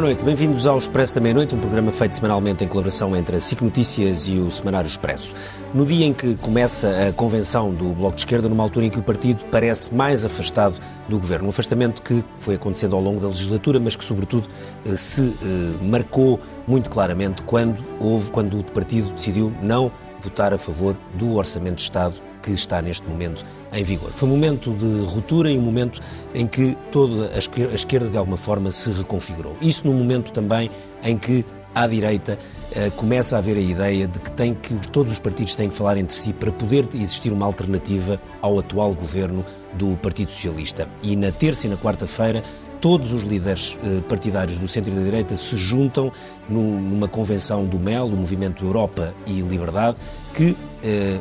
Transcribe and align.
boa 0.00 0.08
noite. 0.08 0.24
Bem-vindos 0.24 0.66
ao 0.66 0.78
Expresso 0.78 1.14
da 1.14 1.20
Meia-Noite, 1.20 1.54
um 1.54 1.58
programa 1.58 1.92
feito 1.92 2.14
semanalmente 2.14 2.64
em 2.64 2.68
colaboração 2.68 3.14
entre 3.14 3.36
a 3.36 3.40
SIC 3.40 3.60
Notícias 3.60 4.26
e 4.26 4.38
o 4.38 4.50
Semanário 4.50 4.88
Expresso. 4.88 5.34
No 5.74 5.84
dia 5.84 6.06
em 6.06 6.14
que 6.14 6.36
começa 6.36 7.06
a 7.06 7.12
convenção 7.12 7.70
do 7.74 7.94
Bloco 7.94 8.14
de 8.14 8.22
Esquerda, 8.22 8.48
numa 8.48 8.62
altura 8.62 8.86
em 8.86 8.90
que 8.90 8.98
o 8.98 9.02
partido 9.02 9.44
parece 9.50 9.94
mais 9.94 10.24
afastado 10.24 10.80
do 11.06 11.18
governo. 11.18 11.48
Um 11.48 11.50
afastamento 11.50 12.00
que 12.00 12.24
foi 12.38 12.54
acontecendo 12.54 12.96
ao 12.96 13.02
longo 13.02 13.20
da 13.20 13.28
legislatura, 13.28 13.78
mas 13.78 13.94
que, 13.94 14.02
sobretudo, 14.02 14.48
eh, 14.86 14.96
se 14.96 15.36
eh, 15.42 15.84
marcou 15.84 16.40
muito 16.66 16.88
claramente 16.88 17.42
quando 17.42 17.84
houve, 18.00 18.30
quando 18.30 18.58
o 18.58 18.64
partido 18.72 19.12
decidiu 19.12 19.54
não 19.60 19.92
votar 20.18 20.54
a 20.54 20.58
favor 20.58 20.96
do 21.12 21.34
Orçamento 21.34 21.74
de 21.74 21.82
Estado 21.82 22.14
que 22.42 22.50
está 22.52 22.80
neste 22.80 23.06
momento 23.08 23.44
em 23.72 23.84
vigor. 23.84 24.10
Foi 24.12 24.28
um 24.28 24.32
momento 24.32 24.72
de 24.74 25.04
ruptura 25.04 25.50
e 25.50 25.58
um 25.58 25.62
momento 25.62 26.00
em 26.34 26.46
que 26.46 26.76
toda 26.90 27.30
a 27.34 27.74
esquerda, 27.74 28.08
de 28.08 28.16
alguma 28.16 28.36
forma, 28.36 28.70
se 28.70 28.90
reconfigurou. 28.90 29.56
Isso 29.60 29.86
num 29.86 29.94
momento 29.94 30.32
também 30.32 30.70
em 31.02 31.16
que 31.16 31.44
à 31.74 31.86
direita 31.86 32.38
eh, 32.72 32.90
começa 32.90 33.36
a 33.36 33.38
haver 33.38 33.56
a 33.56 33.60
ideia 33.60 34.06
de 34.06 34.18
que, 34.18 34.30
tem 34.32 34.54
que 34.54 34.74
todos 34.88 35.12
os 35.12 35.18
partidos 35.18 35.54
têm 35.54 35.68
que 35.68 35.76
falar 35.76 35.96
entre 35.96 36.16
si 36.16 36.32
para 36.32 36.50
poder 36.50 36.88
existir 36.94 37.32
uma 37.32 37.46
alternativa 37.46 38.20
ao 38.40 38.58
atual 38.58 38.92
governo 38.94 39.44
do 39.74 39.96
Partido 39.96 40.30
Socialista. 40.30 40.88
E 41.02 41.14
na 41.14 41.30
terça 41.30 41.66
e 41.66 41.70
na 41.70 41.76
quarta-feira 41.76 42.42
todos 42.80 43.12
os 43.12 43.22
líderes 43.22 43.78
eh, 43.84 44.00
partidários 44.08 44.58
do 44.58 44.66
centro 44.66 44.92
e 44.92 44.96
da 44.96 45.02
direita 45.02 45.36
se 45.36 45.56
juntam 45.56 46.10
numa 46.48 47.06
convenção 47.06 47.64
do 47.64 47.78
MEL, 47.78 48.06
o 48.06 48.16
Movimento 48.16 48.64
Europa 48.64 49.14
e 49.26 49.40
Liberdade, 49.42 49.98
que, 50.34 50.56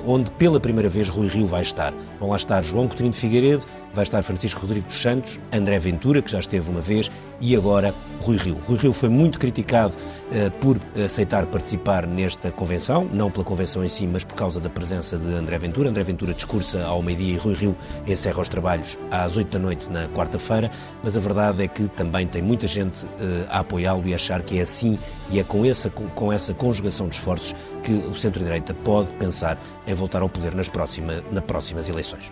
onde 0.06 0.32
pela 0.32 0.60
primeira 0.60 0.90
vez 0.90 1.10
Rui 1.10 1.28
Rio 1.28 1.48
vai 1.48 1.62
estar. 1.62 1.94
Vão 2.20 2.30
lá 2.30 2.38
estar 2.38 2.62
João 2.64 2.88
Coutinho 2.88 3.10
de 3.10 3.18
Figueiredo, 3.18 3.66
vai 3.94 4.04
estar 4.04 4.22
Francisco 4.24 4.62
Rodrigues 4.62 4.94
dos 4.94 5.02
Santos, 5.02 5.40
André 5.52 5.80
Ventura, 5.80 6.22
que 6.22 6.32
já 6.32 6.40
esteve 6.40 6.70
uma 6.70 6.82
vez, 6.82 7.10
e 7.42 7.56
agora 7.56 7.94
Rui 8.22 8.38
Rio. 8.38 8.62
Rui 8.68 8.78
Rio 8.78 8.94
foi 8.94 9.10
muito 9.10 9.40
criticado 9.40 9.96
uh, 9.96 10.52
por 10.60 10.80
aceitar 11.04 11.46
participar 11.48 12.06
nesta 12.06 12.52
convenção, 12.52 13.08
não 13.12 13.32
pela 13.32 13.44
convenção 13.44 13.84
em 13.84 13.90
si, 13.90 14.06
mas 14.06 14.24
por 14.24 14.36
causa 14.36 14.60
da 14.60 14.70
presença 14.70 15.18
de 15.18 15.34
André 15.34 15.58
Ventura. 15.58 15.90
André 15.90 16.04
Ventura 16.04 16.34
discursa 16.34 16.86
ao 16.86 17.02
meio-dia 17.02 17.34
e 17.34 17.38
Rui 17.38 17.56
Rio 17.56 17.76
encerra 18.06 18.42
os 18.42 18.50
trabalhos 18.50 18.98
às 19.10 19.38
oito 19.38 19.58
da 19.58 19.60
noite 19.60 19.90
na 19.90 20.08
quarta-feira, 20.10 20.70
mas 21.04 21.16
a 21.16 21.20
verdade 21.20 21.64
é 21.64 21.68
que 21.68 21.88
também 21.88 22.28
tem 22.28 22.42
muita 22.42 22.68
gente 22.68 23.06
uh, 23.06 23.10
a 23.50 23.60
apoiá-lo 23.60 24.08
e 24.08 24.14
achar 24.14 24.42
que 24.42 24.60
é 24.60 24.62
assim 24.62 25.00
e 25.32 25.40
é 25.40 25.44
com 25.44 25.66
essa, 25.66 25.90
com 25.90 26.32
essa 26.34 26.54
conjugação 26.54 27.08
de 27.08 27.16
esforços 27.16 27.56
que 27.84 27.94
o 27.94 28.14
centro-direita 28.14 28.74
pode 28.74 29.14
pensar 29.14 29.49
em 29.88 29.94
voltar 29.94 30.22
ao 30.22 30.30
poder 30.30 30.54
nas, 30.54 30.70
próxima, 30.70 31.24
nas 31.32 31.44
próximas 31.44 31.90
eleições. 31.90 32.32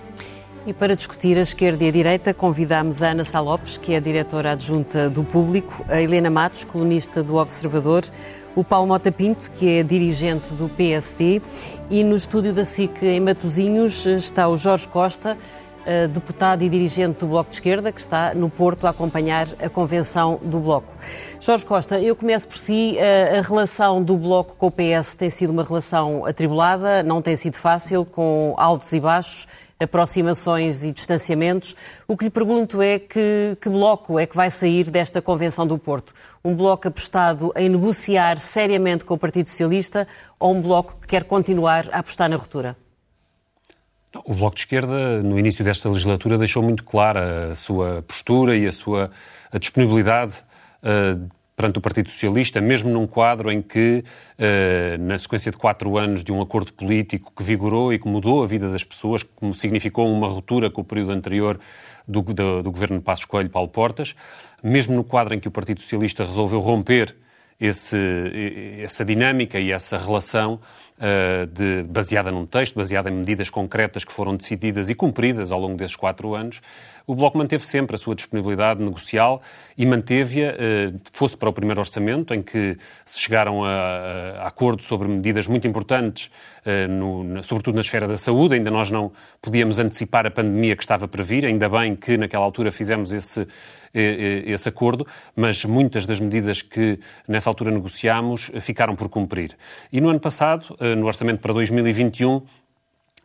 E 0.67 0.73
para 0.73 0.97
discutir 0.97 1.37
a 1.37 1.41
esquerda 1.41 1.85
e 1.85 1.87
a 1.87 1.91
direita, 1.91 2.33
convidamos 2.33 3.01
a 3.01 3.11
Ana 3.11 3.23
Salopes, 3.23 3.77
que 3.77 3.93
é 3.93 4.01
diretora 4.01 4.51
adjunta 4.51 5.09
do 5.09 5.23
Público, 5.23 5.85
a 5.87 6.01
Helena 6.01 6.29
Matos, 6.29 6.65
colunista 6.65 7.23
do 7.23 7.35
Observador, 7.35 8.03
o 8.53 8.65
Paulo 8.65 8.87
Mota 8.87 9.09
Pinto, 9.09 9.49
que 9.49 9.69
é 9.69 9.81
dirigente 9.81 10.53
do 10.53 10.67
PSD, 10.67 11.41
e 11.89 12.03
no 12.03 12.17
estúdio 12.17 12.51
da 12.51 12.65
SIC 12.65 13.01
em 13.01 13.21
Matosinhos 13.21 14.05
está 14.05 14.49
o 14.49 14.57
Jorge 14.57 14.89
Costa, 14.89 15.37
eh, 15.89 16.05
deputado 16.05 16.63
e 16.63 16.69
dirigente 16.69 17.21
do 17.21 17.27
Bloco 17.27 17.49
de 17.49 17.55
Esquerda, 17.55 17.93
que 17.93 18.01
está 18.01 18.35
no 18.35 18.49
Porto 18.49 18.85
a 18.85 18.89
acompanhar 18.89 19.47
a 19.57 19.69
convenção 19.69 20.37
do 20.43 20.59
Bloco. 20.59 20.91
Jorge 21.39 21.65
Costa, 21.65 21.97
eu 21.97 22.13
começo 22.13 22.45
por 22.45 22.57
si. 22.57 22.97
Eh, 22.97 23.39
a 23.39 23.41
relação 23.41 24.03
do 24.03 24.17
Bloco 24.17 24.57
com 24.57 24.67
o 24.67 24.71
PS 24.71 25.15
tem 25.15 25.29
sido 25.29 25.51
uma 25.51 25.63
relação 25.63 26.25
atribulada, 26.25 27.01
não 27.03 27.21
tem 27.21 27.37
sido 27.37 27.55
fácil, 27.55 28.03
com 28.03 28.53
altos 28.57 28.91
e 28.91 28.99
baixos 28.99 29.47
aproximações 29.79 30.83
e 30.83 30.91
distanciamentos. 30.91 31.73
O 32.05 32.17
que 32.17 32.25
lhe 32.25 32.29
pergunto 32.29 32.81
é 32.81 32.99
que, 32.99 33.57
que, 33.61 33.69
bloco 33.69 34.19
é 34.19 34.25
que 34.25 34.35
vai 34.35 34.51
sair 34.51 34.89
desta 34.89 35.21
Convenção 35.21 35.65
do 35.65 35.77
Porto? 35.77 36.13
Um 36.43 36.53
bloco 36.53 36.87
apostado 36.87 37.53
em 37.55 37.69
negociar 37.69 38.39
seriamente 38.39 39.05
com 39.05 39.13
o 39.13 39.17
Partido 39.17 39.47
Socialista 39.47 40.07
ou 40.37 40.53
um 40.53 40.61
bloco 40.61 40.97
que 40.99 41.07
quer 41.07 41.23
continuar 41.23 41.87
a 41.93 41.99
apostar 41.99 42.29
na 42.29 42.35
ruptura? 42.35 42.75
O 44.15 44.33
Bloco 44.33 44.55
de 44.55 44.61
Esquerda, 44.61 45.21
no 45.21 45.37
início 45.37 45.65
desta 45.65 45.89
legislatura, 45.89 46.37
deixou 46.37 46.63
muito 46.63 46.83
clara 46.83 47.51
a 47.51 47.55
sua 47.55 48.01
postura 48.07 48.55
e 48.55 48.65
a 48.65 48.71
sua 48.71 49.11
a 49.51 49.57
disponibilidade 49.57 50.35
uh, 50.81 51.29
perante 51.55 51.77
o 51.77 51.81
Partido 51.81 52.09
Socialista, 52.09 52.61
mesmo 52.61 52.89
num 52.89 53.05
quadro 53.05 53.51
em 53.51 53.61
que, 53.61 54.03
uh, 54.39 55.01
na 55.01 55.19
sequência 55.19 55.51
de 55.51 55.57
quatro 55.57 55.97
anos 55.97 56.23
de 56.23 56.31
um 56.31 56.41
acordo 56.41 56.71
político 56.71 57.33
que 57.35 57.43
vigorou 57.43 57.93
e 57.93 57.99
que 57.99 58.07
mudou 58.07 58.43
a 58.43 58.47
vida 58.47 58.71
das 58.71 58.83
pessoas, 58.83 59.23
como 59.23 59.53
significou 59.53 60.09
uma 60.11 60.27
ruptura 60.27 60.69
com 60.69 60.81
o 60.81 60.85
período 60.85 61.11
anterior 61.11 61.59
do, 62.07 62.21
do, 62.21 62.63
do 62.63 62.71
governo 62.71 62.99
de 62.99 63.03
Passos 63.03 63.25
Coelho, 63.25 63.49
Paulo 63.49 63.69
Portas, 63.69 64.15
mesmo 64.63 64.95
no 64.95 65.03
quadro 65.03 65.33
em 65.33 65.39
que 65.39 65.49
o 65.49 65.51
Partido 65.51 65.81
Socialista 65.81 66.23
resolveu 66.23 66.61
romper 66.61 67.13
esse, 67.59 67.97
essa 68.79 69.03
dinâmica 69.03 69.59
e 69.59 69.71
essa 69.71 69.97
relação 69.97 70.59
de, 71.53 71.83
baseada 71.83 72.31
num 72.31 72.45
texto, 72.45 72.75
baseada 72.75 73.09
em 73.09 73.13
medidas 73.13 73.49
concretas 73.49 74.03
que 74.03 74.11
foram 74.11 74.35
decididas 74.35 74.89
e 74.89 74.95
cumpridas 74.95 75.51
ao 75.51 75.59
longo 75.59 75.77
desses 75.77 75.95
quatro 75.95 76.33
anos, 76.33 76.61
o 77.07 77.15
Bloco 77.15 77.37
manteve 77.37 77.65
sempre 77.65 77.95
a 77.95 77.97
sua 77.97 78.13
disponibilidade 78.13 78.83
negocial 78.83 79.41
e 79.77 79.85
manteve-a, 79.85 80.51
uh, 80.51 80.99
fosse 81.13 81.37
para 81.37 81.47
o 81.47 81.53
primeiro 81.53 81.79
orçamento, 81.79 82.33
em 82.33 82.43
que 82.43 82.77
se 83.05 83.21
chegaram 83.21 83.63
a, 83.63 84.41
a 84.41 84.47
acordo 84.47 84.83
sobre 84.83 85.07
medidas 85.07 85.47
muito 85.47 85.65
importantes, 85.65 86.29
uh, 86.65 86.91
no, 86.91 87.41
sobretudo 87.45 87.75
na 87.75 87.81
esfera 87.81 88.09
da 88.09 88.17
saúde. 88.17 88.55
Ainda 88.55 88.69
nós 88.69 88.91
não 88.91 89.13
podíamos 89.41 89.79
antecipar 89.79 90.25
a 90.25 90.31
pandemia 90.31 90.75
que 90.75 90.83
estava 90.83 91.07
para 91.07 91.23
vir, 91.23 91.45
ainda 91.45 91.69
bem 91.69 91.95
que 91.95 92.17
naquela 92.17 92.43
altura 92.43 92.73
fizemos 92.73 93.13
esse, 93.13 93.47
esse 93.93 94.67
acordo, 94.67 95.07
mas 95.33 95.63
muitas 95.63 96.05
das 96.05 96.19
medidas 96.19 96.61
que 96.61 96.99
nessa 97.25 97.49
altura 97.49 97.71
negociámos 97.71 98.51
ficaram 98.59 98.97
por 98.97 99.07
cumprir. 99.07 99.57
E 99.93 100.01
no 100.01 100.09
ano 100.09 100.19
passado, 100.19 100.75
no 100.95 101.07
orçamento 101.07 101.39
para 101.39 101.53
2021, 101.53 102.41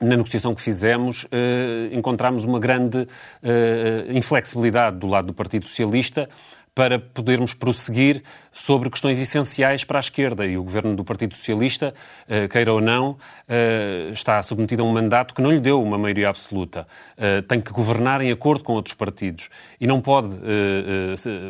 na 0.01 0.17
negociação 0.17 0.55
que 0.55 0.61
fizemos, 0.61 1.27
eh, 1.31 1.89
encontramos 1.93 2.45
uma 2.45 2.59
grande 2.59 3.07
eh, 3.43 4.07
inflexibilidade 4.11 4.97
do 4.99 5.07
lado 5.07 5.29
do 5.29 5.35
Partido 5.35 5.67
Socialista 5.67 6.29
para 6.75 6.99
podermos 6.99 7.53
prosseguir 7.53 8.23
sobre 8.51 8.89
questões 8.89 9.19
essenciais 9.19 9.85
para 9.85 9.99
a 9.99 10.01
esquerda. 10.01 10.47
E 10.47 10.57
o 10.57 10.63
governo 10.63 10.97
do 10.97 11.05
Partido 11.05 11.35
Socialista, 11.35 11.95
eh, 12.27 12.49
queira 12.49 12.73
ou 12.73 12.81
não, 12.81 13.19
eh, 13.47 14.11
está 14.13 14.43
submetido 14.43 14.83
a 14.83 14.87
um 14.87 14.93
mandato 14.93 15.35
que 15.35 15.43
não 15.43 15.51
lhe 15.51 15.61
deu 15.61 15.83
uma 15.83 15.99
maioria 15.99 16.31
absoluta. 16.31 16.87
Eh, 17.17 17.43
tem 17.43 17.61
que 17.61 17.73
governar 17.73 18.23
em 18.23 18.33
acordo 18.33 18.65
com 18.65 18.73
outros 18.73 18.95
partidos. 18.95 19.51
E 19.81 19.87
não 19.87 20.01
pode 20.01 20.39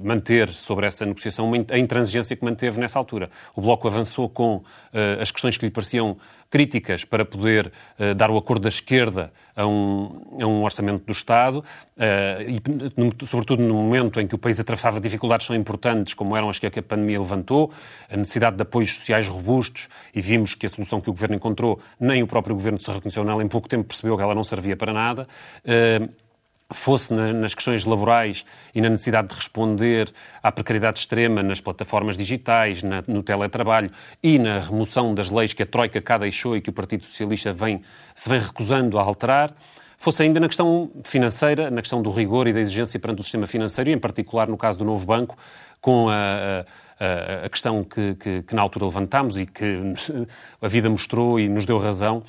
manter 0.02 0.48
sobre 0.48 0.86
essa 0.86 1.04
negociação 1.04 1.52
a 1.70 1.78
intransigência 1.78 2.34
que 2.34 2.44
manteve 2.44 2.80
nessa 2.80 2.98
altura. 2.98 3.30
O 3.54 3.60
Bloco 3.60 3.86
avançou 3.86 4.28
com 4.28 4.62
as 5.20 5.30
questões 5.30 5.56
que 5.56 5.64
lhe 5.64 5.70
pareciam 5.70 6.16
críticas 6.52 7.02
para 7.02 7.24
poder 7.24 7.72
uh, 7.98 8.14
dar 8.14 8.30
o 8.30 8.36
acordo 8.36 8.64
da 8.64 8.68
esquerda 8.68 9.32
a 9.56 9.66
um, 9.66 10.36
a 10.38 10.46
um 10.46 10.62
orçamento 10.62 11.02
do 11.06 11.12
Estado, 11.12 11.60
uh, 11.60 12.42
e 12.46 12.60
no, 12.94 13.26
sobretudo 13.26 13.62
no 13.62 13.72
momento 13.72 14.20
em 14.20 14.26
que 14.26 14.34
o 14.34 14.38
país 14.38 14.60
atravessava 14.60 15.00
dificuldades 15.00 15.46
tão 15.46 15.56
importantes 15.56 16.12
como 16.12 16.36
eram 16.36 16.50
as 16.50 16.58
que 16.58 16.66
a 16.66 16.82
pandemia 16.82 17.18
levantou, 17.18 17.72
a 18.10 18.18
necessidade 18.18 18.56
de 18.56 18.62
apoios 18.62 18.94
sociais 18.94 19.26
robustos, 19.26 19.88
e 20.14 20.20
vimos 20.20 20.54
que 20.54 20.66
a 20.66 20.68
solução 20.68 21.00
que 21.00 21.08
o 21.08 21.12
Governo 21.14 21.36
encontrou, 21.36 21.80
nem 21.98 22.22
o 22.22 22.26
próprio 22.26 22.54
Governo 22.54 22.78
se 22.78 22.92
reconheceu 22.92 23.24
nela, 23.24 23.42
em 23.42 23.48
pouco 23.48 23.66
tempo 23.66 23.84
percebeu 23.84 24.14
que 24.14 24.22
ela 24.22 24.34
não 24.34 24.44
servia 24.44 24.76
para 24.76 24.92
nada. 24.92 25.26
Uh, 25.64 26.12
fosse 26.72 27.12
na, 27.12 27.32
nas 27.32 27.54
questões 27.54 27.84
laborais 27.84 28.44
e 28.74 28.80
na 28.80 28.88
necessidade 28.88 29.28
de 29.28 29.34
responder 29.34 30.12
à 30.42 30.50
precariedade 30.50 31.00
extrema 31.00 31.42
nas 31.42 31.60
plataformas 31.60 32.16
digitais, 32.16 32.82
no 33.06 33.22
teletrabalho 33.22 33.90
e 34.22 34.38
na 34.38 34.58
remoção 34.58 35.14
das 35.14 35.30
leis 35.30 35.52
que 35.52 35.62
a 35.62 35.66
Troika 35.66 36.00
cá 36.00 36.18
deixou 36.18 36.56
e 36.56 36.60
que 36.60 36.70
o 36.70 36.72
Partido 36.72 37.04
Socialista 37.04 37.52
vem, 37.52 37.82
se 38.14 38.28
vem 38.28 38.40
recusando 38.40 38.98
a 38.98 39.02
alterar, 39.02 39.54
fosse 40.02 40.24
ainda 40.24 40.40
na 40.40 40.48
questão 40.48 40.90
financeira, 41.04 41.70
na 41.70 41.80
questão 41.80 42.02
do 42.02 42.10
rigor 42.10 42.48
e 42.48 42.52
da 42.52 42.60
exigência 42.60 42.98
perante 42.98 43.20
o 43.20 43.22
sistema 43.22 43.46
financeiro, 43.46 43.88
e 43.88 43.92
em 43.92 43.98
particular 43.98 44.48
no 44.48 44.56
caso 44.56 44.76
do 44.78 44.84
novo 44.84 45.06
banco, 45.06 45.36
com 45.80 46.08
a, 46.08 46.64
a, 46.98 47.46
a 47.46 47.48
questão 47.48 47.84
que, 47.84 48.16
que, 48.16 48.42
que, 48.42 48.54
na 48.54 48.62
altura 48.62 48.86
levantámos 48.86 49.38
e 49.38 49.46
que 49.46 49.64
a 50.60 50.66
vida 50.66 50.90
mostrou 50.90 51.38
e 51.38 51.48
nos 51.48 51.66
deu 51.66 51.78
razão, 51.78 52.24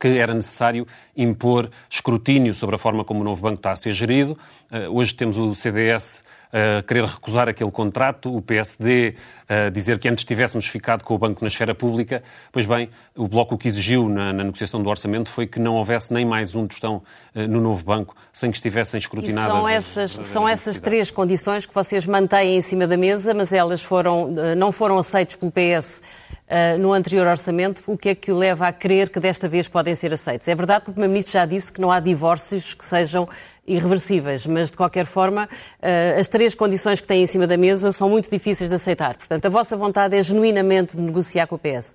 que 0.00 0.08
era 0.18 0.34
necessário 0.34 0.86
impor 1.16 1.70
escrutínio 1.88 2.52
sobre 2.54 2.74
a 2.74 2.78
forma 2.78 3.04
como 3.04 3.20
o 3.20 3.24
novo 3.24 3.40
banco 3.40 3.56
está 3.56 3.72
a 3.72 3.76
ser 3.76 3.92
gerido. 3.92 4.36
Uh, 4.70 4.92
hoje 4.92 5.14
temos 5.14 5.38
o 5.38 5.54
CDS 5.54 6.24
a 6.52 6.82
querer 6.82 7.04
recusar 7.04 7.48
aquele 7.48 7.70
contrato, 7.70 8.34
o 8.34 8.40
PSD 8.40 9.14
a 9.48 9.68
dizer 9.68 9.98
que 9.98 10.08
antes 10.08 10.24
tivéssemos 10.24 10.66
ficado 10.66 11.04
com 11.04 11.14
o 11.14 11.18
banco 11.18 11.44
na 11.44 11.48
esfera 11.48 11.74
pública. 11.74 12.22
Pois 12.50 12.64
bem, 12.64 12.88
o 13.14 13.28
Bloco 13.28 13.56
o 13.56 13.58
que 13.58 13.68
exigiu 13.68 14.08
na, 14.08 14.32
na 14.32 14.44
negociação 14.44 14.82
do 14.82 14.88
orçamento 14.88 15.28
foi 15.28 15.46
que 15.46 15.58
não 15.58 15.74
houvesse 15.74 16.14
nem 16.14 16.24
mais 16.24 16.54
um 16.54 16.66
tostão 16.66 17.02
no 17.34 17.60
novo 17.60 17.84
banco 17.84 18.14
sem 18.32 18.50
que 18.50 18.56
estivessem 18.56 18.96
escrutinadas. 18.98 19.54
E 19.54 19.58
são 19.58 19.68
essas, 19.68 20.18
as, 20.20 20.26
são 20.26 20.48
essas 20.48 20.80
três 20.80 21.10
condições 21.10 21.66
que 21.66 21.74
vocês 21.74 22.06
mantêm 22.06 22.56
em 22.56 22.62
cima 22.62 22.86
da 22.86 22.96
mesa, 22.96 23.34
mas 23.34 23.52
elas 23.52 23.82
foram, 23.82 24.32
não 24.56 24.72
foram 24.72 24.98
aceitas 24.98 25.36
pelo 25.36 25.52
PS 25.52 26.00
uh, 26.48 26.80
no 26.80 26.92
anterior 26.92 27.26
orçamento, 27.26 27.82
o 27.86 27.96
que 27.96 28.10
é 28.10 28.14
que 28.14 28.32
o 28.32 28.36
leva 28.36 28.66
a 28.66 28.72
crer 28.72 29.08
que 29.08 29.20
desta 29.20 29.48
vez 29.48 29.68
podem 29.68 29.94
ser 29.94 30.12
aceitos? 30.12 30.48
É 30.48 30.54
verdade 30.54 30.84
que 30.84 30.90
o 30.90 30.92
Primeiro-Ministro 30.92 31.32
já 31.32 31.46
disse 31.46 31.72
que 31.72 31.80
não 31.80 31.90
há 31.90 32.00
divórcios 32.00 32.74
que 32.74 32.84
sejam 32.84 33.28
irreversíveis, 33.66 34.46
mas 34.46 34.70
de 34.70 34.76
qualquer 34.76 35.06
forma, 35.06 35.44
uh, 35.44 36.20
as 36.20 36.28
três 36.28 36.54
condições 36.54 37.00
que 37.00 37.06
têm 37.06 37.22
em 37.22 37.26
cima 37.26 37.46
da 37.46 37.56
mesa 37.56 37.90
são 37.92 38.08
muito 38.08 38.30
difíceis 38.30 38.70
de 38.70 38.76
aceitar. 38.76 39.16
Portanto, 39.16 39.46
a 39.46 39.48
vossa 39.48 39.76
vontade 39.76 40.16
é 40.16 40.22
genuinamente 40.22 40.96
de 40.96 41.02
negociar 41.02 41.46
com 41.46 41.56
o 41.56 41.58
PS? 41.58 41.94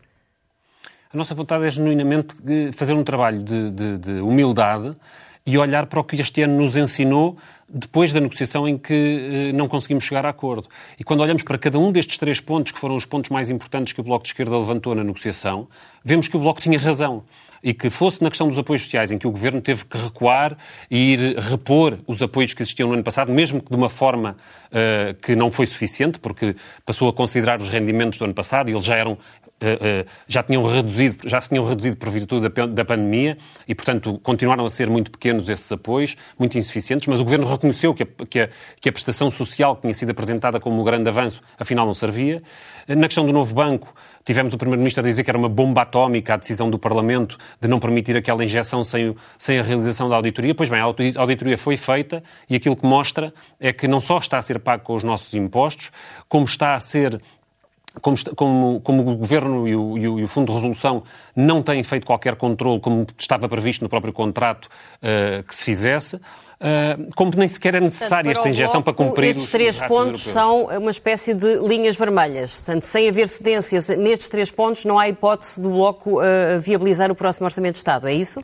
A 1.13 1.17
nossa 1.17 1.35
vontade 1.35 1.65
é 1.65 1.69
genuinamente 1.69 2.35
fazer 2.73 2.93
um 2.93 3.03
trabalho 3.03 3.43
de, 3.43 3.69
de, 3.71 3.97
de 3.97 4.11
humildade 4.21 4.95
e 5.45 5.57
olhar 5.57 5.85
para 5.87 5.99
o 5.99 6.03
que 6.03 6.15
este 6.19 6.41
ano 6.43 6.61
nos 6.61 6.75
ensinou 6.75 7.37
depois 7.67 8.11
da 8.11 8.19
negociação 8.19 8.67
em 8.67 8.77
que 8.77 8.93
eh, 8.93 9.51
não 9.53 9.67
conseguimos 9.67 10.03
chegar 10.03 10.25
a 10.25 10.29
acordo. 10.29 10.67
E 10.99 11.03
quando 11.03 11.21
olhamos 11.21 11.41
para 11.41 11.57
cada 11.57 11.79
um 11.79 11.91
destes 11.91 12.17
três 12.17 12.39
pontos, 12.39 12.71
que 12.71 12.79
foram 12.79 12.95
os 12.95 13.05
pontos 13.05 13.29
mais 13.29 13.49
importantes 13.49 13.93
que 13.93 14.01
o 14.01 14.03
Bloco 14.03 14.23
de 14.23 14.29
Esquerda 14.29 14.57
levantou 14.57 14.93
na 14.93 15.03
negociação, 15.03 15.67
vemos 16.03 16.27
que 16.27 16.35
o 16.35 16.39
Bloco 16.39 16.59
tinha 16.59 16.77
razão 16.77 17.23
e 17.63 17.73
que 17.73 17.89
fosse 17.89 18.23
na 18.23 18.29
questão 18.29 18.47
dos 18.47 18.57
apoios 18.57 18.83
sociais, 18.83 19.11
em 19.11 19.17
que 19.17 19.27
o 19.27 19.31
Governo 19.31 19.61
teve 19.61 19.85
que 19.85 19.97
recuar 19.97 20.57
e 20.89 21.13
ir 21.13 21.37
repor 21.37 21.99
os 22.07 22.21
apoios 22.21 22.53
que 22.53 22.63
existiam 22.63 22.87
no 22.89 22.95
ano 22.95 23.03
passado, 23.03 23.31
mesmo 23.31 23.61
que 23.61 23.69
de 23.69 23.75
uma 23.75 23.89
forma 23.89 24.35
uh, 24.71 25.13
que 25.21 25.35
não 25.35 25.51
foi 25.51 25.67
suficiente, 25.67 26.17
porque 26.17 26.55
passou 26.85 27.07
a 27.07 27.13
considerar 27.13 27.61
os 27.61 27.69
rendimentos 27.69 28.17
do 28.17 28.25
ano 28.25 28.33
passado 28.33 28.69
e 28.69 28.73
eles 28.73 28.85
já 28.85 28.95
eram 28.95 29.17
já 30.27 30.41
tinham 30.43 30.63
reduzido, 30.63 31.29
já 31.29 31.39
se 31.39 31.49
tinham 31.49 31.63
reduzido 31.63 31.95
por 31.97 32.09
virtude 32.09 32.49
da, 32.49 32.65
da 32.65 32.85
pandemia 32.85 33.37
e, 33.67 33.75
portanto, 33.75 34.19
continuaram 34.23 34.65
a 34.65 34.69
ser 34.69 34.89
muito 34.89 35.11
pequenos 35.11 35.49
esses 35.49 35.71
apoios, 35.71 36.17
muito 36.37 36.57
insuficientes, 36.57 37.07
mas 37.07 37.19
o 37.19 37.23
Governo 37.23 37.47
reconheceu 37.47 37.93
que 37.93 38.03
a, 38.03 38.07
que 38.29 38.39
a, 38.39 38.49
que 38.79 38.89
a 38.89 38.91
prestação 38.91 39.29
social 39.29 39.75
que 39.75 39.83
tinha 39.83 39.93
sido 39.93 40.09
apresentada 40.09 40.59
como 40.59 40.81
um 40.81 40.83
grande 40.83 41.07
avanço, 41.09 41.41
afinal 41.59 41.85
não 41.85 41.93
servia. 41.93 42.41
Na 42.87 43.07
questão 43.07 43.25
do 43.25 43.31
novo 43.31 43.53
banco, 43.53 43.93
tivemos 44.25 44.53
o 44.53 44.57
Primeiro-Ministro 44.57 45.03
a 45.03 45.07
dizer 45.07 45.23
que 45.23 45.29
era 45.29 45.37
uma 45.37 45.49
bomba 45.49 45.83
atómica 45.83 46.33
a 46.33 46.37
decisão 46.37 46.69
do 46.69 46.79
Parlamento 46.79 47.37
de 47.59 47.67
não 47.67 47.79
permitir 47.79 48.17
aquela 48.17 48.43
injeção 48.43 48.83
sem, 48.83 49.15
sem 49.37 49.59
a 49.59 49.63
realização 49.63 50.09
da 50.09 50.15
auditoria. 50.15 50.55
Pois 50.55 50.69
bem, 50.69 50.79
a 50.79 50.83
auditoria 50.83 51.57
foi 51.57 51.77
feita 51.77 52.23
e 52.49 52.55
aquilo 52.55 52.75
que 52.75 52.85
mostra 52.85 53.33
é 53.59 53.71
que 53.71 53.87
não 53.87 54.01
só 54.01 54.17
está 54.17 54.37
a 54.37 54.41
ser 54.41 54.59
pago 54.59 54.83
com 54.83 54.95
os 54.95 55.03
nossos 55.03 55.33
impostos, 55.33 55.91
como 56.27 56.45
está 56.45 56.75
a 56.75 56.79
ser 56.79 57.21
como, 57.99 58.17
como, 58.35 58.81
como, 58.81 59.11
o 59.11 59.15
Governo 59.15 59.67
e 59.67 59.75
o, 59.75 59.97
e 59.97 60.23
o, 60.23 60.27
Fundo 60.27 60.47
de 60.47 60.53
Resolução 60.53 61.03
não 61.35 61.61
têm 61.61 61.83
feito 61.83 62.05
qualquer 62.05 62.35
controle, 62.35 62.79
como 62.79 63.05
estava 63.17 63.49
previsto 63.49 63.81
no 63.81 63.89
próprio 63.89 64.13
contrato 64.13 64.65
uh, 64.67 65.43
que 65.43 65.53
se 65.53 65.65
fizesse, 65.65 66.15
uh, 66.15 67.13
como 67.15 67.31
nem 67.35 67.49
sequer 67.49 67.75
é 67.75 67.79
necessária 67.81 68.31
Portanto, 68.31 68.47
esta 68.47 68.49
injeção 68.49 68.81
para 68.81 68.93
cumprir 68.93 69.29
estes 69.29 69.45
os 69.45 69.49
três 69.49 69.79
pontos 69.79 69.95
europeus. 69.97 70.21
são 70.21 70.65
uma 70.79 70.91
espécie 70.91 71.33
de 71.33 71.57
linhas 71.57 71.97
vermelhas. 71.97 72.55
Portanto, 72.61 72.83
sem 72.83 73.09
haver 73.09 73.27
cedências 73.27 73.89
nestes 73.89 74.29
três 74.29 74.49
pontos, 74.49 74.85
não 74.85 74.97
há 74.97 75.09
hipótese 75.09 75.61
do 75.61 75.69
Bloco 75.69 76.21
uh, 76.21 76.59
viabilizar 76.61 77.11
o 77.11 77.15
próximo 77.15 77.45
Orçamento 77.45 77.73
de 77.73 77.79
Estado, 77.79 78.07
é 78.07 78.13
isso? 78.13 78.41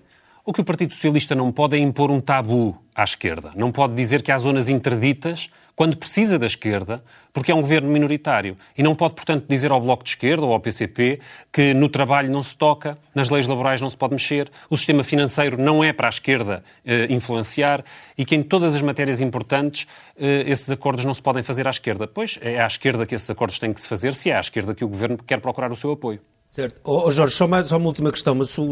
O 0.48 0.54
que 0.54 0.62
o 0.62 0.64
Partido 0.64 0.94
Socialista 0.94 1.36
não 1.36 1.52
pode 1.52 1.76
é 1.76 1.80
impor 1.80 2.10
um 2.10 2.22
tabu 2.22 2.82
à 2.96 3.04
esquerda. 3.04 3.52
Não 3.54 3.70
pode 3.70 3.96
dizer 3.96 4.22
que 4.22 4.32
há 4.32 4.38
zonas 4.38 4.70
interditas 4.70 5.50
quando 5.76 5.98
precisa 5.98 6.40
da 6.40 6.46
esquerda, 6.46 7.04
porque 7.34 7.52
é 7.52 7.56
um 7.56 7.60
governo 7.60 7.90
minoritário. 7.90 8.58
E 8.78 8.82
não 8.82 8.96
pode, 8.96 9.16
portanto, 9.16 9.46
dizer 9.46 9.72
ao 9.72 9.82
Bloco 9.82 10.06
de 10.06 10.12
Esquerda 10.12 10.46
ou 10.46 10.54
ao 10.54 10.60
PCP 10.62 11.20
que 11.52 11.74
no 11.74 11.90
trabalho 11.90 12.32
não 12.32 12.42
se 12.42 12.56
toca, 12.56 12.98
nas 13.14 13.30
leis 13.30 13.46
laborais 13.46 13.82
não 13.82 13.90
se 13.90 13.98
pode 13.98 14.14
mexer, 14.14 14.50
o 14.70 14.78
sistema 14.78 15.04
financeiro 15.04 15.62
não 15.62 15.84
é 15.84 15.92
para 15.92 16.08
a 16.08 16.10
esquerda 16.10 16.64
eh, 16.86 17.08
influenciar 17.10 17.84
e 18.18 18.24
que 18.24 18.34
em 18.34 18.42
todas 18.42 18.74
as 18.74 18.82
matérias 18.82 19.20
importantes 19.20 19.86
eh, 20.18 20.46
esses 20.48 20.72
acordos 20.72 21.04
não 21.04 21.14
se 21.14 21.22
podem 21.22 21.44
fazer 21.44 21.68
à 21.68 21.72
esquerda. 21.72 22.08
Pois 22.08 22.40
é 22.42 22.62
à 22.62 22.68
esquerda 22.68 23.06
que 23.06 23.14
esses 23.14 23.30
acordos 23.30 23.60
têm 23.60 23.74
que 23.74 23.82
se 23.82 23.88
fazer, 23.90 24.14
se 24.14 24.30
é 24.30 24.38
à 24.38 24.40
esquerda 24.40 24.74
que 24.74 24.86
o 24.86 24.88
governo 24.88 25.18
quer 25.18 25.42
procurar 25.42 25.74
o 25.74 25.76
seu 25.76 25.92
apoio. 25.92 26.22
Certo. 26.48 26.80
Oh, 26.84 27.12
Jorge, 27.12 27.36
só, 27.36 27.46
mais, 27.46 27.68
só 27.68 27.78
uma 27.78 27.88
última 27.88 28.12
questão, 28.12 28.34
mas 28.34 28.56
eu 28.58 28.68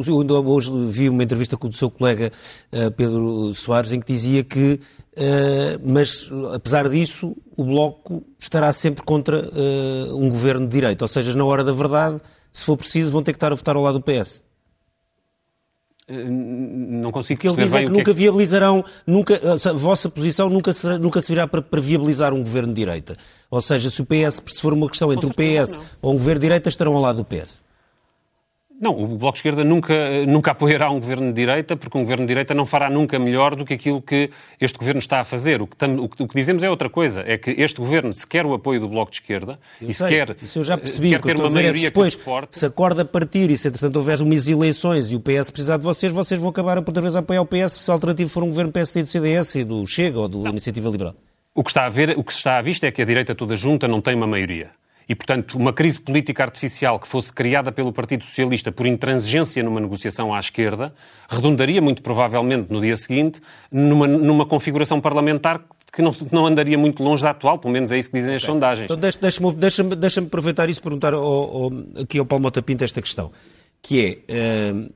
hoje 0.48 0.72
vi 0.90 1.10
uma 1.10 1.24
entrevista 1.24 1.56
com 1.56 1.68
o 1.68 1.74
seu 1.74 1.90
colega 1.90 2.32
uh, 2.72 2.90
Pedro 2.92 3.54
Soares 3.54 3.92
em 3.92 4.00
que 4.00 4.12
dizia 4.12 4.44
que, 4.44 4.80
uh, 5.18 5.80
mas 5.84 6.32
apesar 6.54 6.90
disso, 6.90 7.36
o 7.56 7.64
Bloco 7.64 8.26
estará 8.40 8.72
sempre 8.74 9.04
contra 9.04 9.50
uh, 9.50 10.18
um 10.18 10.30
governo 10.30 10.66
de 10.66 10.72
direita, 10.72 11.04
ou 11.04 11.08
seja, 11.08 11.36
na 11.36 11.46
hora 11.46 11.64
da 11.64 11.74
verdade, 11.74 12.20
se 12.52 12.66
for 12.66 12.78
preciso, 12.78 13.12
vão 13.12 13.22
ter 13.22 13.34
que 13.34 13.38
estar 13.38 13.52
a 13.52 13.56
votar 13.56 13.76
ao 13.76 13.84
lado 13.84 14.00
do 14.00 14.04
PS. 14.04 14.42
Não 16.08 17.12
consigo 17.12 17.42
que 17.42 17.48
ele 17.48 17.58
diz 17.58 17.74
é 17.74 17.80
que, 17.80 17.86
que 17.86 17.92
nunca 17.92 18.12
é 18.12 18.14
que... 18.14 18.20
viabilizarão, 18.20 18.86
nunca, 19.08 19.42
a 19.44 19.74
vossa 19.74 20.08
posição 20.08 20.50
nunca, 20.50 20.72
será, 20.72 21.00
nunca 21.00 21.20
se 21.20 21.30
virá 21.30 21.48
para, 21.48 21.64
para, 21.64 21.82
viabilizar 21.82 22.32
um 22.32 22.40
governo 22.40 22.74
de 22.74 22.80
direita. 22.80 23.18
Ou 23.50 23.60
seja, 23.60 23.90
se 23.90 24.02
o 24.02 24.06
PS, 24.06 24.42
se 24.46 24.62
for 24.62 24.74
uma 24.74 24.88
questão 24.88 25.12
entre 25.12 25.26
o 25.26 25.34
PS 25.34 25.80
ou 26.02 26.14
um 26.14 26.18
governo 26.18 26.40
de 26.40 26.46
direita, 26.46 26.70
estarão 26.70 26.96
ao 26.96 27.02
lado 27.02 27.18
do 27.18 27.26
PS. 27.26 27.65
Não, 28.80 28.92
o 28.92 29.18
Bloco 29.18 29.34
de 29.34 29.40
Esquerda 29.40 29.64
nunca, 29.64 30.26
nunca 30.28 30.52
apoiará 30.52 30.92
um 30.92 31.00
governo 31.00 31.28
de 31.28 31.34
direita, 31.34 31.78
porque 31.78 31.98
um 31.98 32.02
governo 32.02 32.26
de 32.26 32.28
direita 32.28 32.54
não 32.54 32.66
fará 32.66 32.90
nunca 32.90 33.18
melhor 33.18 33.56
do 33.56 33.64
que 33.64 33.74
aquilo 33.74 34.02
que 34.02 34.30
este 34.60 34.78
governo 34.78 35.00
está 35.00 35.22
a 35.22 35.24
fazer. 35.24 35.62
O 35.62 35.68
que, 35.68 35.78
tam, 35.78 35.98
o 35.98 36.10
que, 36.10 36.22
o 36.22 36.28
que 36.28 36.36
dizemos 36.36 36.62
é 36.62 36.70
outra 36.70 36.90
coisa, 36.90 37.24
é 37.26 37.38
que 37.38 37.52
este 37.52 37.80
governo 37.80 38.14
se 38.14 38.28
quer 38.28 38.46
o 38.46 38.54
apoio 38.54 38.82
do 38.82 38.90
Bloco 38.90 39.12
de 39.12 39.18
Esquerda 39.18 39.58
eu 39.82 39.90
e 39.90 39.94
se 39.94 40.06
quer, 40.06 40.36
Isso 40.42 40.60
eu 40.60 40.64
já 40.64 40.78
percebi, 40.78 41.12
quer 41.12 41.22
ter 41.22 41.38
uma 41.38 41.48
é 41.48 41.52
maioria 41.52 41.88
é 41.88 41.90
depois, 41.90 42.16
que 42.16 42.22
suporte... 42.22 42.58
Se 42.58 42.66
a 42.66 42.70
corda 42.70 43.06
partir 43.06 43.50
e 43.50 43.58
se 43.58 43.68
entretanto 43.70 43.96
houver 43.96 44.20
umas 44.22 44.48
eleições 44.48 45.10
e 45.10 45.16
o 45.16 45.22
PS 45.22 45.50
precisar 45.52 45.78
de 45.78 45.84
vocês, 45.84 46.12
vocês 46.12 46.40
vão 46.40 46.50
acabar 46.50 46.78
outra 46.78 47.02
vez 47.02 47.16
a 47.16 47.20
apoiar 47.20 47.42
o 47.42 47.46
PS 47.46 47.74
se 47.80 47.90
a 47.90 47.94
alternativa 47.94 48.30
for 48.30 48.44
um 48.44 48.48
governo 48.48 48.72
PSD 48.74 49.04
do 49.04 49.08
CDS 49.08 49.56
e 49.56 49.64
do 49.64 49.88
Chega 49.88 50.20
ou 50.20 50.28
do 50.28 50.44
não. 50.44 50.52
Iniciativa 50.52 50.90
Liberal. 50.90 51.16
O 51.54 51.64
que, 51.64 51.70
está 51.70 51.86
a 51.86 51.90
ver, 51.90 52.18
o 52.18 52.24
que 52.24 52.34
está 52.34 52.58
à 52.58 52.62
vista 52.62 52.86
é 52.86 52.92
que 52.92 53.02
a 53.02 53.06
direita 53.06 53.34
toda 53.34 53.56
junta 53.56 53.88
não 53.88 54.02
tem 54.02 54.16
uma 54.16 54.28
maioria. 54.28 54.72
E, 55.08 55.14
portanto, 55.14 55.56
uma 55.56 55.72
crise 55.72 56.00
política 56.00 56.44
artificial 56.44 57.00
que 57.00 57.08
fosse 57.08 57.32
criada 57.32 57.72
pelo 57.72 57.94
Partido 57.94 58.24
Socialista 58.24 58.72
por 58.72 58.86
intransigência 58.88 59.62
numa 59.62 59.80
negociação 59.80 60.34
à 60.34 60.40
esquerda 60.40 60.94
redundaria 61.30 61.82
muito 61.82 62.02
provavelmente 62.02 62.72
no 62.72 62.82
dia 62.82 62.98
seguinte 62.98 63.42
numa, 63.72 64.08
numa 64.08 64.46
configuração 64.46 65.00
parlamentar 65.00 65.62
que 65.94 66.02
não, 66.02 66.12
não, 66.32 66.46
andaria 66.46 66.78
muito 66.78 67.02
longe 67.02 67.24
da 67.24 67.30
atual, 67.30 67.58
pelo 67.58 67.72
menos 67.72 67.92
é 67.92 67.98
isso 67.98 68.12
que 68.12 68.18
dizem 68.18 68.36
as 68.36 68.44
sondagens. 68.44 68.92
Então 68.92 68.98
deixa-me 68.98 69.54
deixa 69.56 69.84
deixa 69.84 70.20
aproveitar 70.20 70.70
isso 70.70 70.82
e 70.82 70.84
perguntar 70.84 71.14
ao, 71.14 71.24
ao, 71.24 71.72
aqui 72.02 72.20
ao 72.20 72.26
Paulo 72.26 72.44
Mota 72.44 72.62
Pinto 72.62 72.84
esta 72.84 73.02
questão 73.02 73.32
que 73.86 74.24
é, 74.28 74.72
uh, 74.74 74.92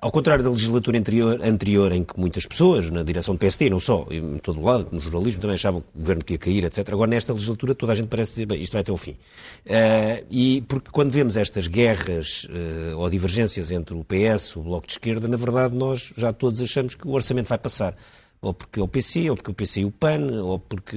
ao 0.00 0.10
contrário 0.10 0.42
da 0.42 0.50
legislatura 0.50 0.98
anterior, 0.98 1.40
anterior, 1.42 1.92
em 1.92 2.02
que 2.02 2.18
muitas 2.18 2.44
pessoas, 2.46 2.90
na 2.90 3.02
direção 3.02 3.34
do 3.34 3.38
PSD, 3.38 3.70
não 3.70 3.78
só, 3.78 4.06
em 4.10 4.38
todo 4.38 4.60
o 4.60 4.64
lado, 4.64 4.88
no 4.90 5.00
jornalismo, 5.00 5.40
também 5.40 5.54
achavam 5.54 5.80
que 5.80 5.88
o 5.94 5.98
governo 5.98 6.24
podia 6.24 6.38
cair, 6.38 6.64
etc. 6.64 6.88
Agora, 6.90 7.10
nesta 7.10 7.32
legislatura, 7.32 7.74
toda 7.74 7.92
a 7.92 7.94
gente 7.94 8.08
parece 8.08 8.32
dizer, 8.32 8.46
bem, 8.46 8.60
isto 8.60 8.72
vai 8.72 8.80
até 8.80 8.90
ao 8.90 8.96
fim. 8.96 9.12
Uh, 9.12 10.26
e 10.30 10.62
porque 10.62 10.90
quando 10.90 11.10
vemos 11.10 11.36
estas 11.36 11.66
guerras 11.66 12.44
uh, 12.44 12.98
ou 12.98 13.08
divergências 13.08 13.70
entre 13.70 13.94
o 13.94 14.04
PS, 14.04 14.56
o 14.56 14.62
Bloco 14.62 14.86
de 14.86 14.94
Esquerda, 14.94 15.28
na 15.28 15.36
verdade, 15.36 15.74
nós 15.74 16.12
já 16.16 16.32
todos 16.32 16.60
achamos 16.60 16.94
que 16.94 17.06
o 17.06 17.12
orçamento 17.12 17.48
vai 17.48 17.58
passar 17.58 17.94
ou 18.42 18.54
porque 18.54 18.80
é 18.80 18.82
o 18.82 18.88
PC, 18.88 19.28
ou 19.28 19.36
porque 19.36 19.50
o 19.50 19.54
PC 19.54 19.80
e 19.80 19.84
o 19.84 19.90
PAN, 19.90 20.42
ou 20.42 20.58
porque. 20.58 20.96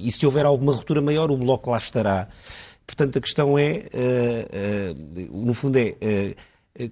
E 0.00 0.10
se 0.10 0.24
houver 0.24 0.46
alguma 0.46 0.72
ruptura 0.72 1.02
maior, 1.02 1.30
o 1.30 1.36
Bloco 1.36 1.70
lá 1.70 1.76
estará. 1.76 2.28
Portanto, 2.86 3.18
a 3.18 3.20
questão 3.20 3.58
é, 3.58 3.84
uh, 3.92 5.34
uh, 5.34 5.44
no 5.46 5.52
fundo, 5.52 5.76
é 5.76 5.90
uh, 6.80 6.90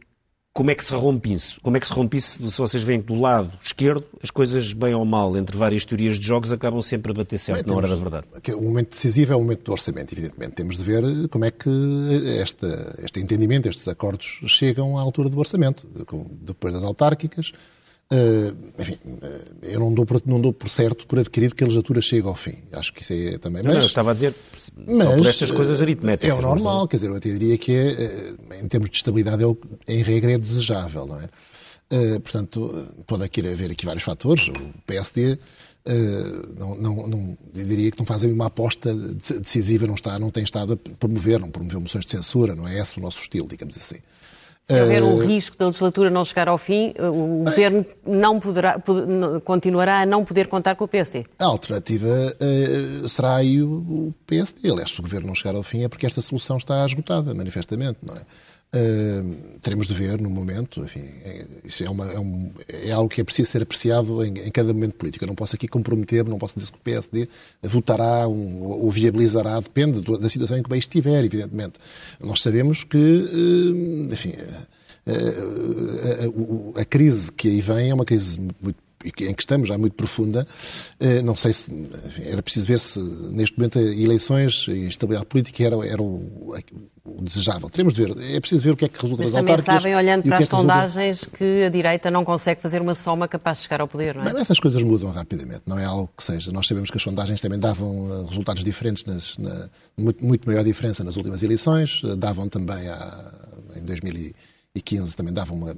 como 0.54 0.70
é 0.70 0.74
que 0.74 0.84
se 0.84 0.92
rompe 0.92 1.32
isso? 1.32 1.58
Como 1.62 1.76
é 1.76 1.80
que 1.80 1.86
se 1.86 1.92
rompe 1.92 2.18
isso? 2.18 2.50
Se 2.50 2.58
vocês 2.58 2.82
veem 2.82 3.00
que 3.00 3.06
do 3.06 3.14
lado 3.14 3.50
esquerdo, 3.62 4.04
as 4.22 4.30
coisas, 4.30 4.72
bem 4.72 4.94
ou 4.94 5.04
mal, 5.04 5.34
entre 5.36 5.56
várias 5.56 5.84
teorias 5.84 6.18
de 6.18 6.26
jogos, 6.26 6.52
acabam 6.52 6.82
sempre 6.82 7.10
a 7.12 7.14
bater 7.14 7.38
certo 7.38 7.64
bem, 7.64 7.72
na 7.72 7.76
hora 7.76 7.88
da 7.88 7.96
verdade. 7.96 8.26
O 8.54 8.62
momento 8.62 8.90
decisivo 8.90 9.32
é 9.32 9.36
o 9.36 9.40
momento 9.40 9.64
do 9.64 9.72
orçamento, 9.72 10.12
evidentemente. 10.12 10.52
Temos 10.52 10.76
de 10.76 10.82
ver 10.82 11.28
como 11.28 11.44
é 11.46 11.50
que 11.50 11.70
esta, 12.38 12.96
este 13.02 13.20
entendimento, 13.20 13.66
estes 13.68 13.88
acordos, 13.88 14.40
chegam 14.46 14.98
à 14.98 15.00
altura 15.00 15.30
do 15.30 15.38
orçamento, 15.38 15.88
depois 16.42 16.74
das 16.74 16.82
autárquicas, 16.82 17.52
Uh, 18.12 18.54
enfim, 18.78 18.98
uh, 19.06 19.56
eu 19.62 19.80
não 19.80 19.94
dou, 19.94 20.04
por, 20.04 20.20
não 20.26 20.38
dou 20.38 20.52
por 20.52 20.68
certo, 20.68 21.06
por 21.06 21.18
adquirido, 21.18 21.54
que 21.54 21.64
a 21.64 21.66
legislatura 21.66 22.02
chegue 22.02 22.28
ao 22.28 22.34
fim. 22.34 22.58
Acho 22.70 22.92
que 22.92 23.00
isso 23.00 23.14
é 23.14 23.38
também. 23.38 23.62
Não, 23.62 23.68
mas, 23.68 23.76
não, 23.76 23.82
eu 23.82 23.86
estava 23.86 24.10
a 24.10 24.14
dizer 24.14 24.34
mas, 24.76 25.02
só 25.02 25.16
por 25.16 25.26
estas 25.26 25.50
coisas 25.50 25.80
aritméticas. 25.80 26.28
É 26.28 26.38
o 26.38 26.42
normal, 26.42 26.86
quer 26.86 26.96
dizer, 26.98 27.08
eu 27.08 27.16
até 27.16 27.30
diria 27.30 27.56
que 27.56 27.72
é, 27.74 28.60
em 28.62 28.68
termos 28.68 28.90
de 28.90 28.96
estabilidade, 28.96 29.42
é, 29.42 29.94
em 29.94 30.02
regra, 30.02 30.32
é 30.32 30.38
desejável, 30.38 31.06
não 31.06 31.18
é? 31.18 31.24
Uh, 31.24 32.20
portanto, 32.20 32.86
pode 33.06 33.24
aqui 33.24 33.40
haver 33.40 33.70
aqui 33.70 33.86
vários 33.86 34.04
fatores. 34.04 34.48
O 34.48 34.82
PSD 34.86 35.38
não, 36.58 36.76
não, 36.76 37.08
não, 37.08 37.38
eu 37.54 37.66
diria 37.66 37.90
que 37.90 37.98
não 37.98 38.04
fazem 38.04 38.30
uma 38.30 38.46
aposta 38.46 38.94
decisiva, 38.94 39.86
não, 39.86 39.94
está, 39.94 40.18
não 40.18 40.30
tem 40.30 40.44
estado 40.44 40.74
a 40.74 40.76
promover, 40.96 41.40
não 41.40 41.50
promoveu 41.50 41.80
moções 41.80 42.04
de 42.04 42.10
censura, 42.10 42.54
não 42.54 42.68
é 42.68 42.78
esse 42.78 42.98
o 42.98 43.00
nosso 43.00 43.22
estilo, 43.22 43.48
digamos 43.48 43.76
assim. 43.78 43.96
Se 44.62 44.80
houver 44.80 45.02
um 45.02 45.16
uh... 45.16 45.18
risco 45.18 45.56
da 45.56 45.66
legislatura 45.66 46.08
não 46.08 46.24
chegar 46.24 46.48
ao 46.48 46.56
fim, 46.56 46.94
uh, 46.98 47.06
o 47.06 47.44
Governo 47.44 47.84
não 48.06 48.38
poderá, 48.38 48.80
continuará 49.44 50.02
a 50.02 50.06
não 50.06 50.24
poder 50.24 50.46
contar 50.46 50.76
com 50.76 50.84
o 50.84 50.88
PSD? 50.88 51.24
A 51.38 51.44
alternativa 51.44 52.06
uh, 52.06 53.08
será 53.08 53.36
aí 53.36 53.60
o, 53.62 53.72
o 53.72 54.14
PSD. 54.26 54.70
Aliás, 54.70 54.90
se 54.90 55.00
o 55.00 55.02
Governo 55.02 55.26
não 55.26 55.34
chegar 55.34 55.56
ao 55.56 55.62
fim 55.62 55.82
é 55.82 55.88
porque 55.88 56.06
esta 56.06 56.20
solução 56.20 56.56
está 56.56 56.86
esgotada, 56.86 57.34
manifestamente, 57.34 57.98
não 58.06 58.14
é? 58.14 58.20
Teremos 59.60 59.86
de 59.86 59.92
ver 59.92 60.18
no 60.18 60.30
momento, 60.30 60.80
enfim, 60.80 61.04
é, 61.22 61.44
isso 61.62 61.84
é, 61.84 61.90
uma, 61.90 62.10
é, 62.10 62.18
um, 62.18 62.50
é, 62.86 62.90
algo 62.90 63.06
que 63.06 63.20
é 63.20 63.24
preciso 63.24 63.50
ser 63.50 63.60
apreciado 63.60 64.24
em, 64.24 64.30
em, 64.30 64.50
cada 64.50 64.72
momento 64.72 64.94
político. 64.94 65.24
Eu 65.24 65.28
não 65.28 65.34
posso 65.34 65.54
aqui 65.56 65.68
comprometer-me, 65.68 66.30
não 66.30 66.38
posso 66.38 66.54
dizer 66.56 66.70
que 66.70 66.78
o 66.78 66.80
PSD 66.80 67.28
votará 67.62 68.26
um, 68.26 68.62
ou 68.62 68.90
viabilizará, 68.90 69.60
depende 69.60 70.00
do, 70.00 70.18
da 70.18 70.26
situação 70.26 70.56
em 70.56 70.62
que 70.62 70.68
o 70.68 70.70
país 70.70 70.84
estiver, 70.84 71.22
evidentemente. 71.22 71.74
Nós 72.18 72.40
sabemos 72.40 72.82
que, 72.82 74.08
enfim, 74.10 74.32
uh, 75.06 76.78
a, 76.78 76.80
a, 76.80 76.84
crise 76.86 77.30
que 77.30 77.48
aí 77.48 77.60
vem 77.60 77.90
é 77.90 77.94
uma 77.94 78.06
crise 78.06 78.40
muito 78.40 78.78
em 79.04 79.34
que 79.34 79.42
estamos 79.42 79.68
já 79.68 79.76
muito 79.76 79.94
profunda, 79.94 80.46
eh, 81.00 81.22
não 81.22 81.36
sei 81.36 81.52
se 81.52 81.88
era 82.24 82.42
preciso 82.42 82.66
ver 82.66 82.78
se 82.78 83.00
neste 83.32 83.56
momento 83.56 83.78
eleições 83.78 84.66
e 84.68 84.86
estabilidade 84.86 85.26
política 85.26 85.64
era, 85.64 85.76
era 85.86 86.02
o, 86.02 86.54
o 87.04 87.22
desejável. 87.22 87.68
Teremos 87.68 87.94
de 87.94 88.04
ver. 88.04 88.34
É 88.34 88.38
preciso 88.40 88.62
ver 88.62 88.70
o 88.70 88.76
que 88.76 88.84
é 88.84 88.88
que 88.88 89.00
resulta 89.00 89.24
Mas 89.24 89.32
das 89.32 89.40
também 89.44 89.64
sabem, 89.64 89.96
olhando 89.96 90.22
para 90.22 90.36
é 90.36 90.42
as 90.42 90.48
sondagens, 90.48 91.20
resulta... 91.20 91.36
que 91.36 91.64
a 91.64 91.68
direita 91.68 92.10
não 92.10 92.24
consegue 92.24 92.60
fazer 92.60 92.80
uma 92.80 92.94
soma 92.94 93.26
capaz 93.26 93.58
de 93.58 93.64
chegar 93.64 93.80
ao 93.80 93.88
poder, 93.88 94.14
não 94.14 94.26
é? 94.26 94.40
Essas 94.40 94.60
coisas 94.60 94.82
mudam 94.82 95.10
rapidamente, 95.10 95.62
não 95.66 95.78
é 95.78 95.84
algo 95.84 96.10
que 96.16 96.22
seja. 96.22 96.52
Nós 96.52 96.66
sabemos 96.66 96.90
que 96.90 96.96
as 96.96 97.02
sondagens 97.02 97.40
também 97.40 97.58
davam 97.58 98.06
uh, 98.06 98.26
resultados 98.26 98.62
diferentes, 98.62 99.04
nas, 99.04 99.36
na, 99.36 99.68
muito, 99.96 100.24
muito, 100.24 100.48
maior 100.48 100.64
diferença 100.64 101.02
nas 101.02 101.16
últimas 101.16 101.42
eleições, 101.42 102.02
uh, 102.04 102.16
davam 102.16 102.48
também 102.48 102.88
a, 102.88 103.32
em 103.76 103.82
2015 103.82 105.16
também 105.16 105.32
davam 105.32 105.56
uma, 105.56 105.76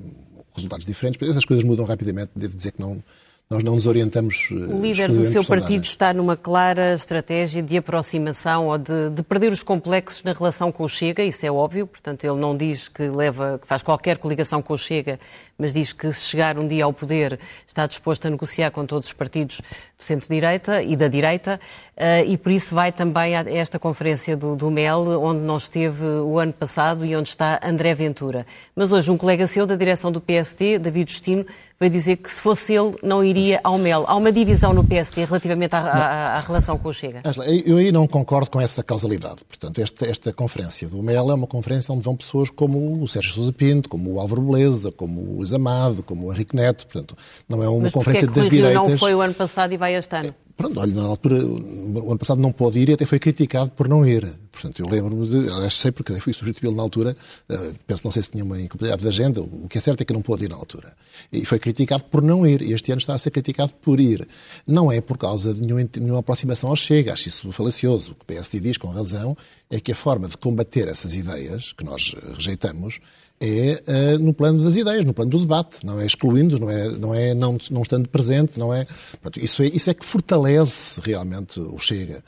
resultados 0.55 0.87
diferentes, 0.87 1.29
essas 1.29 1.45
coisas 1.45 1.65
mudam 1.65 1.85
rapidamente, 1.85 2.31
devo 2.35 2.57
dizer 2.57 2.73
que 2.73 2.81
não 2.81 3.03
nós 3.51 3.63
não 3.63 3.75
nos 3.75 3.87
orientamos. 3.87 4.49
Eh, 4.51 4.55
o 4.55 4.81
líder 4.81 5.13
do 5.13 5.25
seu 5.25 5.45
partido 5.45 5.85
está 5.85 6.15
numa 6.15 6.37
clara 6.37 6.95
estratégia 6.95 7.63
de 7.63 7.77
aproximação 7.77 8.69
ou 8.69 8.79
de, 8.79 9.11
de, 9.11 9.23
perder 9.23 9.53
os 9.53 9.63
complexos 9.63 10.23
na 10.23 10.33
relação 10.33 10.73
com 10.73 10.83
o 10.83 10.89
Chega, 10.89 11.23
isso 11.23 11.45
é 11.45 11.53
óbvio, 11.53 11.87
portanto 11.87 12.25
ele 12.25 12.41
não 12.41 12.57
diz 12.57 12.89
que 12.89 13.03
leva, 13.09 13.59
que 13.61 13.67
faz 13.67 13.83
qualquer 13.83 14.17
coligação 14.17 14.63
com 14.63 14.73
o 14.73 14.79
Chega, 14.79 15.21
mas 15.59 15.75
diz 15.75 15.93
que 15.93 16.11
se 16.11 16.23
chegar 16.23 16.59
um 16.59 16.67
dia 16.67 16.85
ao 16.85 16.93
poder 16.93 17.39
está 17.67 17.87
disposto 17.87 18.27
a 18.27 18.31
negociar 18.31 18.71
com 18.71 18.87
todos 18.87 19.09
os 19.09 19.13
partidos 19.13 19.59
do 19.59 20.03
centro-direita 20.03 20.83
e 20.83 20.97
da 20.97 21.07
direita, 21.07 21.61
uh, 21.97 22.27
e 22.27 22.37
por 22.39 22.51
isso 22.51 22.75
vai 22.75 22.93
também 22.93 23.37
a 23.37 23.41
esta 23.49 23.79
conferência 23.79 24.37
do, 24.37 24.57
do 24.57 24.71
MEL, 24.71 25.21
onde 25.23 25.41
não 25.41 25.59
esteve 25.59 26.05
o 26.05 26.39
ano 26.39 26.53
passado 26.53 27.05
e 27.05 27.15
onde 27.15 27.29
está 27.29 27.61
André 27.63 27.95
Ventura. 27.95 28.47
Mas 28.75 28.91
hoje 28.91 29.11
um 29.11 29.17
colega 29.17 29.47
seu 29.47 29.67
da 29.67 29.77
direção 29.77 30.11
do 30.11 30.21
PSD, 30.21 30.79
David 30.79 31.13
Justino, 31.13 31.47
veio 31.85 31.91
dizer 31.93 32.17
que 32.17 32.31
se 32.31 32.41
fosse 32.41 32.73
ele 32.73 32.95
não 33.03 33.23
iria 33.23 33.61
ao 33.63 33.79
MEL. 33.79 34.05
Há 34.07 34.15
uma 34.15 34.33
divisão 34.33 34.73
no 34.73 34.85
PSD 34.85 35.25
relativamente 35.25 35.75
à, 35.75 35.81
à, 35.81 36.37
à 36.37 36.41
relação 36.41 36.79
com 36.79 36.89
o 36.89 36.93
Chega? 36.93 37.23
Eu 37.65 37.77
aí 37.77 37.93
não 37.93 38.07
concordo 38.07 38.51
com 38.51 38.61
essa 38.61 38.83
causalidade. 38.83 39.45
Portanto, 39.47 39.81
esta, 39.81 40.07
esta 40.07 40.33
conferência 40.33 40.89
do 40.89 41.03
MEL 41.03 41.31
é 41.31 41.35
uma 41.35 41.47
conferência 41.47 41.93
onde 41.93 42.03
vão 42.03 42.17
pessoas 42.17 42.51
como 42.51 43.03
o 43.03 43.09
Sérgio 43.09 43.33
Sousa 43.33 43.53
Pinto, 43.53 43.89
como 43.89 44.15
o 44.15 44.21
Álvaro 44.21 44.43
Beleza, 44.43 44.91
como 44.91 45.21
o 45.21 45.37
Luís 45.39 45.53
Amado, 45.53 46.03
como 46.03 46.27
o 46.27 46.33
Henrique 46.33 46.57
Neto. 46.57 46.87
Portanto, 46.87 47.17
não 47.49 47.63
é 47.63 47.69
uma 47.69 47.83
Mas 47.83 47.93
conferência 47.93 48.27
é 48.27 48.29
que 48.29 48.35
das 48.35 48.49
direitas. 48.49 48.75
não 48.75 48.99
foi 48.99 49.15
o 49.15 49.21
ano 49.21 49.35
passado 49.35 49.73
e 49.73 49.77
vai 49.77 49.95
este 49.95 50.15
ano? 50.17 50.31
Pronto, 50.57 50.79
olha, 50.79 50.95
na 50.95 51.03
altura, 51.03 51.45
o 51.45 52.11
ano 52.11 52.19
passado 52.19 52.41
não 52.41 52.53
pôde 52.53 52.79
ir 52.79 52.89
e 52.89 52.93
até 52.93 53.05
foi 53.05 53.19
criticado 53.19 53.71
por 53.73 53.89
não 53.89 54.07
ir. 54.07 54.25
Portanto, 54.53 54.81
eu 54.81 54.89
lembro-me, 54.89 55.27
de, 55.27 55.53
aliás, 55.53 55.75
sei 55.75 55.91
porque 55.91 56.15
fui 56.21 56.33
substituí-lo 56.33 56.77
na 56.77 56.83
altura, 56.83 57.17
uh, 57.51 57.75
penso, 57.85 58.03
não 58.05 58.13
sei 58.13 58.23
se 58.23 58.31
tinha 58.31 58.45
uma 58.45 58.57
incompatibilidade 58.61 59.03
de 59.03 59.09
agenda, 59.09 59.41
o 59.43 59.67
que 59.69 59.79
é 59.79 59.81
certo 59.81 60.03
é 60.03 60.05
que 60.05 60.13
não 60.13 60.23
pôde 60.23 60.45
ir 60.45 60.51
na 60.51 60.55
altura. 60.55 60.95
E 61.33 61.45
foi 61.45 61.59
criticado 61.59 62.05
por 62.05 62.23
não 62.23 62.47
ir, 62.47 62.63
e 62.63 62.73
este 62.73 62.93
ano 62.93 63.01
está 63.01 63.15
a 63.15 63.19
ser 63.19 63.33
criticado 63.33 63.73
por 63.83 63.99
ir. 63.99 64.27
Não 64.65 64.93
é 64.93 65.01
por 65.01 65.19
causa 65.19 65.53
de 65.53 65.61
nenhuma, 65.61 65.89
nenhuma 65.97 66.21
aproximação 66.21 66.71
ao 66.71 66.77
Chega, 66.77 67.13
acho 67.13 67.29
isso 67.29 67.51
falacioso. 67.51 68.13
O 68.13 68.15
que 68.15 68.23
o 68.23 68.27
PSD 68.27 68.61
diz, 68.61 68.79
com 68.79 68.89
razão, 68.89 69.37
é 69.69 69.81
que 69.81 69.91
a 69.91 69.95
forma 69.95 70.29
de 70.29 70.37
combater 70.37 70.87
essas 70.87 71.17
ideias, 71.17 71.73
que 71.73 71.85
nós 71.85 72.15
rejeitamos, 72.33 73.01
é 73.45 73.83
uh, 73.87 74.19
no 74.19 74.33
plano 74.33 74.63
das 74.65 74.75
ideias, 74.75 75.05
no 75.05 75.13
plano 75.13 75.31
do 75.31 75.41
debate, 75.41 75.85
não 75.85 76.01
é 76.01 76.07
excluindo, 76.07 76.59
não 76.59 76.71
é 76.71 76.89
não, 76.89 77.15
é 77.15 77.35
não, 77.35 77.59
não 77.71 77.83
estando 77.83 78.09
presente, 78.09 78.59
não 78.59 78.73
é, 78.73 78.87
pronto, 79.21 79.39
isso 79.39 79.63
é. 79.63 79.67
Isso 79.67 79.91
é 79.91 79.95
que 79.95 80.05
fortalece 80.05 81.01
realmente 81.03 81.61
o 81.61 81.79
Chega. 81.79 82.23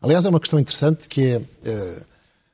Aliás, 0.00 0.24
é 0.24 0.28
uma 0.28 0.40
questão 0.40 0.58
interessante 0.58 1.08
que 1.08 1.20
é 1.22 1.38
uh, 1.38 2.02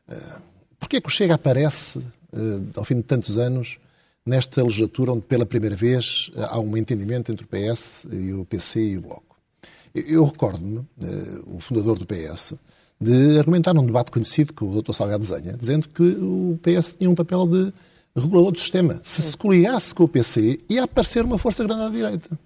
uh, 0.08 0.42
porque 0.80 0.96
é 0.96 1.00
que 1.00 1.08
o 1.08 1.10
Chega 1.10 1.34
aparece, 1.34 1.98
uh, 1.98 2.66
ao 2.76 2.84
fim 2.84 2.96
de 2.96 3.02
tantos 3.04 3.38
anos, 3.38 3.78
nesta 4.26 4.62
legislatura 4.62 5.12
onde 5.12 5.22
pela 5.22 5.46
primeira 5.46 5.76
vez 5.76 6.30
há 6.36 6.58
um 6.58 6.76
entendimento 6.76 7.30
entre 7.30 7.44
o 7.44 7.48
PS 7.48 8.06
e 8.10 8.32
o 8.32 8.44
PC 8.44 8.80
e 8.80 8.98
o 8.98 9.02
Bloco. 9.02 9.36
Eu, 9.94 10.04
eu 10.06 10.24
recordo-me, 10.24 10.86
o 11.46 11.58
fundador 11.60 11.98
do 11.98 12.06
PS, 12.06 12.54
de 13.00 13.38
argumentar 13.38 13.74
num 13.74 13.84
debate 13.84 14.12
conhecido 14.12 14.52
com 14.52 14.70
o 14.70 14.80
Dr. 14.80 14.92
Salgado 14.92 15.24
Zenha, 15.24 15.56
dizendo 15.58 15.88
que 15.88 16.02
o 16.02 16.58
PS 16.62 16.94
tinha 16.96 17.10
um 17.10 17.16
papel 17.16 17.46
de 17.48 17.72
regulador 18.20 18.52
do 18.52 18.58
sistema. 18.60 19.00
Se 19.02 19.22
se 19.22 19.36
coligasse 19.36 19.94
com 19.94 20.04
o 20.04 20.08
PC, 20.08 20.60
ia 20.68 20.84
aparecer 20.84 21.24
uma 21.24 21.38
força 21.38 21.64
grande 21.64 21.82
à 21.82 21.88
direita. 21.88 22.38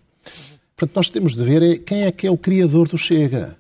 Portanto, 0.77 0.97
nós 0.97 1.09
temos 1.09 1.35
de 1.35 1.43
ver 1.43 1.63
é 1.63 1.77
quem 1.79 2.03
é 2.03 2.13
que 2.13 2.27
é 2.27 2.31
o 2.31 2.37
criador 2.37 2.89
do 2.89 2.99
Chega. 2.99 3.57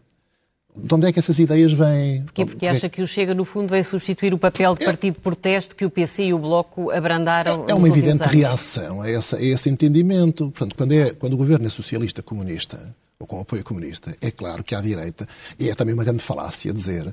De 0.79 0.95
onde 0.95 1.07
é 1.07 1.13
que 1.13 1.19
essas 1.19 1.39
ideias 1.39 1.73
vêm? 1.73 2.23
Porquê? 2.25 2.45
Porque 2.45 2.67
acha 2.67 2.87
que 2.91 3.01
o 3.01 3.07
Chega, 3.07 3.35
no 3.35 3.47
fundo, 3.47 3.71
vai 3.71 3.83
substituir 3.83 4.35
o 4.35 4.39
papel 4.39 4.75
de 4.75 4.83
é- 4.83 4.87
partido 4.87 5.15
de 5.15 5.21
protesto 5.21 5.75
que 5.75 5.87
o 5.87 5.91
PC 5.91 6.25
e 6.25 6.35
o 6.35 6.39
Bloco 6.39 6.91
abrandaram 6.91 7.65
É, 7.67 7.71
é 7.71 7.75
uma 7.75 7.89
evidente 7.89 8.23
anos. 8.23 8.35
reação 8.35 9.01
a, 9.01 9.09
essa, 9.11 9.37
a 9.39 9.43
esse 9.43 9.71
entendimento. 9.71 10.51
Portanto, 10.51 10.77
quando, 10.77 10.93
é, 10.93 11.15
quando 11.15 11.33
o 11.33 11.37
governo 11.39 11.67
é 11.67 11.71
socialista 11.71 12.23
comunista, 12.23 12.95
ou 13.19 13.27
com 13.27 13.41
apoio 13.41 13.65
comunista, 13.65 14.15
é 14.21 14.31
claro 14.31 14.63
que 14.63 14.75
à 14.75 14.81
direita, 14.81 15.27
e 15.59 15.71
é 15.71 15.75
também 15.75 15.95
uma 15.95 16.05
grande 16.05 16.23
falácia 16.23 16.73
dizer, 16.73 17.13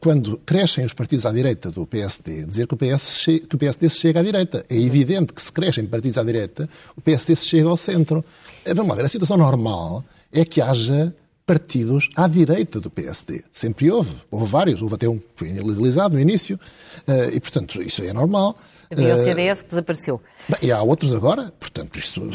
quando 0.00 0.38
crescem 0.38 0.84
os 0.84 0.92
partidos 0.92 1.26
à 1.26 1.30
direita 1.30 1.70
do 1.70 1.86
PSD, 1.86 2.44
dizer 2.44 2.66
que 2.66 2.74
o, 2.74 2.76
PS, 2.76 3.26
que 3.48 3.54
o 3.54 3.58
PSD 3.58 3.88
se 3.88 3.98
chega 3.98 4.20
à 4.20 4.22
direita. 4.22 4.64
É 4.68 4.76
evidente 4.76 5.32
que 5.32 5.42
se 5.42 5.52
crescem 5.52 5.86
partidos 5.86 6.18
à 6.18 6.24
direita, 6.24 6.68
o 6.96 7.00
PSD 7.00 7.36
se 7.36 7.46
chega 7.46 7.68
ao 7.68 7.76
centro. 7.76 8.24
Eh, 8.64 8.72
vamos 8.72 8.90
lá 8.90 8.96
ver, 8.96 9.04
a 9.04 9.08
situação 9.08 9.36
normal 9.36 10.04
é 10.32 10.44
que 10.44 10.60
haja 10.60 11.14
partidos 11.44 12.08
à 12.16 12.26
direita 12.26 12.80
do 12.80 12.90
PSD. 12.90 13.44
Sempre 13.52 13.90
houve. 13.90 14.14
Houve 14.30 14.46
vários. 14.46 14.80
Houve 14.80 14.94
até 14.94 15.08
um 15.08 15.18
que 15.18 15.26
foi 15.36 15.52
legalizado 15.52 16.14
no 16.14 16.20
início. 16.20 16.58
Eh, 17.06 17.32
e, 17.34 17.40
portanto, 17.40 17.82
isso 17.82 18.02
é 18.02 18.12
normal. 18.12 18.56
Havia 18.92 19.14
o 19.14 19.18
CDS 19.18 19.62
que 19.62 19.68
desapareceu. 19.70 20.20
Bem, 20.48 20.58
e 20.62 20.72
há 20.72 20.82
outros 20.82 21.14
agora, 21.14 21.52
portanto, 21.58 21.98
isto, 21.98 22.20
uhum. 22.20 22.30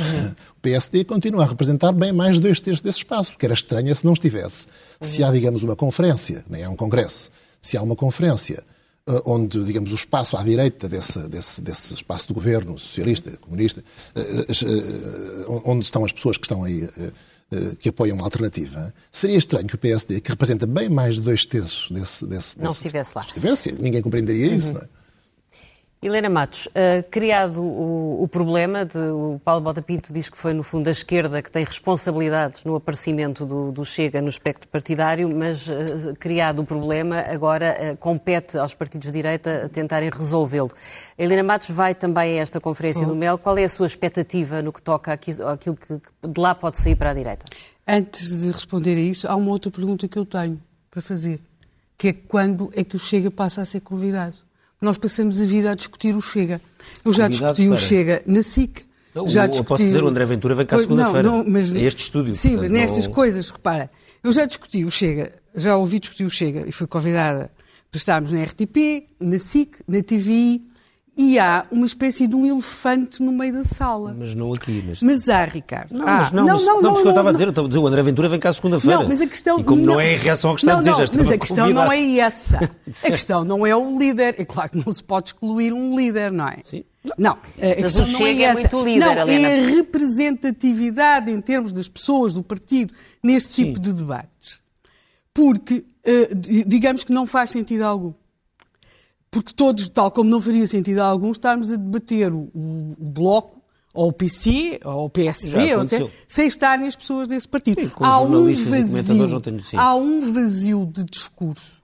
o 0.57 0.61
PSD 0.61 1.03
continua 1.03 1.43
a 1.43 1.47
representar 1.47 1.91
bem 1.91 2.11
mais 2.11 2.35
de 2.37 2.41
dois 2.41 2.59
terços 2.59 2.81
desse 2.81 2.99
espaço, 2.99 3.37
que 3.37 3.45
era 3.45 3.53
estranho 3.53 3.93
se 3.93 4.03
não 4.05 4.13
estivesse. 4.13 4.65
Uhum. 4.65 5.07
Se 5.07 5.23
há, 5.23 5.31
digamos, 5.31 5.63
uma 5.63 5.75
conferência, 5.75 6.43
nem 6.49 6.63
é 6.63 6.69
um 6.69 6.75
congresso, 6.75 7.29
se 7.61 7.77
há 7.77 7.81
uma 7.81 7.95
conferência 7.95 8.63
uh, 9.07 9.21
onde, 9.25 9.63
digamos, 9.63 9.91
o 9.91 9.95
espaço 9.95 10.35
à 10.35 10.43
direita 10.43 10.89
desse, 10.89 11.19
desse, 11.29 11.61
desse 11.61 11.93
espaço 11.93 12.27
do 12.27 12.33
governo 12.33 12.77
socialista, 12.77 13.37
comunista, 13.37 13.83
uh, 14.15 15.51
uh, 15.51 15.61
onde 15.65 15.85
estão 15.85 16.03
as 16.03 16.11
pessoas 16.11 16.37
que 16.37 16.45
estão 16.45 16.63
aí 16.63 16.87
que 17.79 17.87
apoiam 17.87 18.15
uma 18.17 18.25
alternativa, 18.25 18.93
seria 19.09 19.37
estranho 19.37 19.67
que 19.67 19.75
o 19.75 19.77
PSD, 19.77 20.19
que 20.19 20.29
representa 20.29 20.67
bem 20.67 20.89
mais 20.89 21.15
de 21.15 21.21
dois 21.21 21.45
terços 21.45 21.89
desse... 21.89 22.25
desse 22.25 22.59
não 22.59 22.71
desse, 22.71 22.81
estivesse 22.81 23.13
lá. 23.15 23.21
Estivesse, 23.21 23.71
ninguém 23.81 24.01
compreenderia 24.01 24.49
uhum. 24.49 24.55
isso, 24.55 24.73
não 24.73 24.81
é? 24.81 24.89
Helena 25.99 26.29
Matos, 26.29 26.67
uh, 26.67 27.03
criado 27.09 27.59
o, 27.59 28.21
o, 28.21 28.27
problema, 28.27 28.85
de, 28.85 28.99
o 28.99 29.41
Paulo 29.43 29.61
Bota 29.61 29.81
Pinto 29.81 30.13
diz 30.13 30.29
que 30.29 30.37
foi, 30.37 30.53
no 30.53 30.61
fundo, 30.61 30.87
a 30.87 30.91
esquerda 30.91 31.41
que 31.41 31.51
tem 31.51 31.65
responsabilidades 31.65 32.63
no 32.63 32.75
aparecimento 32.75 33.47
do, 33.47 33.71
do 33.71 33.83
Chega 33.83 34.21
no 34.21 34.27
espectro 34.29 34.69
partidário, 34.69 35.27
mas 35.35 35.67
uh, 35.67 36.13
criado 36.19 36.59
o 36.59 36.63
problema, 36.63 37.21
agora 37.21 37.75
uh, 37.93 37.97
compete 37.97 38.59
aos 38.59 38.75
partidos 38.75 39.07
de 39.07 39.13
direita 39.13 39.71
tentarem 39.73 40.11
resolvê-lo. 40.11 40.69
Helena 41.17 41.41
Matos 41.41 41.71
vai 41.71 41.95
também 41.95 42.37
a 42.37 42.43
esta 42.43 42.61
conferência 42.61 43.03
do 43.03 43.15
MEL. 43.15 43.39
Qual 43.39 43.57
é 43.57 43.63
a 43.63 43.69
sua 43.69 43.87
expectativa 43.87 44.61
no 44.61 44.71
que 44.71 44.83
toca 44.83 45.11
àquilo, 45.13 45.57
que 45.57 46.27
de 46.27 46.39
lá 46.39 46.53
pode 46.53 46.77
sair 46.77 46.95
para 46.95 47.09
a 47.09 47.13
direita? 47.15 47.43
Antes 47.87 48.43
de 48.43 48.51
responder 48.51 48.95
a 48.97 48.99
isso, 48.99 49.27
há 49.27 49.35
uma 49.35 49.49
outra 49.49 49.71
pergunta 49.71 50.07
que 50.07 50.17
eu 50.17 50.27
tenho 50.27 50.61
para 50.91 51.01
fazer, 51.01 51.39
que 51.97 52.09
é 52.09 52.13
quando 52.13 52.71
é 52.75 52.83
que 52.83 52.95
o 52.95 52.99
Chega 52.99 53.31
passa 53.31 53.63
a 53.63 53.65
ser 53.65 53.79
convidado? 53.79 54.46
Nós 54.81 54.97
passamos 54.97 55.41
a 55.41 55.45
vida 55.45 55.71
a 55.71 55.75
discutir 55.75 56.15
o 56.15 56.21
Chega. 56.21 56.61
Eu 57.03 57.11
já 57.13 57.27
discuti 57.27 57.65
para. 57.65 57.73
o 57.73 57.77
Chega 57.77 58.23
na 58.25 58.41
SIC. 58.41 58.85
Não, 59.13 59.27
já 59.27 59.47
discuti... 59.47 59.67
Posso 59.67 59.83
dizer, 59.83 60.03
o 60.03 60.07
André 60.07 60.25
Ventura 60.25 60.55
vem 60.55 60.65
cá 60.65 60.77
segunda-feira. 60.77 61.43
Mas... 61.45 61.73
É 61.73 61.81
este 61.81 62.03
estúdio. 62.03 62.33
Sim, 62.33 62.49
portanto, 62.49 62.71
mas 62.71 62.81
nestas 62.81 63.07
não... 63.07 63.13
coisas, 63.13 63.49
repara. 63.49 63.89
Eu 64.23 64.33
já 64.33 64.45
discuti 64.45 64.83
o 64.83 64.91
Chega, 64.91 65.31
já 65.55 65.75
ouvi 65.77 65.99
discutir 65.99 66.25
o 66.25 66.29
Chega 66.29 66.67
e 66.67 66.71
fui 66.71 66.87
convidada 66.87 67.49
para 67.89 67.97
estarmos 67.97 68.31
na 68.31 68.43
RTP, 68.43 69.05
na 69.19 69.39
SIC, 69.39 69.77
na 69.87 70.01
TVI, 70.01 70.61
e 71.17 71.39
há 71.39 71.65
uma 71.71 71.87
espécie 71.87 72.27
de 72.27 72.35
um 72.35 72.45
elefante 72.45 73.23
no 73.23 73.31
meio 73.31 73.51
da 73.51 73.63
sala. 73.63 74.15
Mas 74.17 74.35
não 74.35 74.53
aqui. 74.53 74.83
Mas, 74.87 75.01
mas 75.01 75.27
há, 75.27 75.45
Ricardo. 75.45 75.91
Não, 75.93 76.07
ah, 76.07 76.17
mas 76.19 76.31
não, 76.31 76.45
não, 76.45 76.53
mas, 76.53 76.65
não, 76.65 76.81
não, 76.81 76.91
mas 76.91 77.01
que 77.01 77.07
eu 77.07 77.09
estava 77.09 77.29
a 77.29 77.31
dizer, 77.31 77.45
eu 77.45 77.49
estava 77.49 77.67
a 77.67 77.69
dizer, 77.69 77.79
o 77.79 77.87
André 77.87 78.03
Ventura 78.03 78.29
vem 78.29 78.39
cá 78.39 78.53
segunda-feira. 78.53 78.99
Não, 78.99 79.09
mas 79.09 79.19
a 79.19 79.27
questão... 79.27 79.59
E 79.59 79.63
como 79.63 79.81
não, 79.81 79.93
não 79.93 79.99
é 79.99 80.13
em 80.13 80.17
reação 80.17 80.51
ao 80.51 80.55
que 80.55 80.61
está 80.61 80.73
não, 80.73 80.79
a 80.79 80.83
dizer, 80.83 81.07
já 81.07 81.13
Mas 81.17 81.31
a 81.31 81.37
questão 81.39 81.69
não 81.71 81.91
é 81.91 82.17
essa. 82.17 82.57
a 83.03 83.09
questão 83.09 83.43
não 83.43 83.65
é 83.65 83.75
o 83.75 83.97
líder. 83.97 84.35
É 84.37 84.45
claro 84.45 84.69
que 84.69 84.85
não 84.85 84.93
se 84.93 85.03
pode 85.03 85.29
excluir 85.29 85.73
um 85.73 85.97
líder, 85.97 86.31
não 86.31 86.47
é? 86.47 86.57
Sim. 86.63 86.83
Não, 87.17 87.31
a 87.31 87.37
mas 87.81 87.95
questão 87.95 88.19
não 88.19 88.27
é, 88.27 88.41
é 88.43 88.53
muito 88.53 88.83
líder, 88.83 88.99
não, 88.99 89.11
Helena. 89.23 89.47
é 89.47 89.59
a 89.59 89.69
representatividade 89.69 91.31
em 91.31 91.41
termos 91.41 91.71
das 91.71 91.87
pessoas, 91.87 92.33
do 92.33 92.43
partido, 92.43 92.93
neste 93.23 93.55
Sim. 93.55 93.65
tipo 93.65 93.79
de 93.79 93.93
debates. 93.93 94.59
Porque, 95.33 95.85
uh, 96.05 96.35
digamos 96.35 97.03
que 97.03 97.11
não 97.11 97.25
faz 97.25 97.51
sentido 97.51 97.83
algum 97.83 98.11
porque 99.41 99.53
todos, 99.53 99.87
tal 99.89 100.11
como 100.11 100.29
não 100.29 100.41
faria 100.41 100.65
sentido 100.67 100.99
a 100.99 101.05
alguns, 101.05 101.37
estarmos 101.37 101.71
a 101.71 101.75
debater 101.75 102.33
o, 102.33 102.49
o, 102.53 102.95
Bloco, 102.99 103.61
ou 103.93 104.09
o 104.09 104.13
PC, 104.13 104.79
ou 104.83 105.05
o 105.05 105.09
PSD, 105.09 105.75
ou 105.75 105.87
seja, 105.87 106.09
sem 106.27 106.47
estarem 106.47 106.87
as 106.87 106.95
pessoas 106.95 107.27
desse 107.27 107.47
partido. 107.47 107.81
Sim, 107.81 107.91
há, 107.99 108.19
um 108.19 108.43
vazio, 108.53 109.79
há 109.79 109.95
um 109.95 110.33
vazio 110.33 110.85
de 110.85 111.03
discurso 111.03 111.81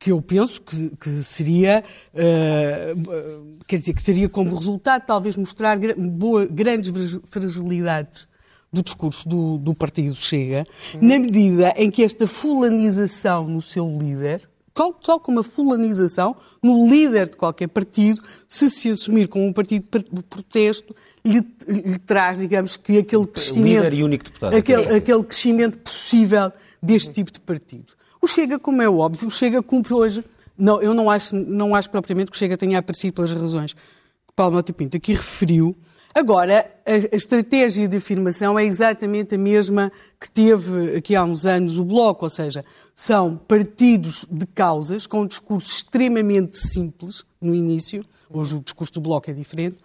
que 0.00 0.10
eu 0.10 0.22
penso 0.22 0.62
que, 0.62 0.88
que 0.96 1.10
seria, 1.22 1.84
uh, 2.14 3.58
quer 3.68 3.76
dizer, 3.78 3.92
que 3.92 4.00
seria 4.00 4.30
como 4.30 4.56
resultado 4.56 5.04
talvez 5.04 5.36
mostrar 5.36 5.78
boa, 5.94 6.46
grandes 6.46 7.20
fragilidades 7.26 8.26
do 8.72 8.82
discurso 8.82 9.28
do, 9.28 9.58
do 9.58 9.74
Partido 9.74 10.14
Chega, 10.14 10.64
uhum. 10.94 11.00
na 11.02 11.18
medida 11.18 11.74
em 11.76 11.90
que 11.90 12.02
esta 12.02 12.26
fulanização 12.26 13.46
no 13.46 13.60
seu 13.60 13.86
líder, 13.98 14.48
tal 14.92 15.20
como 15.20 15.40
a 15.40 15.44
fulanização 15.44 16.34
no 16.62 16.88
líder 16.88 17.28
de 17.28 17.36
qualquer 17.36 17.68
partido, 17.68 18.22
se 18.48 18.70
se 18.70 18.90
assumir 18.90 19.28
como 19.28 19.44
um 19.44 19.52
partido 19.52 19.86
de 20.12 20.22
protesto, 20.22 20.94
lhe, 21.24 21.46
lhe 21.68 21.98
traz, 21.98 22.38
digamos, 22.38 22.76
que 22.76 22.98
aquele 22.98 23.26
crescimento. 23.26 23.82
Líder 23.82 23.94
e 23.94 24.02
único 24.02 24.24
deputado. 24.24 24.56
Aquele, 24.56 24.96
aquele 24.96 25.22
crescimento 25.24 25.78
possível 25.78 26.50
deste 26.82 27.12
tipo 27.12 27.30
de 27.30 27.40
partidos. 27.40 27.94
O 28.22 28.26
Chega, 28.26 28.58
como 28.58 28.80
é 28.80 28.88
óbvio, 28.88 29.28
o 29.28 29.30
Chega 29.30 29.62
cumpre 29.62 29.92
hoje. 29.94 30.24
Não, 30.56 30.80
eu 30.80 30.94
não 30.94 31.10
acho, 31.10 31.36
não 31.36 31.74
acho 31.74 31.90
propriamente 31.90 32.30
que 32.30 32.36
o 32.36 32.38
Chega 32.38 32.56
tenha 32.56 32.78
aparecido 32.78 33.14
pelas 33.14 33.32
razões 33.32 33.72
que 33.72 34.34
Paulo 34.34 34.54
Mota 34.54 34.72
Pinto 34.72 34.96
aqui 34.96 35.12
referiu. 35.12 35.76
Agora, 36.14 36.68
a, 36.84 37.16
estratégia 37.16 37.86
de 37.86 37.96
afirmação 37.96 38.58
é 38.58 38.64
exatamente 38.64 39.36
a 39.36 39.38
mesma 39.38 39.92
que 40.18 40.28
teve 40.28 40.96
aqui 40.96 41.14
há 41.14 41.22
uns 41.22 41.46
anos 41.46 41.78
o 41.78 41.84
Bloco, 41.84 42.24
ou 42.24 42.30
seja, 42.30 42.64
são 42.94 43.36
partidos 43.36 44.26
de 44.28 44.44
causas 44.46 45.06
com 45.06 45.22
um 45.22 45.26
discurso 45.26 45.70
extremamente 45.70 46.56
simples 46.56 47.24
no 47.40 47.54
início, 47.54 48.04
hoje 48.28 48.56
o 48.56 48.60
discurso 48.60 48.94
do 48.94 49.00
Bloco 49.00 49.30
é 49.30 49.32
diferente, 49.32 49.78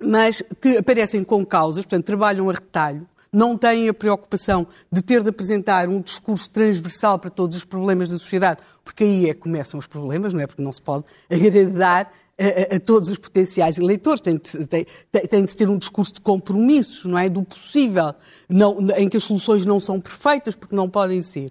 mas 0.00 0.42
que 0.60 0.76
aparecem 0.76 1.24
com 1.24 1.44
causas, 1.44 1.84
portanto, 1.84 2.06
trabalham 2.06 2.48
a 2.48 2.52
retalho, 2.52 3.06
não 3.32 3.58
têm 3.58 3.88
a 3.88 3.94
preocupação 3.94 4.68
de 4.90 5.02
ter 5.02 5.22
de 5.22 5.30
apresentar 5.30 5.88
um 5.88 6.00
discurso 6.00 6.48
transversal 6.48 7.18
para 7.18 7.28
todos 7.28 7.56
os 7.56 7.64
problemas 7.64 8.08
da 8.08 8.16
sociedade, 8.16 8.60
porque 8.84 9.02
aí 9.02 9.28
é 9.28 9.34
que 9.34 9.40
começam 9.40 9.78
os 9.78 9.86
problemas, 9.86 10.32
não 10.32 10.40
é? 10.40 10.46
Porque 10.46 10.62
não 10.62 10.72
se 10.72 10.80
pode 10.80 11.04
agradar 11.28 12.10
a, 12.38 12.78
todos 12.80 13.10
os 13.10 13.18
potenciais 13.18 13.78
eleitores. 13.78 14.20
Tem 14.20 14.36
de, 14.36 14.66
tem, 14.66 14.86
tem 15.28 15.44
de 15.44 15.56
ter 15.56 15.68
um 15.68 15.76
discurso 15.76 16.14
de 16.14 16.20
compromissos, 16.20 17.04
não 17.04 17.18
é? 17.18 17.28
Do 17.28 17.42
possível, 17.42 18.14
não, 18.48 18.78
em 18.96 19.08
que 19.08 19.16
as 19.16 19.24
soluções 19.24 19.66
não 19.66 19.80
são 19.80 20.00
perfeitas, 20.00 20.54
porque 20.54 20.74
não 20.74 20.88
podem 20.88 21.20
ser. 21.20 21.50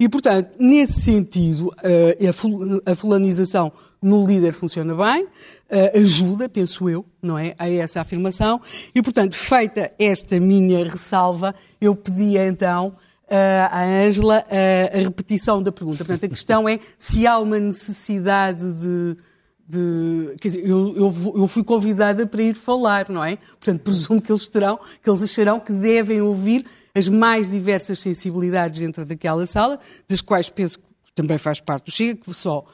E, 0.00 0.08
portanto, 0.08 0.50
nesse 0.60 1.00
sentido, 1.00 1.74
eh, 1.82 2.16
a 2.86 2.94
fulanização 2.94 3.72
no 4.00 4.24
líder 4.24 4.52
funciona 4.52 4.94
bem, 4.94 5.26
eh, 5.68 5.98
ajuda, 5.98 6.48
penso 6.48 6.88
eu, 6.88 7.04
não 7.20 7.36
é, 7.36 7.56
a 7.58 7.68
essa 7.68 8.00
afirmação. 8.00 8.60
E, 8.94 9.02
portanto, 9.02 9.34
feita 9.34 9.90
esta 9.98 10.38
minha 10.38 10.88
ressalva, 10.88 11.52
eu 11.80 11.96
pedia 11.96 12.46
então 12.46 12.94
eh, 13.28 13.68
à 13.72 13.82
Ângela 13.84 14.44
a 14.94 14.98
repetição 14.98 15.60
da 15.60 15.72
pergunta. 15.72 16.04
Portanto, 16.04 16.26
a 16.26 16.28
questão 16.28 16.68
é 16.68 16.78
se 16.96 17.26
há 17.26 17.36
uma 17.36 17.58
necessidade 17.58 18.72
de 18.74 19.16
de, 19.68 20.34
quer 20.40 20.48
dizer, 20.48 20.66
eu, 20.66 20.96
eu, 20.96 21.34
eu, 21.36 21.46
fui 21.46 21.62
convidada 21.62 22.26
para 22.26 22.42
ir 22.42 22.54
falar, 22.54 23.10
não 23.10 23.22
é? 23.22 23.36
Portanto, 23.36 23.82
presumo 23.82 24.22
que 24.22 24.32
eles 24.32 24.48
terão, 24.48 24.80
que 25.02 25.10
eles 25.10 25.22
acharão 25.22 25.60
que 25.60 25.72
devem 25.72 26.22
ouvir 26.22 26.64
as 26.94 27.06
mais 27.06 27.50
diversas 27.50 27.98
sensibilidades 27.98 28.80
dentro 28.80 29.04
daquela 29.04 29.46
sala, 29.46 29.78
das 30.08 30.22
quais 30.22 30.48
penso 30.48 30.78
que 30.78 30.84
também 31.14 31.36
faz 31.36 31.60
parte 31.60 31.84
do 31.84 31.90
Chega, 31.90 32.18
que 32.18 32.32
só 32.32 32.64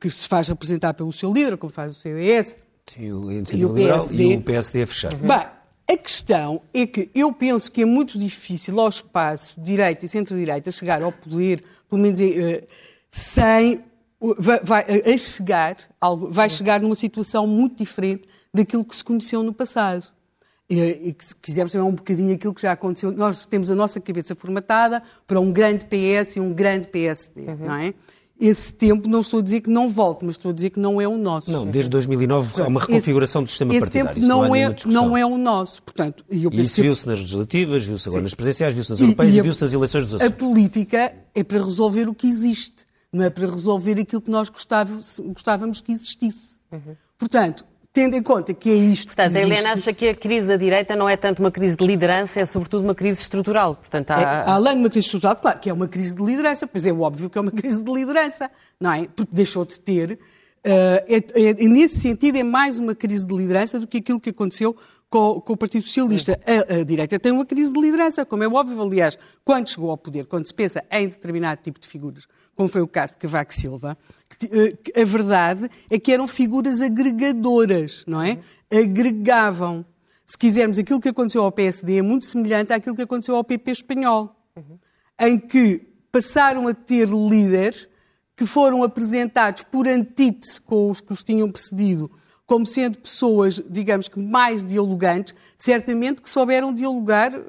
que 0.00 0.10
se 0.10 0.26
faz 0.26 0.48
representar 0.48 0.94
pelo 0.94 1.12
seu 1.12 1.32
líder, 1.32 1.56
como 1.56 1.72
faz 1.72 1.94
o 1.96 1.98
CDS 1.98 2.58
Sim, 2.92 3.12
o, 3.12 3.30
e, 3.30 3.64
o 3.64 3.74
PSD. 3.74 4.24
e 4.24 4.36
o 4.36 4.42
PSD 4.42 4.82
a 4.82 4.86
fechar. 4.86 5.12
Uhum. 5.12 5.28
Bem, 5.28 5.46
a 5.88 5.96
questão 5.96 6.60
é 6.74 6.86
que 6.86 7.10
eu 7.14 7.32
penso 7.32 7.70
que 7.70 7.82
é 7.82 7.84
muito 7.84 8.18
difícil 8.18 8.78
ao 8.80 8.88
espaço 8.88 9.60
direita 9.60 10.04
e 10.04 10.08
centro-direita 10.08 10.72
chegar 10.72 11.00
ao 11.02 11.12
poder, 11.12 11.62
pelo 11.88 12.02
menos 12.02 12.18
uh, 12.18 12.66
sem 13.08 13.84
vai, 14.38 14.60
vai, 14.62 14.84
a 15.06 15.16
chegar, 15.16 15.76
vai 16.28 16.48
chegar 16.48 16.80
numa 16.80 16.94
situação 16.94 17.46
muito 17.46 17.76
diferente 17.76 18.28
daquilo 18.52 18.84
que 18.84 18.94
se 18.94 19.02
conheceu 19.02 19.42
no 19.42 19.52
passado. 19.52 20.06
E, 20.68 20.78
e 20.78 21.12
que, 21.12 21.24
se 21.24 21.34
quisermos 21.34 21.72
saber 21.72 21.82
um 21.82 21.94
bocadinho 21.94 22.32
aquilo 22.32 22.54
que 22.54 22.62
já 22.62 22.72
aconteceu, 22.72 23.10
nós 23.10 23.44
temos 23.44 23.70
a 23.70 23.74
nossa 23.74 23.98
cabeça 24.00 24.36
formatada 24.36 25.02
para 25.26 25.40
um 25.40 25.50
grande 25.50 25.84
PS 25.86 26.36
e 26.36 26.40
um 26.40 26.52
grande 26.52 26.86
PSD, 26.86 27.40
uhum. 27.40 27.56
não 27.66 27.74
é? 27.74 27.94
Esse 28.40 28.72
tempo, 28.72 29.06
não 29.06 29.20
estou 29.20 29.40
a 29.40 29.42
dizer 29.42 29.60
que 29.60 29.68
não 29.68 29.86
volte, 29.86 30.24
mas 30.24 30.36
estou 30.36 30.50
a 30.50 30.54
dizer 30.54 30.70
que 30.70 30.80
não 30.80 30.98
é 30.98 31.06
o 31.06 31.18
nosso. 31.18 31.50
Não, 31.50 31.66
desde 31.66 31.90
2009 31.90 32.62
há 32.62 32.66
uma 32.68 32.80
reconfiguração 32.80 33.42
esse, 33.42 33.46
do 33.46 33.50
sistema 33.50 33.74
esse 33.74 33.80
partidário. 33.84 34.14
Tempo 34.14 34.26
não, 34.26 34.42
não, 34.44 34.54
é, 34.54 34.76
não 34.86 35.16
é 35.16 35.26
o 35.26 35.36
nosso. 35.36 35.82
Portanto, 35.82 36.24
e 36.30 36.46
isso 36.58 36.80
viu-se 36.80 37.06
nas 37.06 37.20
legislativas, 37.20 37.84
viu-se 37.84 38.08
agora 38.08 38.20
Sim. 38.20 38.24
nas 38.24 38.34
presidenciais, 38.34 38.72
viu-se 38.72 38.90
nas 38.90 39.00
europeias 39.00 39.34
e, 39.34 39.36
e, 39.36 39.40
e 39.40 39.42
viu-se 39.42 39.60
nas 39.60 39.74
eleições 39.74 40.06
dos 40.06 40.14
Açores. 40.14 40.32
A 40.32 40.34
política 40.34 41.12
é 41.34 41.44
para 41.44 41.62
resolver 41.62 42.08
o 42.08 42.14
que 42.14 42.26
existe 42.26 42.86
não 43.12 43.24
é 43.24 43.30
para 43.30 43.46
resolver 43.46 44.00
aquilo 44.00 44.22
que 44.22 44.30
nós 44.30 44.48
gostávamos, 44.48 45.80
que 45.80 45.92
existisse. 45.92 46.58
Uhum. 46.72 46.96
Portanto, 47.18 47.66
tendo 47.92 48.14
em 48.14 48.22
conta 48.22 48.54
que 48.54 48.70
é 48.70 48.74
isto 48.74 49.08
Portanto, 49.08 49.32
que 49.32 49.38
existe... 49.38 49.52
a 49.52 49.58
Helena 49.58 49.72
acha 49.74 49.92
que 49.92 50.08
a 50.08 50.14
crise 50.14 50.46
da 50.46 50.56
direita 50.56 50.94
não 50.94 51.08
é 51.08 51.16
tanto 51.16 51.40
uma 51.40 51.50
crise 51.50 51.76
de 51.76 51.84
liderança, 51.84 52.40
é 52.40 52.46
sobretudo 52.46 52.84
uma 52.84 52.94
crise 52.94 53.20
estrutural. 53.20 53.74
Portanto, 53.74 54.12
há... 54.12 54.20
é, 54.20 54.50
além 54.50 54.74
de 54.74 54.80
uma 54.80 54.90
crise 54.90 55.06
estrutural, 55.06 55.36
claro 55.36 55.58
que 55.58 55.68
é 55.68 55.72
uma 55.72 55.88
crise 55.88 56.14
de 56.14 56.22
liderança, 56.22 56.66
pois 56.66 56.86
é 56.86 56.92
óbvio 56.92 57.28
que 57.28 57.36
é 57.36 57.40
uma 57.40 57.50
crise 57.52 57.82
de 57.82 57.92
liderança, 57.92 58.50
não 58.80 58.92
é? 58.92 59.08
Porque 59.08 59.34
deixou 59.34 59.64
de 59.64 59.80
ter. 59.80 60.12
Uh, 60.12 61.00
é, 61.08 61.50
é, 61.50 61.68
nesse 61.68 61.98
sentido, 61.98 62.36
é 62.36 62.42
mais 62.42 62.78
uma 62.78 62.94
crise 62.94 63.26
de 63.26 63.34
liderança 63.34 63.78
do 63.80 63.86
que 63.86 63.98
aquilo 63.98 64.20
que 64.20 64.30
aconteceu 64.30 64.76
com, 65.08 65.40
com 65.40 65.54
o 65.54 65.56
Partido 65.56 65.82
Socialista. 65.82 66.38
A, 66.46 66.80
a, 66.80 66.84
direita 66.84 67.18
tem 67.18 67.32
uma 67.32 67.46
crise 67.46 67.72
de 67.72 67.80
liderança, 67.80 68.24
como 68.24 68.44
é 68.44 68.48
óbvio, 68.48 68.80
aliás, 68.80 69.18
quando 69.44 69.68
chegou 69.68 69.90
ao 69.90 69.98
poder, 69.98 70.26
quando 70.26 70.46
se 70.46 70.54
pensa 70.54 70.84
em 70.92 71.08
determinado 71.08 71.60
tipo 71.62 71.80
de 71.80 71.88
figuras 71.88 72.28
como 72.60 72.68
foi 72.68 72.82
o 72.82 72.86
caso 72.86 73.14
de 73.14 73.18
Cavaco 73.20 73.54
Silva, 73.54 73.96
eh, 74.52 74.76
que, 74.84 75.00
a 75.00 75.02
verdade 75.06 75.70
é 75.88 75.98
que 75.98 76.12
eram 76.12 76.28
figuras 76.28 76.82
agregadoras, 76.82 78.04
não 78.06 78.20
é? 78.20 78.38
Agregavam. 78.70 79.82
Se 80.26 80.36
quisermos, 80.36 80.78
aquilo 80.78 81.00
que 81.00 81.08
aconteceu 81.08 81.42
ao 81.42 81.50
PSD 81.50 81.96
é 81.96 82.02
muito 82.02 82.26
semelhante 82.26 82.70
àquilo 82.70 82.94
que 82.94 83.00
aconteceu 83.00 83.34
ao 83.34 83.42
PP 83.42 83.70
espanhol, 83.70 84.36
uhum. 84.54 84.78
em 85.18 85.38
que 85.38 85.80
passaram 86.12 86.68
a 86.68 86.74
ter 86.74 87.08
líderes 87.08 87.88
que 88.36 88.44
foram 88.44 88.82
apresentados 88.82 89.62
por 89.62 89.88
antítese 89.88 90.60
com 90.60 90.90
os 90.90 91.00
que 91.00 91.14
os 91.14 91.22
tinham 91.22 91.50
precedido, 91.50 92.10
como 92.44 92.66
sendo 92.66 92.98
pessoas, 92.98 93.58
digamos 93.70 94.06
que 94.06 94.20
mais 94.20 94.62
dialogantes, 94.62 95.34
certamente 95.56 96.20
que 96.20 96.28
souberam 96.28 96.74
dialogar 96.74 97.32
eh, 97.32 97.40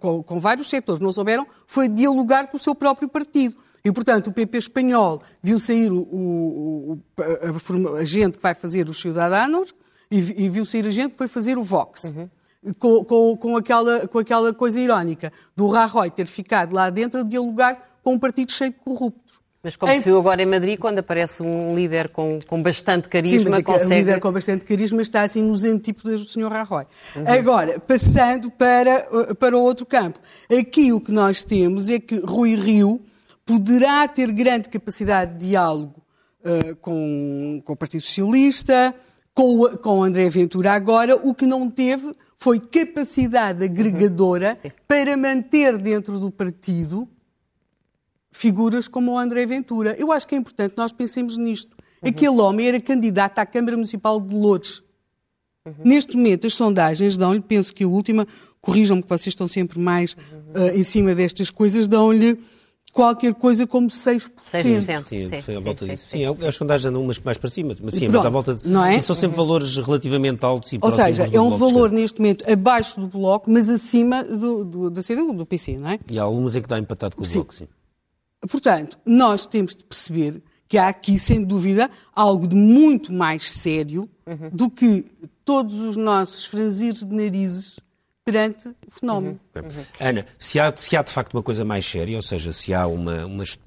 com, 0.00 0.24
com 0.24 0.40
vários 0.40 0.68
setores. 0.68 1.00
Não 1.00 1.12
souberam, 1.12 1.46
foi 1.68 1.88
dialogar 1.88 2.48
com 2.48 2.56
o 2.56 2.60
seu 2.60 2.74
próprio 2.74 3.08
partido. 3.08 3.67
E, 3.84 3.92
portanto, 3.92 4.28
o 4.28 4.32
PP 4.32 4.58
espanhol 4.58 5.22
viu 5.42 5.58
sair 5.58 5.92
o, 5.92 5.98
o, 6.00 6.98
a, 7.18 8.00
a, 8.00 8.04
gente 8.04 8.36
que 8.36 8.42
vai 8.42 8.54
fazer 8.54 8.88
os 8.88 9.00
Ciudadanos 9.00 9.74
e, 10.10 10.44
e, 10.44 10.48
viu 10.48 10.64
sair 10.64 10.86
a 10.86 10.90
gente 10.90 11.12
que 11.12 11.18
foi 11.18 11.28
fazer 11.28 11.58
o 11.58 11.62
Vox. 11.62 12.14
Uhum. 12.16 12.28
Com, 12.78 13.04
com, 13.04 13.36
com, 13.36 13.56
aquela, 13.56 14.08
com 14.08 14.18
aquela 14.18 14.52
coisa 14.52 14.80
irónica 14.80 15.32
do 15.56 15.68
Rajoy 15.68 16.10
ter 16.10 16.26
ficado 16.26 16.74
lá 16.74 16.90
dentro 16.90 17.20
a 17.20 17.22
dialogar 17.22 18.00
com 18.02 18.14
um 18.14 18.18
partido 18.18 18.50
cheio 18.50 18.72
de 18.72 18.78
corruptos. 18.78 19.40
Mas 19.62 19.76
como 19.76 19.92
em... 19.92 19.98
se 19.98 20.04
viu 20.04 20.18
agora 20.18 20.40
em 20.40 20.46
Madrid, 20.46 20.78
quando 20.78 20.98
aparece 21.00 21.42
um 21.42 21.74
líder 21.74 22.08
com, 22.08 22.38
com 22.46 22.62
bastante 22.62 23.08
carisma, 23.08 23.38
Sim, 23.38 23.44
mas 23.44 23.58
é 23.58 23.62
consegue... 23.62 23.86
um 23.86 23.98
líder 23.98 24.20
com 24.20 24.32
bastante 24.32 24.64
carisma 24.64 25.02
está 25.02 25.22
assim 25.22 25.42
nos 25.42 25.64
antípodas 25.64 26.20
do 26.20 26.28
Sr. 26.28 26.48
Rajoy. 26.48 26.84
Uhum. 27.16 27.24
Agora, 27.26 27.80
passando 27.80 28.50
para, 28.50 29.06
para 29.34 29.56
o 29.56 29.60
outro 29.60 29.84
campo. 29.84 30.20
Aqui 30.50 30.92
o 30.92 31.00
que 31.00 31.10
nós 31.10 31.42
temos 31.42 31.88
é 31.88 31.98
que 31.98 32.18
Rui 32.20 32.54
Rio 32.54 33.00
poderá 33.48 34.06
ter 34.06 34.30
grande 34.30 34.68
capacidade 34.68 35.38
de 35.38 35.46
diálogo 35.48 36.04
uh, 36.40 36.76
com, 36.76 37.62
com, 37.64 37.72
o 37.72 37.76
Partido 37.76 38.02
Socialista, 38.02 38.94
com, 39.32 39.74
com 39.78 40.04
André 40.04 40.28
Ventura 40.28 40.72
agora, 40.72 41.16
o 41.16 41.34
que 41.34 41.46
não 41.46 41.70
teve 41.70 42.14
foi 42.36 42.60
capacidade 42.60 43.64
agregadora 43.64 44.54
uhum. 44.62 44.70
para 44.86 45.16
manter 45.16 45.78
dentro 45.78 46.20
do 46.20 46.30
partido 46.30 47.08
figuras 48.30 48.86
como 48.86 49.12
o 49.12 49.18
André 49.18 49.46
Ventura. 49.46 49.96
Eu 49.98 50.12
acho 50.12 50.28
que 50.28 50.34
é 50.34 50.38
importante 50.38 50.74
nós 50.76 50.92
pensemos 50.92 51.38
nisto. 51.38 51.74
Uhum. 52.02 52.10
Aquele 52.10 52.40
homem 52.42 52.68
era 52.68 52.78
candidato 52.78 53.38
à 53.38 53.46
Câmara 53.46 53.76
Municipal 53.76 54.20
de 54.20 54.34
Lourdes. 54.34 54.82
Uhum. 55.64 55.72
Neste 55.86 56.14
momento, 56.18 56.46
as 56.46 56.52
sondagens 56.52 57.16
dão-lhe, 57.16 57.40
penso 57.40 57.74
que 57.74 57.82
a 57.82 57.88
última, 57.88 58.28
corrijam-me 58.60 59.02
que 59.02 59.08
vocês 59.08 59.28
estão 59.28 59.48
sempre 59.48 59.78
mais 59.78 60.12
uh, 60.12 60.76
em 60.76 60.82
cima 60.82 61.14
destas 61.14 61.48
coisas, 61.48 61.88
dão-lhe 61.88 62.38
qualquer 62.98 63.32
coisa 63.32 63.64
como 63.64 63.86
6%. 63.86 64.28
6%. 64.44 65.04
Sim, 65.04 65.28
sim, 65.28 65.40
foi 65.40 65.54
à 65.54 65.60
volta 65.60 65.84
sim, 65.84 65.90
disso. 65.92 66.02
Sim, 66.08 66.18
sim, 66.18 66.46
as 66.46 66.54
sondagens 66.56 66.86
andam 66.86 67.00
umas 67.00 67.20
mais 67.20 67.38
para 67.38 67.48
cima, 67.48 67.76
mas 67.80 67.94
sim, 67.94 68.10
Pronto, 68.10 68.16
mas 68.16 68.26
à 68.26 68.28
volta 68.28 68.54
de... 68.56 68.68
Não 68.68 68.84
é? 68.84 68.94
Sim, 68.94 69.02
são 69.02 69.14
sempre 69.14 69.36
valores 69.36 69.76
relativamente 69.76 70.44
altos 70.44 70.72
e 70.72 70.80
Ou 70.82 70.90
seja, 70.90 71.30
é 71.32 71.40
um 71.40 71.50
valor 71.50 71.92
neste 71.92 72.20
momento 72.20 72.44
abaixo 72.50 73.00
do 73.00 73.06
Bloco, 73.06 73.48
mas 73.48 73.68
acima 73.68 74.24
do, 74.24 74.64
do, 74.64 74.90
da 74.90 75.00
CDU, 75.00 75.32
do 75.32 75.46
PC, 75.46 75.78
não 75.78 75.90
é? 75.90 76.00
E 76.10 76.18
há 76.18 76.24
algumas 76.24 76.56
em 76.56 76.60
que 76.60 76.68
dá 76.68 76.76
empatado 76.76 77.14
com 77.14 77.22
o 77.22 77.24
sim. 77.24 77.34
Bloco, 77.34 77.54
sim. 77.54 77.68
Portanto, 78.50 78.98
nós 79.06 79.46
temos 79.46 79.76
de 79.76 79.84
perceber 79.84 80.42
que 80.66 80.76
há 80.76 80.88
aqui, 80.88 81.20
sem 81.20 81.40
dúvida, 81.40 81.88
algo 82.12 82.48
de 82.48 82.56
muito 82.56 83.12
mais 83.12 83.48
sério 83.48 84.08
uhum. 84.26 84.50
do 84.52 84.68
que 84.68 85.04
todos 85.44 85.78
os 85.78 85.96
nossos 85.96 86.44
franzires 86.44 87.04
de 87.04 87.14
narizes 87.14 87.78
perante 88.30 88.68
o 88.68 88.90
fenómeno. 88.90 89.40
Uhum. 89.56 89.84
Ana, 89.98 90.26
se 90.38 90.60
há, 90.60 90.70
se 90.76 90.94
há 90.94 91.02
de 91.02 91.10
facto 91.10 91.32
uma 91.32 91.42
coisa 91.42 91.64
mais 91.64 91.86
séria, 91.86 92.14
ou 92.14 92.22
seja, 92.22 92.52
se 92.52 92.74
há 92.74 92.86
uma, 92.86 93.24
umas 93.24 93.58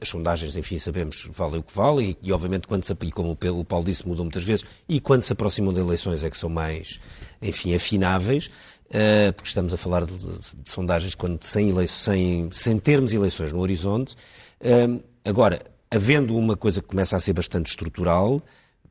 as 0.00 0.08
sondagens, 0.08 0.56
enfim, 0.56 0.78
sabemos, 0.78 1.28
valem 1.32 1.58
o 1.58 1.62
que 1.64 1.74
valem, 1.74 2.10
e, 2.22 2.28
e 2.28 2.32
obviamente 2.32 2.68
quando 2.68 2.84
se, 2.84 2.96
e 3.02 3.10
como 3.10 3.32
o 3.32 3.64
Paulo 3.64 3.84
disse, 3.84 4.06
mudam 4.06 4.24
muitas 4.24 4.44
vezes, 4.44 4.64
e 4.88 5.00
quando 5.00 5.22
se 5.22 5.32
aproximam 5.32 5.74
de 5.74 5.80
eleições 5.80 6.22
é 6.22 6.30
que 6.30 6.36
são 6.36 6.48
mais, 6.48 7.00
enfim, 7.42 7.74
afináveis, 7.74 8.46
uh, 8.46 9.32
porque 9.34 9.48
estamos 9.48 9.74
a 9.74 9.76
falar 9.76 10.06
de, 10.06 10.16
de, 10.16 10.38
de 10.62 10.70
sondagens 10.70 11.16
quando 11.16 11.42
sem, 11.42 11.70
eleições, 11.70 12.00
sem, 12.00 12.48
sem 12.52 12.78
termos 12.78 13.12
eleições 13.12 13.52
no 13.52 13.58
horizonte. 13.58 14.14
Uh, 14.60 15.02
agora, 15.24 15.60
havendo 15.90 16.36
uma 16.36 16.56
coisa 16.56 16.80
que 16.80 16.86
começa 16.86 17.16
a 17.16 17.20
ser 17.20 17.32
bastante 17.32 17.68
estrutural, 17.68 18.40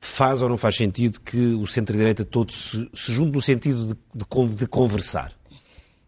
faz 0.04 0.42
ou 0.42 0.50
não 0.50 0.58
faz 0.58 0.76
sentido 0.76 1.20
que 1.22 1.54
o 1.54 1.66
centro-direita 1.66 2.26
todo 2.26 2.52
se, 2.52 2.90
se 2.94 3.14
junte 3.14 3.32
no 3.32 3.42
sentido 3.42 3.88
de, 3.88 3.94
de, 4.14 4.56
de 4.56 4.68
conversar? 4.68 5.32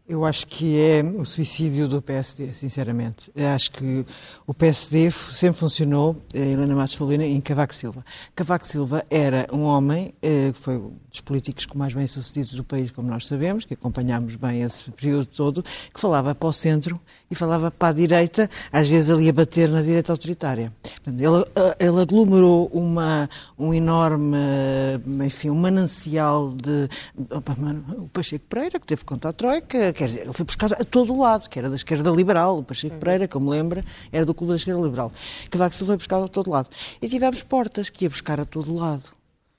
Eu 0.08 0.24
acho 0.24 0.46
que 0.46 0.80
é 0.80 1.02
o 1.02 1.26
suicídio 1.26 1.88
do 1.88 2.00
PSD, 2.00 2.54
sinceramente. 2.54 3.32
Eu 3.34 3.48
acho 3.48 3.72
que 3.72 4.06
o 4.46 4.54
PSD 4.54 5.10
sempre 5.10 5.60
funcionou, 5.60 6.22
a 6.32 6.38
Helena 6.38 6.76
Matos 6.76 6.96
Paulina, 6.96 7.26
em 7.26 7.42
Cavaco 7.42 7.74
Silva. 7.74 8.06
Cavaco 8.36 8.68
Silva 8.68 9.04
era 9.10 9.48
um 9.52 9.62
homem 9.64 10.14
eh, 10.22 10.52
que 10.54 10.60
foi 10.60 10.78
um 10.78 10.94
dos 11.10 11.22
políticos 11.22 11.66
mais 11.74 11.94
bem-sucedidos 11.94 12.54
do 12.54 12.64
país, 12.64 12.92
como 12.92 13.10
nós 13.10 13.26
sabemos, 13.26 13.66
que 13.66 13.74
acompanhámos 13.74 14.36
bem 14.36 14.62
esse 14.62 14.92
período 14.92 15.26
todo, 15.26 15.64
que 15.64 16.00
falava 16.00 16.36
para 16.36 16.50
o 16.50 16.54
centro 16.54 17.02
e 17.30 17.36
falava 17.36 17.72
para 17.72 17.90
a 17.90 17.94
direita, 17.94 18.50
às 18.72 18.88
vezes 18.88 19.10
ali 19.10 19.30
a 19.30 19.34
bater 19.34 19.70
na 19.70 19.82
direita 19.82 20.12
autoritária. 20.12 20.72
Ele, 21.06 21.46
eh, 21.56 21.76
ele 21.80 22.02
aglomerou 22.02 22.70
uma, 22.74 23.30
um 23.58 23.74
enorme, 23.74 24.38
enfim, 25.26 25.50
um 25.50 25.56
manancial 25.56 26.52
de... 26.52 26.88
O 27.98 28.08
Pacheco 28.10 28.46
Pereira, 28.48 28.80
que 28.80 28.86
teve 28.86 29.04
contra 29.04 29.32
a 29.32 29.34
Troika, 29.34 29.92
quer 29.94 30.08
dizer, 30.08 30.22
ele 30.22 30.34
foi 30.34 30.46
buscar 30.46 30.72
a 30.74 30.86
todo 30.86 31.14
o 31.14 31.20
lado, 31.20 31.50
que 31.50 31.58
era 31.58 31.70
da 31.70 31.76
esquerda 31.76 32.12
liberal, 32.12 32.60
o 32.60 32.64
Pacheco 32.64 32.98
Pereira, 32.98 33.28
como 33.28 33.50
lembra, 33.50 33.84
era 34.12 34.26
do 34.26 34.34
clube 34.34 34.52
da 34.52 34.58
esquerda 34.58 34.82
liberal. 34.82 35.12
Cavaco 35.50 35.76
Silva 35.76 35.94
foi 35.94 35.98
buscar 35.98 36.24
a 36.24 36.28
todo 36.28 36.50
lado. 36.50 36.70
E 37.02 37.08
tivemos 37.08 37.44
Portas, 37.44 37.90
que 37.90 38.06
ia 38.06 38.10
buscar 38.10 38.40
a 38.40 38.46
todo 38.46 38.74
lado. 38.74 39.04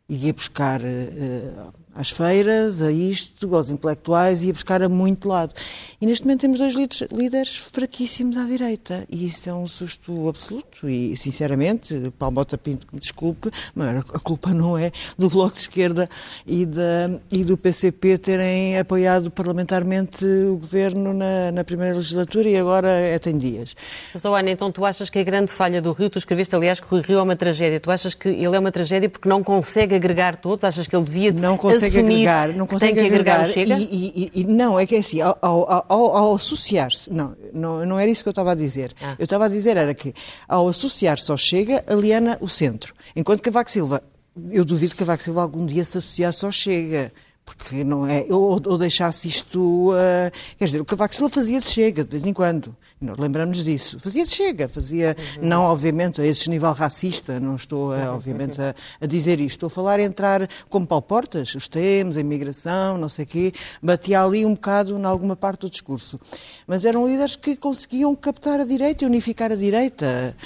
E 0.09 0.27
ia 0.27 0.33
buscar 0.33 0.81
uh, 0.81 1.73
às 1.97 2.11
feiras, 2.11 2.83
a 2.83 2.93
isto, 2.93 3.55
aos 3.55 3.71
intelectuais, 3.71 4.43
ia 4.43 4.53
buscar 4.53 4.83
a 4.83 4.89
muito 4.89 5.29
lado. 5.29 5.55
E 6.01 6.07
neste 6.07 6.25
momento 6.25 6.41
temos 6.43 6.59
dois 6.59 6.75
líderes 7.11 7.57
fraquíssimos 7.57 8.37
à 8.37 8.45
direita. 8.45 9.05
E 9.09 9.27
isso 9.27 9.49
é 9.49 9.55
um 9.55 9.67
susto 9.67 10.29
absoluto. 10.29 10.89
E, 10.89 11.17
sinceramente, 11.17 12.13
Paulo 12.19 12.35
Bota 12.35 12.59
Pinto, 12.59 12.87
me 12.93 13.01
desculpe, 13.01 13.51
mas 13.75 13.99
a 13.99 14.19
culpa 14.19 14.53
não 14.53 14.77
é 14.77 14.93
do 15.17 15.31
Bloco 15.31 15.55
de 15.55 15.61
Esquerda 15.61 16.09
e, 16.47 16.67
da, 16.67 17.19
e 17.31 17.45
do 17.45 17.57
PCP 17.57 18.19
terem 18.19 18.79
apoiado 18.79 19.31
parlamentarmente 19.31 20.25
o 20.25 20.57
governo 20.57 21.15
na, 21.15 21.51
na 21.53 21.65
primeira 21.65 21.95
legislatura 21.95 22.49
e 22.49 22.57
agora 22.57 22.89
é 22.89 23.19
tem 23.19 23.39
dias. 23.39 23.75
Mas, 24.13 24.25
oh 24.25 24.35
Ana, 24.35 24.51
então 24.51 24.71
tu 24.71 24.85
achas 24.85 25.09
que 25.09 25.19
a 25.19 25.23
grande 25.23 25.51
falha 25.51 25.81
do 25.81 25.93
Rio, 25.93 26.11
tu 26.11 26.19
escreveste, 26.19 26.55
aliás, 26.55 26.81
que 26.81 26.95
o 26.95 27.01
Rio 27.01 27.19
é 27.19 27.23
uma 27.23 27.37
tragédia. 27.37 27.81
Tu 27.81 27.91
achas 27.91 28.15
que 28.15 28.29
ele 28.29 28.55
é 28.55 28.59
uma 28.59 28.71
tragédia 28.71 29.09
porque 29.09 29.29
não 29.29 29.43
consegue 29.43 29.95
agregar 29.95 30.37
todos? 30.37 30.65
Achas 30.65 30.87
que 30.87 30.95
ele 30.95 31.05
devia 31.05 31.33
não 31.33 31.57
consegue 31.57 31.86
assumir 31.87 32.29
agregar, 32.29 32.49
não 32.57 32.67
consegue 32.67 32.95
que 32.95 33.01
tem 33.01 33.09
que 33.09 33.15
agregar, 33.15 33.41
agregar 33.41 33.53
Chega? 33.53 33.79
E, 33.79 34.31
e, 34.35 34.41
e, 34.41 34.45
não, 34.45 34.79
é 34.79 34.87
que 34.87 34.97
é 34.97 34.99
assim, 34.99 35.21
ao, 35.21 35.39
ao, 35.41 35.85
ao, 35.89 36.17
ao 36.17 36.35
associar-se, 36.35 37.11
não, 37.13 37.37
não, 37.53 37.85
não 37.87 37.99
era 37.99 38.11
isso 38.11 38.23
que 38.23 38.29
eu 38.29 38.33
estava 38.33 38.53
a 38.53 38.55
dizer. 38.55 38.95
Ah. 39.01 39.17
Eu 39.19 39.25
estava 39.25 39.47
a 39.47 39.49
dizer 39.49 39.77
era 39.77 39.95
que 39.95 40.15
ao 40.49 40.69
associar-se 40.69 41.31
ao 41.31 41.37
Chega, 41.37 41.85
aliena 41.87 42.39
o 42.41 42.49
centro. 42.49 42.95
Enquanto 43.15 43.41
que 43.41 43.45
Cavaco 43.45 43.71
Silva, 43.71 44.03
eu 44.51 44.65
duvido 44.65 44.93
que 44.93 44.99
Cavaco 44.99 45.23
Silva 45.23 45.43
algum 45.43 45.65
dia 45.65 45.85
se 45.85 45.99
associasse 45.99 46.45
ao 46.45 46.53
Chega 46.53 47.13
porque 47.47 47.85
não 47.85 48.05
é, 48.07 48.27
ou, 48.29 48.61
ou 48.67 48.77
deixasse 48.77 49.29
isto, 49.29 49.93
uh, 49.93 50.33
quer 50.59 50.65
dizer, 50.65 50.81
o 50.81 50.85
Cavaco 50.85 51.15
Silva 51.15 51.33
fazia 51.33 51.61
de 51.61 51.69
chega 51.69 52.03
de 52.03 52.11
vez 52.11 52.27
em 52.27 52.33
quando, 52.33 52.75
nós 53.01 53.17
lembramos 53.17 53.63
disso, 53.63 54.01
fazia 54.01 54.25
de 54.25 54.31
chega, 54.31 54.69
fazia, 54.69 55.17
uhum. 55.37 55.49
não 55.49 55.63
obviamente 55.63 56.21
a 56.21 56.27
esse 56.27 56.51
nível 56.51 56.73
racista, 56.73 57.39
não 57.39 57.55
estou 57.55 57.93
uh, 57.93 58.11
obviamente 58.13 58.61
a, 58.61 58.75
a, 59.01 59.07
dizer 59.07 59.39
isto, 59.39 59.53
estou 59.53 59.69
a 59.69 59.71
falar 59.71 60.01
entrar 60.01 60.49
como 60.69 60.87
Paulo 60.87 61.03
Portas, 61.03 61.55
os 61.55 61.69
temas, 61.69 62.17
a 62.17 62.21
imigração, 62.21 62.99
não 62.99 63.09
sei 63.09 63.25
o 63.25 63.29
quê, 63.29 63.53
batia 63.81 64.23
ali 64.23 64.45
um 64.45 64.55
bocado 64.55 64.99
em 64.99 65.05
alguma 65.05 65.37
parte 65.37 65.61
do 65.61 65.71
discurso, 65.71 66.21
mas 66.67 66.85
eram 66.85 67.07
líderes 67.07 67.37
que 67.37 67.55
conseguiam 67.55 68.15
captar 68.17 68.59
a 68.59 68.65
direita 68.65 69.05
e 69.05 69.07
unificar 69.07 69.53
a 69.53 69.57
direita. 69.57 70.37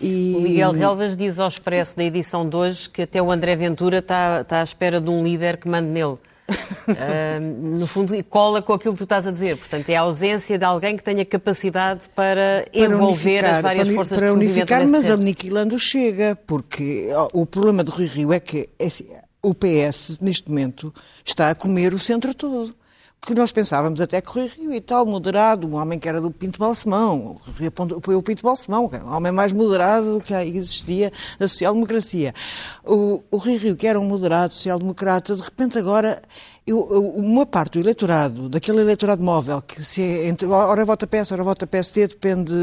E... 0.00 0.34
O 0.36 0.40
Miguel 0.40 0.72
Relvas 0.72 1.16
diz 1.16 1.38
ao 1.38 1.48
Expresso 1.48 1.96
da 1.96 2.04
edição 2.04 2.48
de 2.48 2.56
hoje 2.56 2.88
que 2.88 3.02
até 3.02 3.20
o 3.20 3.30
André 3.30 3.56
Ventura 3.56 3.98
está, 3.98 4.40
está 4.40 4.60
à 4.60 4.62
espera 4.62 5.00
de 5.00 5.10
um 5.10 5.22
líder 5.22 5.58
que 5.58 5.68
mande 5.68 5.88
nele 5.88 6.18
uh, 6.48 7.78
no 7.78 7.86
fundo, 7.86 8.12
cola 8.24 8.62
com 8.62 8.72
aquilo 8.72 8.94
que 8.94 8.98
tu 8.98 9.04
estás 9.04 9.26
a 9.26 9.30
dizer. 9.30 9.56
Portanto, 9.56 9.88
é 9.90 9.96
a 9.96 10.00
ausência 10.00 10.58
de 10.58 10.64
alguém 10.64 10.96
que 10.96 11.02
tenha 11.02 11.24
capacidade 11.24 12.08
para, 12.10 12.64
para 12.72 12.84
envolver 12.84 13.44
as 13.44 13.60
várias 13.60 13.88
para, 13.88 13.96
forças 13.96 14.18
para 14.18 14.32
unificar, 14.32 14.80
mas 14.88 15.04
terreno. 15.04 15.22
aniquilando 15.22 15.78
chega, 15.78 16.38
porque 16.46 17.08
o 17.32 17.44
problema 17.44 17.82
do 17.82 17.92
Rio 17.92 18.08
Rio 18.08 18.32
é 18.32 18.40
que 18.40 18.68
é 18.78 18.86
assim, 18.86 19.06
o 19.42 19.54
PS, 19.54 20.18
neste 20.20 20.48
momento, 20.48 20.92
está 21.24 21.50
a 21.50 21.54
comer 21.54 21.94
o 21.94 21.98
centro 21.98 22.34
todo 22.34 22.74
que 23.26 23.34
nós 23.34 23.50
pensávamos 23.50 24.00
até 24.00 24.20
que 24.20 24.30
Rui 24.30 24.46
Rio 24.46 24.72
e 24.72 24.80
tal, 24.80 25.04
moderado, 25.04 25.66
um 25.66 25.74
homem 25.74 25.98
que 25.98 26.08
era 26.08 26.20
do 26.20 26.30
Pinto 26.30 26.60
Balsemão, 26.60 27.36
apoiou 27.96 28.20
o 28.20 28.22
Pinto 28.22 28.40
Balsemão, 28.44 28.88
é 28.92 29.02
um 29.02 29.12
homem 29.12 29.32
mais 29.32 29.52
moderado 29.52 30.14
do 30.14 30.20
que 30.20 30.32
existia 30.32 31.12
da 31.36 31.48
social-democracia. 31.48 32.32
O, 32.84 33.24
o 33.28 33.36
Rui 33.36 33.56
Rio, 33.56 33.74
que 33.74 33.84
era 33.84 33.98
um 33.98 34.04
moderado 34.04 34.54
social-democrata, 34.54 35.34
de 35.34 35.42
repente 35.42 35.76
agora, 35.76 36.22
eu, 36.64 36.78
uma 37.16 37.44
parte 37.44 37.72
do 37.72 37.80
eleitorado, 37.80 38.48
daquele 38.48 38.80
eleitorado 38.80 39.24
móvel, 39.24 39.60
que 39.60 39.82
se 39.82 40.02
é 40.02 40.28
entre, 40.28 40.46
ora 40.46 40.84
vota 40.84 41.04
PS, 41.04 41.32
ora 41.32 41.42
vota 41.42 41.66
PSD, 41.66 42.06
depende... 42.06 42.54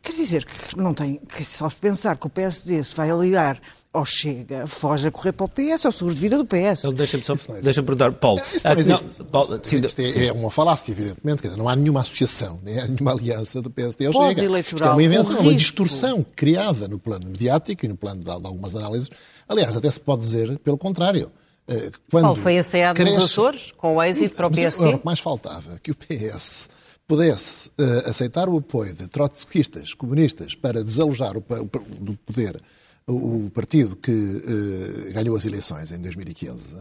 Quer 0.00 0.12
dizer, 0.12 0.44
que 0.44 0.78
não 0.78 0.94
tem... 0.94 1.16
Que 1.16 1.44
só 1.44 1.68
pensar 1.68 2.16
que 2.16 2.26
o 2.28 2.30
PSD 2.30 2.84
se 2.84 2.94
vai 2.94 3.10
aliar 3.10 3.60
ou 3.98 4.04
chega, 4.04 4.66
foge 4.66 5.08
a 5.08 5.10
correr 5.10 5.32
para 5.32 5.46
o 5.46 5.48
PS, 5.48 5.84
é 5.84 5.88
o 5.88 5.92
seguro 5.92 6.14
de 6.14 6.20
vida 6.20 6.38
do 6.38 6.44
PS. 6.44 6.80
Então, 6.80 6.92
Deixa-me 6.92 7.24
só 7.24 7.34
deixa 7.62 7.82
perguntar, 7.82 8.12
Paulo. 8.12 8.40
Isso 8.40 8.66
não 8.66 8.78
existe. 8.78 9.04
Não, 9.18 9.26
Paulo 9.26 9.60
sim, 9.62 9.80
isto 9.80 10.00
é, 10.00 10.26
é, 10.26 10.32
uma 10.32 10.50
falácia, 10.50 10.92
evidentemente. 10.92 11.42
Quer 11.42 11.48
dizer, 11.48 11.58
não 11.58 11.68
há 11.68 11.76
nenhuma 11.76 12.00
associação, 12.00 12.58
nem 12.62 12.78
há 12.78 12.86
nenhuma 12.86 13.12
aliança 13.12 13.60
do 13.60 13.70
PSD 13.70 14.06
ao 14.06 14.12
Chega. 14.12 14.58
Isto 14.60 14.84
é 14.84 14.90
uma 14.90 15.02
invenção, 15.02 15.40
uma 15.40 15.54
distorção 15.54 16.26
criada 16.36 16.86
no 16.88 16.98
plano 16.98 17.26
mediático 17.26 17.84
e 17.84 17.88
no 17.88 17.96
plano 17.96 18.20
de, 18.20 18.24
de 18.24 18.30
algumas 18.30 18.76
análises. 18.76 19.08
Aliás, 19.48 19.76
até 19.76 19.90
se 19.90 20.00
pode 20.00 20.22
dizer 20.22 20.58
pelo 20.58 20.78
contrário. 20.78 21.30
Eh, 21.66 21.90
quando 22.10 22.24
Paulo 22.24 22.40
foi 22.40 22.54
ensaiado 22.54 22.96
cresce... 22.96 23.14
nos 23.14 23.24
Açores, 23.24 23.72
com 23.76 23.96
o 23.96 24.02
êxito 24.02 24.34
para 24.34 24.46
o 24.46 24.50
PSD? 24.50 24.84
Mas, 24.84 24.94
o 24.94 24.98
que 24.98 25.06
mais 25.06 25.20
faltava 25.20 25.78
que 25.82 25.90
o 25.90 25.94
PS 25.94 26.68
pudesse 27.06 27.68
uh, 27.70 28.10
aceitar 28.10 28.48
o 28.50 28.58
apoio 28.58 28.94
de 28.94 29.08
trotskistas, 29.08 29.94
comunistas, 29.94 30.54
para 30.54 30.84
desalojar 30.84 31.36
o, 31.36 31.40
o, 31.40 32.04
do 32.04 32.16
poder 32.18 32.60
o 33.12 33.50
partido 33.50 33.96
que 33.96 34.10
uh, 34.10 35.12
ganhou 35.12 35.36
as 35.36 35.44
eleições 35.44 35.90
em 35.90 35.98
2015, 35.98 36.76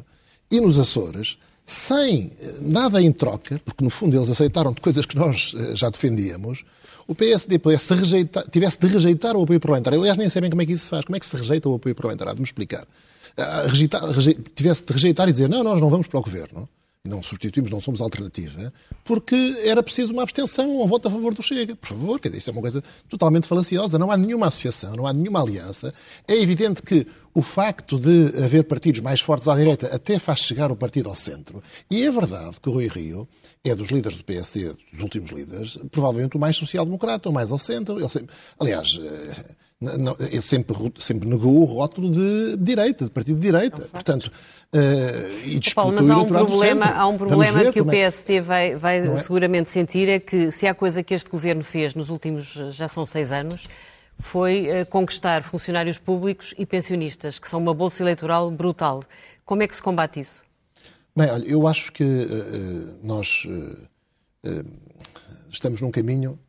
e 0.52 0.60
nos 0.60 0.78
Açores, 0.78 1.38
sem 1.66 2.32
eh, 2.40 2.56
nada 2.62 3.02
em 3.02 3.12
troca, 3.12 3.60
porque 3.66 3.84
no 3.84 3.90
fundo 3.90 4.16
eles 4.16 4.30
aceitaram 4.30 4.72
de 4.72 4.80
coisas 4.80 5.06
que 5.06 5.18
nós 5.18 5.54
uh, 5.54 5.76
já 5.76 5.90
defendíamos, 5.90 6.64
o 7.06 7.16
PSD 7.16 7.60
pudesse 7.60 7.94
rejeitar, 7.94 8.44
tivesse 8.50 8.80
de 8.80 8.88
rejeitar 8.88 9.36
o 9.36 9.44
apoio 9.44 9.60
parlamentar. 9.60 9.94
Aliás, 9.94 10.18
nem 10.18 10.30
sabem 10.30 10.50
como 10.50 10.62
é 10.62 10.66
que 10.66 10.74
isso 10.74 10.86
se 10.86 10.90
faz. 10.90 11.06
Como 11.06 11.16
é 11.16 11.20
que 11.20 11.26
se 11.26 11.36
rejeita 11.36 11.68
o 11.68 11.76
apoio 11.76 11.96
parlamentar? 11.96 12.30
Há 12.30 12.34
de 12.34 12.40
me 12.40 12.46
explicar. 12.46 12.84
Uh, 13.38 13.68
rejeitar, 13.68 14.02
tivesse 14.56 14.84
de 14.84 14.94
rejeitar 14.94 15.30
e 15.30 15.32
dizer 15.32 15.50
não, 15.50 15.64
nós 15.64 15.80
não 15.80 15.90
vamos 15.90 16.08
para 16.08 16.20
o 16.20 16.24
governo 16.24 16.70
não 17.06 17.24
substituímos, 17.24 17.72
não 17.72 17.82
somos 17.82 18.02
alternativa, 18.02 18.72
porque 19.04 19.36
era 19.64 19.82
preciso 19.82 20.14
uma 20.14 20.24
abstenção, 20.24 20.82
um 20.82 20.88
voto 20.88 21.08
a 21.08 21.12
favor 21.12 21.34
do 21.34 21.42
Chega. 21.42 21.76
Por 21.76 21.88
favor, 21.88 22.20
quer 22.20 22.30
dizer, 22.30 22.40
isso 22.40 22.50
é 22.50 22.54
uma 22.54 22.62
coisa 22.62 22.84
totalmente 23.10 23.48
falaciosa. 23.48 23.98
Não 23.98 24.12
há 24.12 24.18
nenhuma 24.18 24.48
associação, 24.48 24.96
não 24.96 25.08
há 25.08 25.14
nenhuma 25.14 25.42
aliança. 25.42 25.94
É 26.28 26.36
evidente 26.36 26.82
que 26.82 27.08
o 27.34 27.42
facto 27.42 28.00
de 28.00 28.44
haver 28.44 28.64
partidos 28.64 29.00
mais 29.00 29.22
fortes 29.22 29.48
à 29.48 29.56
direita 29.56 29.88
até 29.96 30.20
faz 30.20 30.40
chegar 30.40 30.72
o 30.72 30.76
partido 30.76 31.10
ao 31.10 31.16
centro. 31.16 31.62
E 31.90 32.04
é 32.04 32.12
verdade 32.12 32.60
que 32.62 32.70
o 32.70 32.74
Rui 32.74 32.88
Rio 32.88 33.28
é 33.64 33.76
dos 33.76 33.90
líderes 33.90 34.18
do 34.18 34.24
PSD, 34.24 34.74
dos 34.92 35.02
últimos 35.02 35.32
líderes, 35.32 35.78
provavelmente 35.92 36.36
o 36.36 36.40
mais 36.40 36.56
social-democrata, 36.56 37.30
o 37.30 37.34
mais 37.34 37.52
ao 37.52 37.60
centro. 37.60 38.00
Ele 38.00 38.10
sempre, 38.10 38.36
aliás, 38.60 39.00
eh, 39.02 39.56
não, 39.80 40.16
ele 40.20 40.42
sempre, 40.42 40.76
sempre 40.98 41.30
negou 41.30 41.62
o 41.62 41.64
rótulo 41.64 42.10
de 42.10 42.58
direita, 42.58 43.06
de 43.06 43.12
partido 43.12 43.36
de 43.36 43.44
direita. 43.44 43.84
É 43.84 43.88
Portanto, 43.88 44.32
uh, 44.74 45.48
e 45.48 45.60
Paulo, 45.76 45.94
mas 45.94 46.10
há 46.10 46.18
um 46.18 46.26
problema, 46.26 46.86
há 46.86 47.08
um 47.08 47.18
problema 47.18 47.72
que 47.72 47.80
o 47.80 47.86
PST 47.86 48.34
é. 48.34 48.42
vai, 48.42 48.76
vai 48.76 48.98
é? 48.98 49.18
seguramente 49.18 49.70
sentir, 49.70 50.10
é 50.10 50.20
que 50.20 50.52
se 50.52 50.66
há 50.66 50.74
coisa 50.74 51.04
que 51.04 51.14
este 51.14 51.30
governo 51.30 51.64
fez 51.64 51.94
nos 51.94 52.10
últimos, 52.10 52.54
já 52.72 52.88
são 52.88 53.06
seis 53.06 53.32
anos, 53.32 53.66
foi 54.20 54.68
uh, 54.82 54.86
conquistar 54.88 55.44
funcionários 55.44 56.00
públicos 56.00 56.56
e 56.58 56.66
pensionistas, 56.66 57.38
que 57.38 57.48
são 57.48 57.60
uma 57.60 57.74
bolsa 57.74 58.02
eleitoral 58.02 58.50
brutal. 58.50 59.04
Como 59.46 59.62
é 59.62 59.68
que 59.68 59.76
se 59.76 59.84
combate 59.84 60.20
isso? 60.20 60.44
Bem, 61.16 61.30
olha, 61.30 61.46
eu 61.46 61.68
acho 61.68 61.92
que 61.92 62.04
uh, 62.04 62.98
nós 63.04 63.48
estamos 65.52 65.82
num 65.82 65.92
caminho 65.92 66.40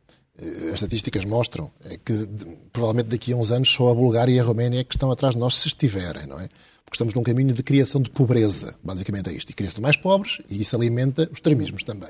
as 0.69 0.75
estatísticas 0.75 1.25
mostram 1.25 1.71
é 1.83 1.97
que 1.97 2.27
provavelmente 2.71 3.07
daqui 3.07 3.33
a 3.33 3.35
uns 3.35 3.51
anos 3.51 3.69
só 3.69 3.89
a 3.89 3.95
Bulgária 3.95 4.31
e 4.31 4.39
a 4.39 4.43
Roménia 4.43 4.79
é 4.79 4.83
que 4.83 4.95
estão 4.95 5.11
atrás 5.11 5.35
de 5.35 5.39
nós 5.39 5.55
se 5.55 5.67
estiverem, 5.67 6.25
não 6.25 6.39
é? 6.39 6.47
Porque 6.85 6.95
estamos 6.95 7.13
num 7.13 7.23
caminho 7.23 7.53
de 7.53 7.61
criação 7.61 8.01
de 8.01 8.09
pobreza, 8.09 8.75
basicamente 8.83 9.29
é 9.29 9.33
isto. 9.33 9.49
E 9.49 9.53
criação 9.53 9.75
de 9.75 9.81
mais 9.81 9.97
pobres, 9.97 10.41
e 10.49 10.61
isso 10.61 10.75
alimenta 10.75 11.23
os 11.23 11.37
extremismos 11.37 11.83
também. 11.83 12.09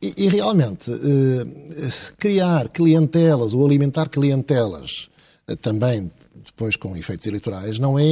E, 0.00 0.14
e 0.16 0.28
realmente, 0.28 0.90
eh, 0.90 1.90
criar 2.16 2.68
clientelas 2.68 3.52
ou 3.52 3.66
alimentar 3.66 4.08
clientelas 4.08 5.08
eh, 5.46 5.56
também 5.56 6.10
depois 6.46 6.76
com 6.76 6.96
efeitos 6.96 7.26
eleitorais, 7.26 7.78
não 7.78 7.98
é 7.98 8.02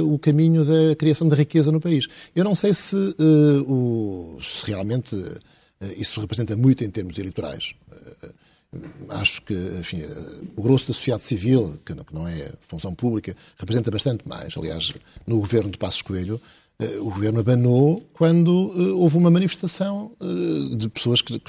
uh, 0.00 0.12
o 0.12 0.18
caminho 0.18 0.64
da 0.64 0.94
criação 0.94 1.26
de 1.26 1.34
riqueza 1.34 1.72
no 1.72 1.80
país. 1.80 2.06
Eu 2.34 2.44
não 2.44 2.54
sei 2.54 2.72
se, 2.74 2.94
uh, 2.94 3.62
o, 3.66 4.38
se 4.42 4.66
realmente 4.66 5.16
isso 5.96 6.20
representa 6.20 6.56
muito 6.56 6.84
em 6.84 6.90
termos 6.90 7.18
eleitorais. 7.18 7.74
Acho 9.08 9.42
que 9.42 9.54
enfim, 9.54 10.02
o 10.56 10.62
grosso 10.62 10.88
da 10.88 10.94
sociedade 10.94 11.24
civil, 11.24 11.80
que 11.84 11.94
não 12.12 12.28
é 12.28 12.52
função 12.60 12.94
pública, 12.94 13.36
representa 13.56 13.90
bastante 13.90 14.28
mais. 14.28 14.56
Aliás, 14.56 14.92
no 15.26 15.38
governo 15.40 15.70
de 15.70 15.78
Passos 15.78 16.02
Coelho, 16.02 16.40
eh, 16.40 16.67
o 16.80 17.10
governo 17.10 17.40
abanou 17.40 18.08
quando 18.18 18.48
uh, 18.48 19.00
houve 19.00 19.16
uma 19.16 19.30
manifestação 19.30 20.12
uh, 20.20 20.76
de 20.76 20.88
pessoas 20.88 21.20
que, 21.20 21.40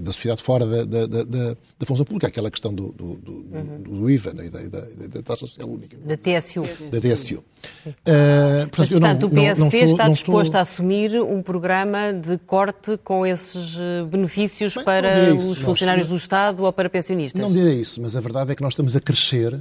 da 0.00 0.12
sociedade 0.12 0.42
fora 0.42 0.66
da, 0.66 0.84
da, 0.84 1.06
da, 1.06 1.24
da, 1.24 1.86
função 1.86 2.04
pública, 2.04 2.26
aquela 2.26 2.50
questão 2.50 2.72
do, 2.72 2.92
do, 2.92 3.14
do, 3.16 3.32
uhum. 3.32 3.82
do 3.82 4.10
IVA 4.10 4.32
né, 4.32 4.48
da, 4.48 4.60
da, 4.60 5.06
da, 5.08 5.22
taxa 5.22 5.46
social 5.46 5.68
única. 5.68 5.96
Da 5.98 6.16
TSU. 6.16 6.62
Da 6.90 7.00
TSU. 7.00 7.36
Uh, 7.36 8.68
portanto, 8.70 8.78
Mas, 8.78 8.88
portanto 8.88 9.20
não, 9.22 9.28
o 9.28 9.30
PSD 9.30 9.54
não, 9.54 9.58
não 9.58 9.66
estou, 9.66 9.92
está 9.92 10.08
disposto 10.08 10.44
estou... 10.46 10.58
a 10.58 10.62
assumir 10.62 11.20
um 11.20 11.42
programa 11.42 12.12
de 12.12 12.38
corte 12.38 12.96
com 13.02 13.26
esses 13.26 13.76
benefícios 14.08 14.76
Bem, 14.76 14.84
para 14.84 15.34
os 15.34 15.58
funcionários 15.58 16.08
nós, 16.08 16.16
do 16.16 16.22
Estado 16.22 16.62
ou 16.62 16.72
para 16.72 16.88
pensionistas? 16.88 17.40
Não 17.40 17.52
direi 17.52 17.80
isso, 17.80 18.00
mas 18.00 18.14
a 18.14 18.20
verdade 18.20 18.52
é 18.52 18.54
que 18.54 18.62
nós 18.62 18.72
estamos 18.72 18.94
a 18.94 19.00
crescer 19.00 19.58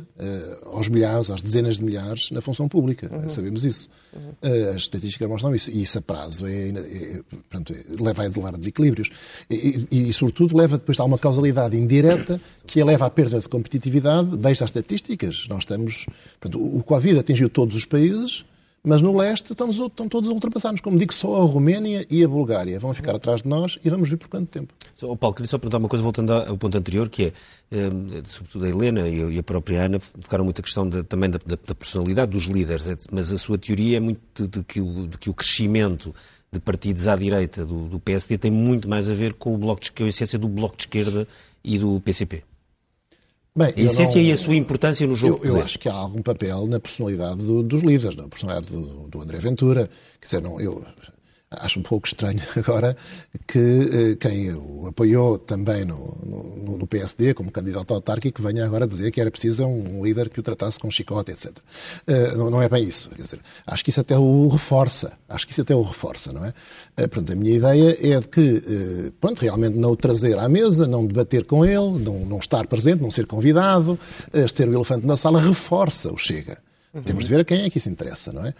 aos 0.67 0.87
milhares, 0.87 1.31
às 1.31 1.41
dezenas 1.41 1.77
de 1.77 1.83
milhares 1.83 2.29
na 2.29 2.41
função 2.41 2.67
pública. 2.67 3.09
Uhum. 3.11 3.29
Sabemos 3.29 3.65
isso. 3.65 3.89
Uhum. 4.13 4.69
as 4.69 4.77
estatísticas 4.77 5.14
estatísticas 5.17 5.29
mostram 5.29 5.55
isso. 5.55 5.71
E 5.71 5.81
isso 5.81 5.97
a 5.97 6.01
prazo 6.01 6.45
é, 6.45 6.69
é, 6.69 7.21
portanto, 7.29 7.73
leva 7.99 8.23
a 8.23 8.25
elevar 8.25 8.57
desequilíbrios. 8.57 9.09
E, 9.49 9.87
e, 9.91 10.09
e, 10.09 10.13
sobretudo, 10.13 10.55
leva 10.55 10.77
depois 10.77 10.99
a 10.99 11.03
uma 11.03 11.17
causalidade 11.17 11.77
indireta 11.77 12.39
que 12.65 12.83
leva 12.83 13.05
à 13.05 13.09
perda 13.09 13.39
de 13.39 13.47
competitividade. 13.47 14.29
Veja 14.37 14.63
as 14.65 14.69
estatísticas. 14.69 15.47
Nós 15.49 15.59
estamos. 15.59 16.05
Portanto, 16.39 16.63
o 16.63 16.83
Covid 16.83 17.19
atingiu 17.19 17.49
todos 17.49 17.75
os 17.75 17.85
países 17.85 18.45
mas 18.85 19.01
no 19.01 19.17
leste 19.17 19.51
estamos, 19.51 19.77
estão 19.77 20.07
todos 20.07 20.29
ultrapassados. 20.29 20.81
Como 20.81 20.97
digo, 20.97 21.13
só 21.13 21.35
a 21.37 21.45
Roménia 21.45 22.05
e 22.09 22.23
a 22.23 22.27
Bulgária 22.27 22.79
vão 22.79 22.93
ficar 22.93 23.15
atrás 23.15 23.41
de 23.41 23.49
nós 23.49 23.79
e 23.83 23.89
vamos 23.89 24.09
ver 24.09 24.17
por 24.17 24.29
quanto 24.29 24.47
tempo. 24.47 24.73
Oh, 25.01 25.17
Paulo, 25.17 25.35
queria 25.35 25.49
só 25.49 25.57
perguntar 25.57 25.79
uma 25.79 25.89
coisa, 25.89 26.03
voltando 26.03 26.31
ao 26.31 26.57
ponto 26.57 26.77
anterior, 26.77 27.09
que 27.09 27.25
é, 27.25 27.33
eh, 27.71 27.91
sobretudo 28.25 28.65
a 28.65 28.69
Helena 28.69 29.09
e 29.09 29.37
a 29.37 29.43
própria 29.43 29.85
Ana, 29.85 29.99
focaram 29.99 30.45
muito 30.45 30.59
a 30.59 30.63
questão 30.63 30.89
também 30.89 31.29
da, 31.29 31.39
da, 31.45 31.75
personalidade 31.75 32.31
dos 32.31 32.45
líderes, 32.45 32.87
mas 33.11 33.31
a 33.31 33.37
sua 33.37 33.57
teoria 33.57 33.97
é 33.97 33.99
muito 33.99 34.21
de, 34.33 34.47
de, 34.47 34.63
que, 34.63 34.79
o, 34.79 35.07
de 35.07 35.17
que 35.17 35.29
o 35.29 35.33
crescimento 35.33 36.15
de 36.51 36.59
partidos 36.59 37.07
à 37.07 37.15
direita 37.15 37.65
do, 37.65 37.89
do 37.89 37.99
PSD 37.99 38.37
tem 38.37 38.51
muito 38.51 38.87
mais 38.87 39.09
a 39.09 39.13
ver 39.13 39.33
com 39.33 39.53
o 39.53 39.57
bloco 39.57 39.81
de, 39.81 39.91
com 39.91 40.05
a 40.05 40.07
essência 40.07 40.39
do 40.39 40.47
Bloco 40.47 40.77
de 40.77 40.83
Esquerda 40.83 41.27
e 41.63 41.77
do 41.77 41.99
PCP. 41.99 42.43
Bem, 43.57 43.73
a 43.77 43.81
essência 43.81 44.21
não, 44.21 44.27
e 44.27 44.33
a 44.33 44.37
sua 44.37 44.55
importância 44.55 45.07
no 45.07 45.15
jogo. 45.15 45.39
Eu, 45.45 45.55
eu 45.55 45.63
acho 45.63 45.79
que 45.79 45.87
há 45.87 45.93
algum 45.93 46.21
papel 46.21 46.67
na 46.67 46.77
personalidade 46.77 47.45
do, 47.45 47.63
dos 47.63 47.83
líderes, 47.83 48.15
na 48.15 48.27
personalidade 48.27 48.69
do, 48.69 49.07
do 49.07 49.21
André 49.21 49.37
Ventura. 49.37 49.89
Quer 50.19 50.25
dizer, 50.25 50.41
não, 50.41 50.59
eu, 50.59 50.83
acho 51.51 51.79
um 51.79 51.83
pouco 51.83 52.07
estranho 52.07 52.41
agora 52.55 52.95
que 53.47 53.59
eh, 53.59 54.15
quem 54.19 54.53
o 54.53 54.87
apoiou 54.87 55.37
também 55.37 55.85
no, 55.85 56.17
no, 56.23 56.77
no, 56.77 56.87
PSD 56.87 57.33
como 57.33 57.51
candidato 57.51 57.93
autárquico 57.93 58.41
venha 58.41 58.65
agora 58.65 58.87
dizer 58.87 59.11
que 59.11 59.19
era 59.19 59.31
preciso 59.31 59.65
um 59.65 60.03
líder 60.03 60.29
que 60.29 60.39
o 60.39 60.43
tratasse 60.43 60.79
com 60.79 60.89
chicote, 60.89 61.31
etc. 61.31 61.51
Uh, 62.07 62.49
não, 62.49 62.61
é 62.61 62.69
bem 62.69 62.83
isso. 62.83 63.09
Quer 63.09 63.21
dizer, 63.21 63.39
acho 63.65 63.83
que 63.83 63.89
isso 63.89 64.01
até 64.01 64.17
o 64.17 64.47
reforça. 64.47 65.13
Acho 65.27 65.45
que 65.45 65.51
isso 65.51 65.61
até 65.61 65.75
o 65.75 65.81
reforça, 65.81 66.31
não 66.31 66.45
é? 66.45 66.49
Uh, 66.49 67.09
portanto, 67.09 67.33
a 67.33 67.35
minha 67.35 67.55
ideia 67.55 67.97
é 67.99 68.19
de 68.19 68.27
que, 68.27 69.11
pronto, 69.19 69.41
realmente 69.41 69.77
não 69.77 69.91
o 69.91 69.95
trazer 69.95 70.37
à 70.37 70.47
mesa, 70.47 70.87
não 70.87 71.05
debater 71.05 71.45
com 71.45 71.65
ele, 71.65 72.03
não, 72.03 72.19
não 72.25 72.37
estar 72.37 72.67
presente, 72.67 73.01
não 73.01 73.11
ser 73.11 73.25
convidado, 73.25 73.97
ser 74.53 74.69
o 74.69 74.73
elefante 74.73 75.05
na 75.05 75.17
sala, 75.17 75.41
reforça 75.41 76.11
o 76.13 76.17
Chega. 76.17 76.57
Uhum. 76.95 77.03
Temos 77.03 77.25
de 77.25 77.29
ver 77.29 77.41
a 77.41 77.43
quem 77.43 77.63
é 77.63 77.69
que 77.69 77.77
isso 77.77 77.89
interessa, 77.89 78.31
não 78.31 78.45
é? 78.45 78.53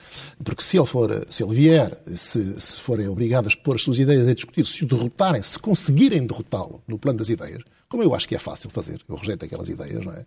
Porque 0.44 0.62
se 0.62 0.78
ele, 0.78 0.86
for, 0.86 1.26
se 1.30 1.42
ele 1.42 1.56
vier, 1.56 1.98
se, 2.06 2.60
se 2.60 2.78
forem 2.82 3.08
obrigados 3.08 3.54
a 3.54 3.64
pôr 3.64 3.76
as 3.76 3.82
suas 3.82 3.98
ideias 3.98 4.28
a 4.28 4.34
discutir, 4.34 4.66
se 4.66 4.84
o 4.84 4.88
derrotarem, 4.88 5.42
se 5.42 5.58
conseguirem 5.58 6.28
derrotá-lo 6.28 6.84
no 6.86 7.00
plano 7.00 7.18
das 7.18 7.30
ideias, 7.30 7.64
como 7.88 8.04
eu 8.04 8.14
acho 8.14 8.28
que 8.28 8.36
é 8.36 8.40
fácil 8.40 8.70
fazer, 8.70 9.00
eu 9.08 9.16
rejeito 9.16 9.46
aquelas 9.46 9.70
ideias, 9.70 10.06
não 10.06 10.12
é? 10.12 10.26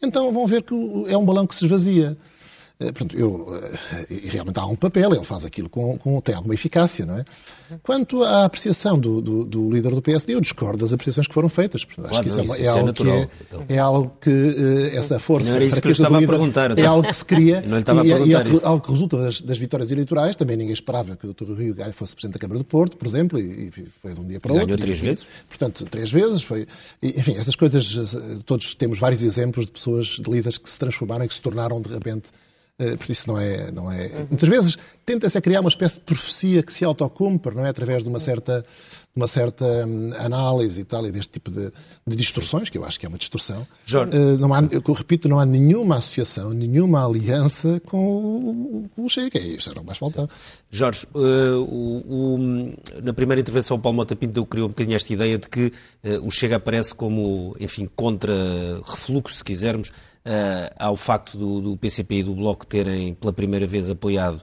Então 0.00 0.32
vão 0.32 0.46
ver 0.46 0.62
que 0.62 0.74
é 1.08 1.18
um 1.18 1.24
balão 1.24 1.48
que 1.48 1.54
se 1.54 1.64
esvazia. 1.64 2.16
Eh, 2.80 2.92
portanto, 2.92 3.16
eu, 3.16 3.60
eh, 3.60 4.06
e 4.08 4.28
realmente 4.28 4.58
há 4.60 4.64
um 4.64 4.76
papel, 4.76 5.12
ele 5.12 5.24
faz 5.24 5.44
aquilo 5.44 5.68
com, 5.68 5.98
com 5.98 6.20
tem 6.20 6.32
alguma 6.32 6.54
eficácia, 6.54 7.04
não 7.04 7.18
é? 7.18 7.24
Quanto 7.82 8.22
à 8.22 8.44
apreciação 8.44 8.98
do, 8.98 9.20
do, 9.20 9.44
do, 9.44 9.72
líder 9.72 9.90
do 9.90 10.00
PSD, 10.00 10.34
eu 10.34 10.40
discordo 10.40 10.78
das 10.78 10.92
apreciações 10.92 11.26
que 11.26 11.34
foram 11.34 11.48
feitas. 11.48 11.84
Portanto, 11.84 12.08
claro, 12.08 12.24
acho 12.24 12.36
que 12.36 12.42
isso, 12.42 12.54
é, 12.54 12.64
é, 12.64 12.68
algo 12.68 12.92
que 12.92 13.10
é, 13.10 13.28
então. 13.42 13.64
é, 13.68 13.78
algo 13.78 14.12
que 14.20 14.30
uh, 14.30 14.96
essa 14.96 15.18
força. 15.18 15.50
Não 15.50 15.56
era 15.56 15.64
isso 15.64 15.80
que 15.82 15.88
eu 15.88 15.92
estava 15.92 16.18
a 16.18 16.26
perguntar. 16.26 16.78
É 16.78 16.86
algo 16.86 17.06
que 17.06 17.16
se 17.16 17.24
cria. 17.24 17.60
não 17.66 17.76
lhe 17.76 17.82
estava 17.82 18.06
e, 18.06 18.12
a 18.12 18.16
perguntar 18.16 18.46
e, 18.46 18.56
é, 18.56 18.60
algo 18.62 18.84
que 18.84 18.92
resulta 18.92 19.16
das, 19.18 19.40
das, 19.40 19.58
vitórias 19.58 19.90
eleitorais. 19.90 20.36
Também 20.36 20.56
ninguém 20.56 20.72
esperava 20.72 21.16
que 21.16 21.26
o 21.26 21.34
Dr. 21.34 21.52
Rio 21.58 21.74
Gaio 21.74 21.92
fosse 21.92 22.14
Presidente 22.14 22.34
da 22.34 22.38
Câmara 22.38 22.58
do 22.58 22.64
Porto, 22.64 22.96
por 22.96 23.08
exemplo, 23.08 23.40
e, 23.40 23.68
e 23.68 23.86
foi 24.00 24.14
de 24.14 24.20
um 24.20 24.24
dia 24.24 24.38
para 24.38 24.52
o 24.52 24.54
outro. 24.54 24.68
Ganhou 24.68 24.80
três 24.80 25.00
vezes? 25.00 25.26
Portanto, 25.48 25.84
três 25.90 26.10
vezes. 26.12 26.42
Foi, 26.42 26.66
enfim, 27.02 27.32
essas 27.32 27.56
coisas, 27.56 28.14
todos 28.46 28.74
temos 28.76 29.00
vários 29.00 29.22
exemplos 29.22 29.66
de 29.66 29.72
pessoas, 29.72 30.06
de 30.06 30.30
líderes 30.30 30.56
que 30.56 30.70
se 30.70 30.78
transformaram 30.78 31.24
e 31.24 31.28
que 31.28 31.34
se 31.34 31.42
tornaram 31.42 31.82
de 31.82 31.92
repente 31.92 32.30
eh, 32.78 32.96
por 32.96 33.10
isso 33.10 33.28
não 33.28 33.38
é. 33.38 33.70
Não 33.72 33.90
é... 33.90 34.06
Uhum. 34.06 34.26
Muitas 34.30 34.48
vezes 34.48 34.78
tenta-se 35.04 35.40
criar 35.40 35.60
uma 35.60 35.68
espécie 35.68 35.96
de 35.96 36.02
profecia 36.02 36.62
que 36.62 36.72
se 36.72 36.84
autocumpre, 36.84 37.54
não 37.54 37.64
é? 37.64 37.70
Através 37.70 38.02
de 38.02 38.08
uma 38.08 38.20
certa, 38.20 38.64
uma 39.16 39.26
certa 39.26 39.64
hum, 39.86 40.10
análise 40.18 40.80
e 40.82 40.84
tal, 40.84 41.06
e 41.06 41.10
deste 41.10 41.32
tipo 41.32 41.50
de, 41.50 41.72
de, 42.06 42.14
distorções, 42.16 42.68
que 42.68 42.76
eu 42.76 42.84
acho 42.84 43.00
que 43.00 43.06
é 43.06 43.08
uma 43.08 43.18
distorção. 43.18 43.66
Jorge. 43.84 44.16
Uh, 44.16 44.38
não 44.38 44.52
há, 44.52 44.60
eu 44.70 44.92
repito, 44.92 45.28
não 45.28 45.40
há 45.40 45.46
nenhuma 45.46 45.96
associação, 45.96 46.50
nenhuma 46.50 47.04
aliança 47.04 47.80
com 47.86 47.98
o, 47.98 48.90
com 48.94 49.06
o 49.06 49.08
Chega. 49.08 49.38
Isso 49.38 49.70
era 49.70 49.80
o 49.80 49.84
mais 49.84 49.98
faltava. 49.98 50.28
Jorge, 50.70 51.06
uh, 51.14 51.58
o, 51.62 52.36
o, 52.36 52.74
na 53.02 53.14
primeira 53.14 53.40
intervenção 53.40 53.76
o 53.76 53.80
Paulo 53.80 53.96
Mota 53.96 54.14
Pinto 54.14 54.44
criou 54.46 54.66
um 54.66 54.70
bocadinho 54.70 54.94
esta 54.94 55.12
ideia 55.12 55.38
de 55.38 55.48
que 55.48 55.72
uh, 56.04 56.26
o 56.26 56.30
Chega 56.30 56.56
aparece 56.56 56.94
como, 56.94 57.56
enfim, 57.58 57.88
contra-refluxo, 57.96 59.36
se 59.36 59.42
quisermos, 59.42 59.90
ao 60.78 60.96
facto 60.96 61.36
do, 61.38 61.60
do, 61.60 61.76
PCP 61.76 62.16
e 62.16 62.22
do 62.22 62.34
Bloco 62.34 62.66
terem 62.66 63.14
pela 63.14 63.32
primeira 63.32 63.66
vez 63.66 63.88
apoiado 63.88 64.42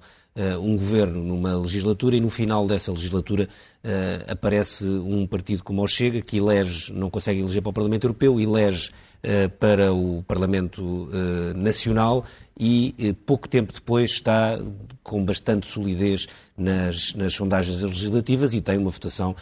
um 0.59 0.75
governo 0.75 1.23
numa 1.23 1.57
legislatura 1.57 2.15
e 2.15 2.19
no 2.19 2.29
final 2.29 2.67
dessa 2.67 2.91
legislatura 2.91 3.47
uh, 3.83 4.31
aparece 4.31 4.85
um 4.85 5.25
partido 5.25 5.63
como 5.63 5.81
o 5.81 5.87
Chega 5.87 6.19
que 6.21 6.37
elege, 6.37 6.91
não 6.91 7.09
consegue 7.09 7.39
eleger 7.39 7.61
para 7.61 7.69
o 7.69 7.73
Parlamento 7.73 8.03
Europeu, 8.05 8.39
elege 8.39 8.91
para 9.59 9.91
o 9.91 10.21
Parlamento 10.27 11.09
Nacional 11.55 12.23
e 12.59 12.93
pouco 13.25 13.49
tempo 13.49 13.73
depois 13.73 14.11
está 14.11 14.59
com 15.01 15.25
bastante 15.25 15.65
solidez 15.65 16.27
nas, 16.55 17.15
nas 17.15 17.33
sondagens 17.33 17.81
legislativas 17.81 18.53
e 18.53 18.61
tem 18.61 18.77
uma 18.77 18.91
votação 18.91 19.35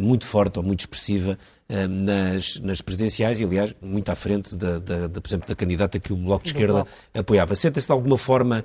muito 0.00 0.24
forte 0.24 0.60
ou 0.60 0.62
muito 0.64 0.80
expressiva 0.80 1.36
eh, 1.66 1.86
nas, 1.86 2.60
nas 2.60 2.82
presidenciais 2.82 3.40
e, 3.40 3.44
aliás, 3.44 3.74
muito 3.80 4.10
à 4.10 4.14
frente, 4.14 4.54
da, 4.54 4.78
da, 4.78 5.06
da 5.08 5.18
por 5.18 5.26
exemplo, 5.26 5.48
da 5.48 5.54
candidata 5.54 5.98
que 5.98 6.12
o 6.12 6.16
Bloco 6.16 6.44
de 6.44 6.50
Esquerda 6.50 6.86
apoiava. 7.14 7.56
Sentem-se 7.56 7.86
de 7.86 7.92
alguma 7.92 8.18
forma 8.18 8.58
eh, 8.58 8.64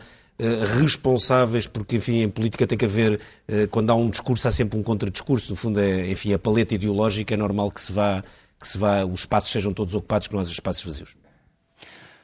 responsáveis, 0.78 1.68
porque, 1.68 1.98
enfim, 1.98 2.22
em 2.22 2.30
política 2.30 2.66
tem 2.66 2.78
que 2.78 2.86
haver, 2.86 3.20
eh, 3.48 3.68
quando 3.68 3.90
há 3.90 3.96
um 3.96 4.10
discurso, 4.10 4.48
há 4.48 4.52
sempre 4.52 4.80
um 4.80 4.84
contradiscurso. 4.84 5.52
No 5.52 5.56
fundo, 5.56 5.80
é, 5.80 6.10
enfim, 6.10 6.34
a 6.34 6.40
paleta 6.40 6.74
ideológica 6.74 7.34
é 7.34 7.38
normal 7.38 7.70
que 7.72 7.82
se 7.82 7.92
vá, 7.92 8.24
que 8.60 8.68
se 8.68 8.78
vá, 8.78 9.04
os 9.04 9.22
espaços 9.22 9.52
sejam 9.52 9.74
todos 9.74 9.94
ocupados, 9.94 10.28
que 10.28 10.34
não 10.34 10.40
haja 10.40 10.52
espaços 10.52 10.84
vazios. 10.84 11.16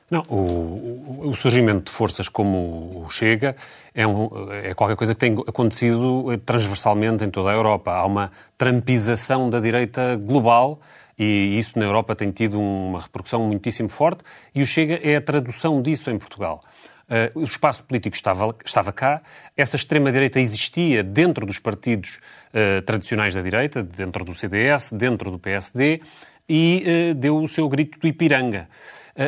Não, 0.10 0.21
o, 0.30 1.30
o, 1.30 1.36
surgimento 1.36 1.86
de 1.86 1.91
forças 1.91 2.30
como 2.30 3.04
o 3.06 3.10
Chega 3.10 3.56
é, 3.93 4.06
um, 4.06 4.30
é, 4.51 4.73
qualquer 4.75 4.95
coisa 4.95 5.15
que 5.15 5.19
tem 5.19 5.34
acontecido 5.34 6.25
transversalmente 6.45 7.23
em 7.23 7.30
toda 7.32 7.49
a 7.49 7.54
Europa. 7.54 7.91
Há 7.91 8.06
uma 8.06 8.32
trampização 8.56 9.49
da 9.49 9.60
direita 9.60 10.15
global 10.15 10.80
e 11.17 11.58
isso 11.58 11.80
na 11.80 11.86
Europa 11.86 12.15
tem 12.15 12.30
tido 12.30 12.60
uma 12.60 13.01
repercussão 13.01 13.47
muitíssimo 13.47 13.89
forte 13.89 14.23
e 14.54 14.62
o 14.62 14.67
Chega 14.67 14.99
é 15.01 15.15
a 15.15 15.21
tradução 15.21 15.82
disso 15.82 16.12
em 16.12 16.19
Portugal. 16.19 16.63
Uh, 17.08 17.39
o 17.39 17.44
espaço 17.44 17.84
político 17.84 18.15
estava, 18.15 18.56
estava 18.65 18.91
cá, 18.91 19.22
essa 19.56 19.76
extrema-direita 19.76 20.39
existia 20.39 21.04
dentro 21.04 21.46
dos 21.46 21.60
partidos 21.60 22.20
uh, 22.50 22.82
tradicionais 22.82 23.36
da 23.36 23.44
direita, 23.44 23.84
dentro 23.84 24.26
do 24.26 24.34
CDS, 24.34 24.91
dentro 24.91 25.30
do 25.30 25.38
PSD, 25.38 26.02
e 26.50 27.12
uh, 27.12 27.13
deu 27.13 27.38
o 27.38 27.48
seu 27.48 27.70
grito 27.70 28.00
do 28.00 28.08
Ipiranga 28.08 28.68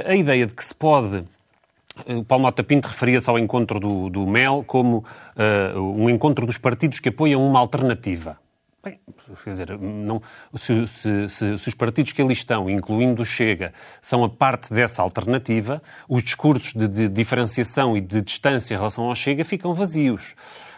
a 0.05 0.13
ideia 0.15 0.45
de 0.45 0.53
que 0.53 0.65
se 0.65 0.75
pode 0.75 1.23
o 2.05 2.21
Paulo 2.21 2.43
Mota 2.43 2.61
Pinto 2.61 2.89
referia-se 2.89 3.29
ao 3.29 3.39
encontro 3.39 3.79
do, 3.79 4.09
do 4.09 4.27
MEL 4.27 4.63
como 4.67 5.03
um 5.95 6.09
encontro 6.09 6.45
dos 6.45 6.57
partidos 6.57 6.99
que 6.99 7.09
apoiam 7.09 7.41
uma 7.43 7.57
alternativa. 7.57 8.37
Bem, 8.87 8.99
quer 9.43 9.49
dizer, 9.49 9.77
não, 9.77 10.21
se, 10.55 10.87
se, 10.87 11.27
se, 11.27 11.57
se, 11.57 11.67
os 11.67 11.75
partidos 11.75 12.13
que 12.13 12.21
ali 12.21 12.31
estão, 12.31 12.69
incluindo 12.69 13.21
o 13.21 13.25
Chega, 13.25 13.73
são 14.01 14.23
a 14.23 14.29
parte 14.29 14.73
dessa 14.73 15.01
alternativa, 15.01 15.81
os 16.07 16.23
discursos 16.23 16.73
de, 16.73 16.87
de 16.87 17.09
diferenciação 17.09 17.97
e 17.97 18.01
de 18.01 18.21
distância 18.21 18.73
em 18.73 18.77
relação 18.77 19.03
ao 19.03 19.13
Chega 19.13 19.43
ficam 19.43 19.73
vazios. 19.73 20.35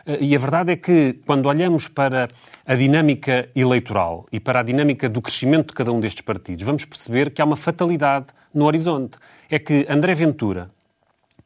Eh, 0.07 0.17
e 0.21 0.35
a 0.35 0.39
verdade 0.39 0.71
é 0.71 0.75
que, 0.75 1.19
quando 1.23 1.45
olhamos 1.45 1.87
para 1.87 2.27
a 2.65 2.73
dinâmica 2.73 3.47
eleitoral 3.55 4.25
e 4.31 4.39
para 4.39 4.61
a 4.61 4.63
dinâmica 4.63 5.07
do 5.07 5.21
crescimento 5.21 5.67
de 5.67 5.73
cada 5.73 5.91
um 5.91 5.99
destes 5.99 6.21
partidos, 6.21 6.65
vamos 6.65 6.85
perceber 6.85 7.29
que 7.29 7.43
há 7.43 7.45
uma 7.45 7.55
fatalidade 7.55 8.29
no 8.51 8.65
horizonte. 8.65 9.19
É 9.51 9.59
que 9.59 9.85
André 9.87 10.15
Ventura 10.15 10.71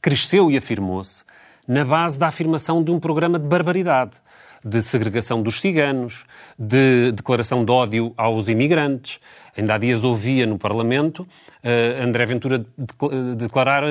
cresceu 0.02 0.50
e 0.50 0.56
afirmou-se 0.56 1.26
na 1.68 1.84
base 1.84 2.18
da 2.18 2.28
afirmação 2.28 2.82
de 2.82 2.90
um 2.90 3.02
programa 3.02 3.38
de 3.38 3.48
barbaridade 3.48 4.22
de 4.64 4.82
segregação 4.82 5.42
dos 5.42 5.60
ciganos, 5.60 6.26
de 6.58 7.12
declaração 7.12 7.66
de 7.66 7.72
ódio 7.72 8.14
aos 8.16 8.48
imigrantes. 8.48 9.20
Ainda 9.58 9.76
há 9.76 9.78
dias 9.78 10.04
ouvia 10.04 10.46
no 10.46 10.58
Parlamento 10.58 11.28
uh, 11.64 12.04
André 12.04 12.26
Ventura 12.26 12.66
declarar 13.38 13.84
uh, 13.84 13.88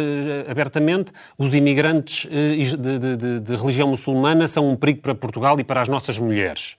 abertamente 0.51 1.13
os 1.39 1.55
imigrantes 1.55 2.29
de, 2.29 3.17
de, 3.17 3.41
de, 3.41 3.57
religião 3.57 3.89
muçulmana 3.89 4.47
são 4.47 4.71
um 4.71 4.77
perigo 4.77 5.01
para 5.01 5.15
Portugal 5.15 5.59
e 5.59 5.65
para 5.65 5.81
as 5.81 5.89
nossas 5.89 6.19
mulheres. 6.19 6.77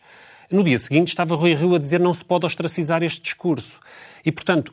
No 0.52 0.64
dia 0.64 0.78
seguinte 0.78 1.10
estava 1.10 1.36
Rui 1.36 1.54
Rio 1.54 1.76
a 1.76 1.80
dizer 1.80 2.00
não 2.00 2.14
se 2.14 2.24
pode 2.24 2.46
ostracizar 2.46 3.02
este 3.04 3.22
discurso. 3.22 3.80
E, 4.26 4.32
portanto, 4.32 4.72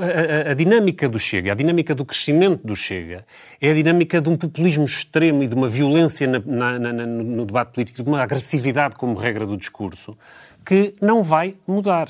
a, 0.00 0.48
a, 0.48 0.50
a, 0.52 0.54
dinâmica 0.54 1.08
do 1.08 1.18
Chega, 1.18 1.52
a 1.52 1.54
dinâmica 1.54 1.94
do 1.94 2.04
crescimento 2.04 2.66
do 2.66 2.74
Chega, 2.74 3.26
é 3.60 3.70
a 3.70 3.74
dinâmica 3.74 4.20
de 4.20 4.28
um 4.28 4.36
populismo 4.36 4.86
extremo 4.86 5.42
e 5.42 5.46
de 5.46 5.54
uma 5.54 5.68
violência 5.68 6.26
na, 6.26 6.38
na, 6.38 6.78
na, 6.78 7.06
no 7.06 7.44
debate 7.44 7.72
político, 7.72 8.02
de 8.02 8.08
uma 8.08 8.22
agressividade 8.22 8.96
como 8.96 9.14
regra 9.14 9.44
do 9.44 9.56
discurso, 9.56 10.16
que 10.64 10.94
não 11.00 11.22
vai 11.22 11.54
mudar. 11.66 12.08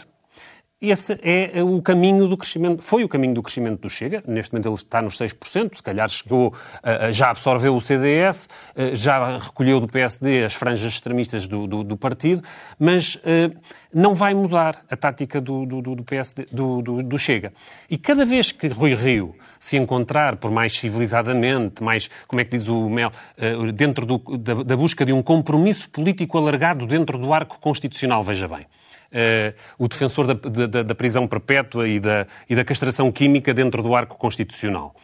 Esse 0.78 1.18
é 1.22 1.62
o 1.62 1.80
caminho 1.80 2.28
do 2.28 2.36
crescimento, 2.36 2.82
foi 2.82 3.02
o 3.02 3.08
caminho 3.08 3.32
do 3.32 3.42
crescimento 3.42 3.80
do 3.80 3.88
Chega, 3.88 4.22
neste 4.26 4.52
momento 4.52 4.68
ele 4.68 4.74
está 4.74 5.00
nos 5.00 5.16
6%, 5.16 5.74
se 5.74 5.82
calhar 5.82 6.06
chegou, 6.06 6.52
já 7.12 7.30
absorveu 7.30 7.74
o 7.74 7.80
CDS, 7.80 8.46
já 8.92 9.38
recolheu 9.38 9.80
do 9.80 9.88
PSD 9.88 10.44
as 10.44 10.52
franjas 10.52 10.92
extremistas 10.92 11.48
do, 11.48 11.66
do, 11.66 11.82
do 11.82 11.96
partido, 11.96 12.42
mas 12.78 13.18
não 13.90 14.14
vai 14.14 14.34
mudar 14.34 14.84
a 14.90 14.94
tática 14.94 15.40
do, 15.40 15.64
do, 15.64 15.80
do 15.80 16.04
PSD, 16.04 16.44
do, 16.52 16.82
do, 16.82 17.18
Chega. 17.18 17.54
E 17.88 17.96
cada 17.96 18.26
vez 18.26 18.52
que 18.52 18.68
Rui 18.68 18.94
Rio 18.94 19.34
se 19.58 19.78
encontrar, 19.78 20.36
por 20.36 20.50
mais 20.50 20.78
civilizadamente, 20.78 21.82
mais, 21.82 22.10
como 22.28 22.42
é 22.42 22.44
que 22.44 22.50
diz 22.50 22.68
o 22.68 22.90
Mel, 22.90 23.10
dentro 23.74 24.04
da, 24.04 24.62
da 24.62 24.76
busca 24.76 25.06
de 25.06 25.12
um 25.14 25.22
compromisso 25.22 25.88
político 25.88 26.36
alargado 26.36 26.86
dentro 26.86 27.16
do 27.16 27.32
arco 27.32 27.58
constitucional, 27.58 28.22
veja 28.22 28.46
bem, 28.46 28.66
o 29.78 29.88
defensor 29.88 30.26
da, 30.26 30.66
da, 30.66 30.82
da, 30.82 30.94
prisão 30.94 31.26
perpétua 31.26 31.88
e 31.88 31.98
da, 31.98 32.26
e 32.48 32.54
da 32.54 32.64
castração 32.64 33.10
química 33.10 33.54
dentro 33.54 33.82
do 33.82 33.94
arco 33.94 34.16
constitucional. 34.16 34.94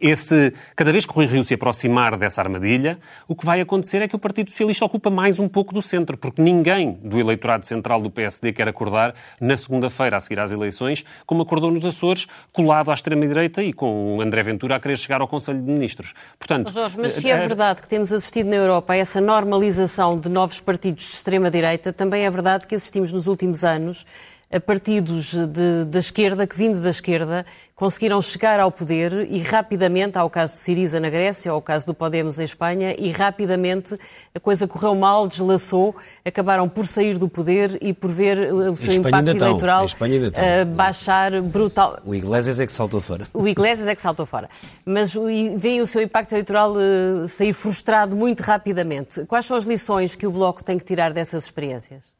Esse, 0.00 0.52
cada 0.76 0.92
vez 0.92 1.04
que 1.04 1.12
Rui 1.12 1.26
Rio 1.26 1.44
se 1.44 1.54
aproximar 1.54 2.16
dessa 2.16 2.40
armadilha, 2.40 2.98
o 3.26 3.34
que 3.34 3.44
vai 3.44 3.60
acontecer 3.60 4.02
é 4.02 4.08
que 4.08 4.16
o 4.16 4.18
Partido 4.18 4.50
Socialista 4.50 4.84
ocupa 4.84 5.10
mais 5.10 5.38
um 5.38 5.48
pouco 5.48 5.74
do 5.74 5.82
centro, 5.82 6.16
porque 6.16 6.40
ninguém 6.40 6.98
do 7.02 7.18
eleitorado 7.18 7.66
central 7.66 8.00
do 8.00 8.10
PSD 8.10 8.52
quer 8.52 8.68
acordar 8.68 9.14
na 9.40 9.56
segunda-feira, 9.56 10.16
a 10.16 10.20
seguir 10.20 10.40
às 10.40 10.50
eleições, 10.50 11.04
como 11.26 11.42
acordou 11.42 11.70
nos 11.70 11.84
Açores, 11.84 12.26
colado 12.52 12.90
à 12.90 12.94
extrema-direita 12.94 13.62
e 13.62 13.72
com 13.72 14.16
o 14.16 14.20
André 14.20 14.42
Ventura 14.42 14.76
a 14.76 14.80
querer 14.80 14.96
chegar 14.96 15.20
ao 15.20 15.28
Conselho 15.28 15.60
de 15.60 15.70
Ministros. 15.70 16.14
Portanto, 16.38 16.70
Jorge, 16.70 16.96
mas 16.98 17.14
se 17.14 17.28
é, 17.28 17.32
é 17.32 17.38
verdade 17.38 17.82
que 17.82 17.88
temos 17.88 18.12
assistido 18.12 18.48
na 18.48 18.56
Europa 18.56 18.92
a 18.92 18.96
essa 18.96 19.20
normalização 19.20 20.18
de 20.18 20.28
novos 20.28 20.60
partidos 20.60 21.04
de 21.04 21.12
extrema-direita, 21.12 21.92
também 21.92 22.24
é 22.24 22.30
verdade 22.30 22.66
que 22.66 22.74
assistimos 22.74 23.12
nos 23.12 23.26
últimos 23.26 23.64
anos 23.64 24.06
a 24.50 24.58
partidos 24.58 25.34
de, 25.34 25.84
da 25.84 25.98
esquerda, 25.98 26.46
que 26.46 26.56
vindo 26.56 26.80
da 26.80 26.88
esquerda, 26.88 27.44
conseguiram 27.74 28.20
chegar 28.20 28.58
ao 28.58 28.72
poder 28.72 29.30
e 29.30 29.40
rapidamente, 29.40 30.16
ao 30.16 30.30
caso 30.30 30.54
de 30.54 30.60
Siriza 30.60 30.98
na 30.98 31.10
Grécia, 31.10 31.52
ao 31.52 31.60
caso 31.60 31.86
do 31.86 31.94
Podemos 31.94 32.38
em 32.38 32.44
Espanha, 32.44 32.94
e 32.98 33.12
rapidamente 33.12 33.98
a 34.34 34.40
coisa 34.40 34.66
correu 34.66 34.94
mal, 34.94 35.28
deslaçou, 35.28 35.94
acabaram 36.24 36.68
por 36.68 36.86
sair 36.86 37.18
do 37.18 37.28
poder 37.28 37.78
e 37.82 37.92
por 37.92 38.10
ver 38.10 38.52
o 38.52 38.74
seu 38.74 38.94
impacto 38.94 39.30
eleitoral 39.30 39.84
uh, 39.84 40.66
baixar 40.74 41.40
brutal. 41.42 41.98
O 42.04 42.14
Iglesias 42.14 42.58
é 42.58 42.66
que 42.66 42.72
saltou 42.72 43.00
fora. 43.00 43.26
O 43.34 43.46
Iglesias 43.46 43.86
é 43.86 43.94
que 43.94 44.02
saltou 44.02 44.24
fora. 44.24 44.48
Mas 44.84 45.14
vem 45.56 45.82
o 45.82 45.86
seu 45.86 46.02
impacto 46.02 46.32
eleitoral 46.32 46.72
uh, 46.72 47.28
sair 47.28 47.52
frustrado 47.52 48.16
muito 48.16 48.40
rapidamente. 48.40 49.24
Quais 49.26 49.44
são 49.44 49.56
as 49.56 49.64
lições 49.64 50.16
que 50.16 50.26
o 50.26 50.32
Bloco 50.32 50.64
tem 50.64 50.78
que 50.78 50.84
tirar 50.84 51.12
dessas 51.12 51.44
experiências? 51.44 52.17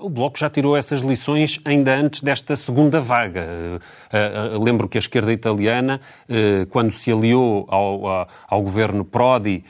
O 0.00 0.08
Bloco 0.08 0.38
já 0.38 0.48
tirou 0.48 0.74
essas 0.74 1.02
lições 1.02 1.60
ainda 1.62 1.94
antes 1.94 2.22
desta 2.22 2.56
segunda 2.56 3.02
vaga. 3.02 3.44
Uh, 3.44 4.56
uh, 4.56 4.62
lembro 4.62 4.88
que 4.88 4.96
a 4.96 4.98
esquerda 4.98 5.30
italiana, 5.30 6.00
quando 6.70 6.90
se 6.90 7.12
aliou 7.12 7.66
ao, 7.68 8.26
ao 8.48 8.62
governo 8.62 9.04
Prodi 9.04 9.62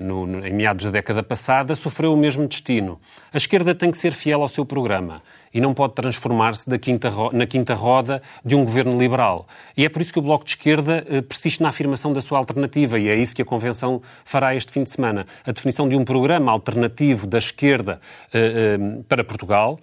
no, 0.00 0.46
em 0.46 0.52
meados 0.52 0.84
da 0.84 0.90
década 0.92 1.22
passada, 1.22 1.74
sofreu 1.74 2.14
o 2.14 2.16
mesmo 2.16 2.46
destino. 2.46 3.00
A 3.32 3.36
esquerda 3.36 3.74
tem 3.74 3.90
que 3.90 3.98
ser 3.98 4.12
fiel 4.12 4.40
ao 4.42 4.48
seu 4.48 4.64
programa 4.64 5.20
e 5.54 5.60
não 5.60 5.72
pode 5.72 5.94
transformar-se 5.94 6.68
na 6.68 7.46
quinta 7.46 7.74
roda 7.74 8.20
de 8.44 8.56
um 8.56 8.64
governo 8.64 8.98
liberal. 8.98 9.46
E 9.76 9.84
é 9.84 9.88
por 9.88 10.02
isso 10.02 10.12
que 10.12 10.18
o 10.18 10.22
Bloco 10.22 10.44
de 10.44 10.50
Esquerda 10.50 11.06
eh, 11.08 11.22
persiste 11.22 11.62
na 11.62 11.68
afirmação 11.68 12.12
da 12.12 12.20
sua 12.20 12.38
alternativa, 12.38 12.98
e 12.98 13.08
é 13.08 13.14
isso 13.14 13.36
que 13.36 13.42
a 13.42 13.44
Convenção 13.44 14.02
fará 14.24 14.54
este 14.56 14.72
fim 14.72 14.82
de 14.82 14.90
semana. 14.90 15.26
A 15.46 15.52
definição 15.52 15.88
de 15.88 15.94
um 15.94 16.04
programa 16.04 16.50
alternativo 16.50 17.26
da 17.26 17.38
esquerda 17.38 18.00
eh, 18.32 18.76
eh, 18.76 19.02
para 19.08 19.22
Portugal 19.22 19.78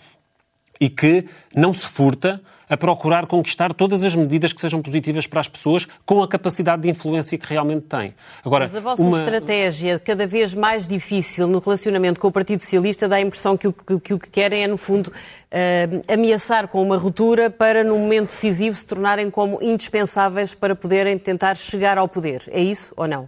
e 0.79 0.89
que 0.89 1.25
não 1.55 1.73
se 1.73 1.88
furta 1.88 2.41
a 2.71 2.77
procurar 2.77 3.27
conquistar 3.27 3.73
todas 3.73 4.05
as 4.05 4.15
medidas 4.15 4.53
que 4.53 4.62
sejam 4.62 4.81
positivas 4.81 5.27
para 5.27 5.41
as 5.41 5.47
pessoas 5.49 5.86
com 6.05 6.23
a 6.23 6.27
capacidade 6.27 6.84
de 6.84 6.89
influência 6.89 7.38
que 7.38 7.45
realmente 7.45 7.81
têm. 7.81 8.15
Agora, 8.45 8.63
Mas 8.63 8.73
a 8.73 8.79
vossa 8.79 9.01
uma... 9.01 9.17
estratégia, 9.17 9.99
cada 9.99 10.25
vez 10.25 10.53
mais 10.53 10.88
difícil 10.88 11.47
no 11.47 11.60
relacionamento 11.60 12.17
com 12.17 12.29
o 12.29 12.31
Partido 12.31 12.62
Socialista, 12.62 13.10
dá 13.10 13.17
a 13.17 13.21
impressão 13.21 13.57
que 13.57 13.67
o 13.67 13.73
que, 13.73 13.99
que, 13.99 14.13
o 14.13 14.19
que 14.19 14.29
querem 14.29 14.63
é, 14.63 14.67
no 14.67 14.77
fundo, 14.77 15.07
uh, 15.10 16.13
ameaçar 16.13 16.69
com 16.69 16.81
uma 16.81 16.95
ruptura 16.95 17.49
para, 17.49 17.84
num 17.84 17.99
momento 17.99 18.27
decisivo, 18.27 18.77
se 18.77 18.88
tornarem 18.88 19.29
como 19.29 19.62
indispensáveis 19.62 20.55
para 20.55 20.73
poderem 20.73 21.19
tentar 21.19 21.57
chegar 21.57 21.97
ao 21.97 22.07
poder. 22.07 22.43
É 22.47 22.62
isso 22.62 22.93
ou 22.95 23.05
não? 23.05 23.27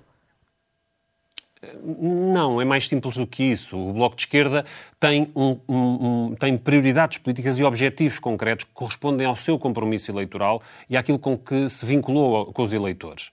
Não, 1.83 2.61
é 2.61 2.65
mais 2.65 2.87
simples 2.87 3.15
do 3.15 3.25
que 3.25 3.43
isso. 3.43 3.77
O 3.77 3.93
Bloco 3.93 4.15
de 4.15 4.23
Esquerda 4.23 4.65
tem, 4.99 5.31
um, 5.35 5.57
um, 5.67 5.75
um, 5.75 6.35
tem 6.35 6.57
prioridades 6.57 7.17
políticas 7.17 7.57
e 7.57 7.63
objetivos 7.63 8.19
concretos 8.19 8.65
que 8.65 8.71
correspondem 8.73 9.25
ao 9.25 9.35
seu 9.35 9.57
compromisso 9.57 10.11
eleitoral 10.11 10.61
e 10.89 10.97
àquilo 10.97 11.19
com 11.19 11.37
que 11.37 11.69
se 11.69 11.85
vinculou 11.85 12.51
com 12.51 12.61
os 12.63 12.73
eleitores. 12.73 13.31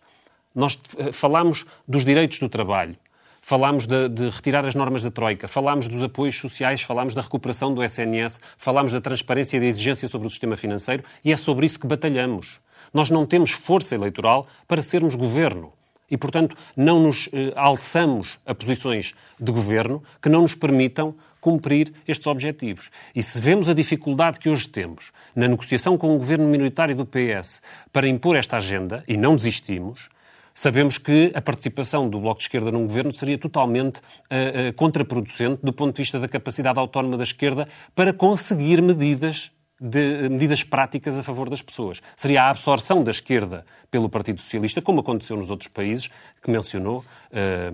Nós 0.55 0.79
eh, 0.99 1.13
falamos 1.13 1.65
dos 1.87 2.05
direitos 2.05 2.39
do 2.39 2.49
trabalho, 2.49 2.97
falámos 3.41 3.87
de, 3.87 4.09
de, 4.09 4.29
retirar 4.29 4.65
as 4.65 4.75
normas 4.75 5.03
da 5.03 5.11
Troika, 5.11 5.49
falámos 5.49 5.89
dos 5.89 6.03
apoios 6.03 6.37
sociais, 6.37 6.83
falámos 6.83 7.15
da 7.15 7.23
recuperação 7.23 7.73
do 7.73 7.83
SNS, 7.83 8.41
falámos 8.59 8.93
da 8.93 9.01
transparência 9.01 9.57
e 9.57 9.61
da 9.61 9.67
exigência 9.67 10.09
sobre 10.09 10.27
o 10.27 10.31
sistema 10.31 10.57
financeiro 10.57 11.05
e 11.25 11.33
é 11.33 11.37
sobre 11.37 11.67
isso 11.67 11.79
que 11.79 11.87
batalhamos. 11.87 12.61
Nós 12.93 13.11
não 13.11 13.27
temos 13.27 13.53
força 13.53 13.95
eleitoral 13.95 14.47
para 14.67 14.83
sermos 14.83 15.15
governo 15.15 15.73
e, 16.11 16.17
portanto, 16.17 16.57
não 16.77 17.01
nos 17.01 17.29
eh, 17.33 17.53
alçamos 17.55 18.39
a 18.45 18.55
posições 18.55 19.15
de 19.39 19.53
governo 19.53 20.03
que 20.21 20.29
não 20.29 20.43
nos 20.43 20.55
permitam 20.55 21.15
cumprir 21.41 21.93
estes 22.07 22.27
objetivos. 22.27 22.91
E 23.15 23.23
se 23.23 23.41
vemos 23.41 23.69
a 23.69 23.75
dificuldade 23.75 24.39
que 24.39 24.49
hoje 24.49 24.69
temos 24.69 25.11
na 25.35 25.49
negociação 25.49 25.97
com 25.97 26.15
o 26.15 26.19
governo 26.19 26.47
minoritário 26.47 26.95
do 26.95 27.07
PS 27.07 27.63
para 27.93 28.09
impor 28.09 28.37
esta 28.37 28.59
agenda, 28.59 29.03
e 29.09 29.17
não 29.17 29.35
desistimos, 29.35 30.09
sabemos 30.53 30.99
que 30.99 31.33
a 31.35 31.41
participação 31.41 32.09
do 32.09 32.21
Bloco 32.21 32.41
de 32.41 32.45
Esquerda 32.45 32.71
num 32.71 32.87
governo 32.87 33.15
seria 33.15 33.39
totalmente 33.39 33.99
uh, 33.99 34.69
uh, 34.69 34.73
contraproducente 34.75 35.61
do 35.63 35.73
ponto 35.73 35.97
de 35.97 36.03
vista 36.03 36.19
da 36.19 36.29
capacidade 36.29 36.79
autónoma 36.79 37.17
da 37.17 37.25
esquerda 37.25 37.67
para 37.95 38.13
conseguir 38.13 38.83
medidas 38.83 39.51
de 39.81 40.29
medidas 40.29 40.63
práticas 40.63 41.19
a 41.19 41.23
favor 41.23 41.49
das 41.49 41.63
pessoas. 41.63 42.03
Seria 42.15 42.43
a 42.45 42.51
absorção 42.51 43.03
da 43.03 43.11
esquerda 43.11 43.65
pelo 43.91 44.09
Partido 44.09 44.41
Socialista, 44.41 44.83
como 44.83 45.01
aconteceu 45.01 45.37
nos 45.37 45.51
outros 45.51 45.69
países 45.69 46.11
que 46.43 46.51
mencionou, 46.51 47.05
eh, 47.33 47.73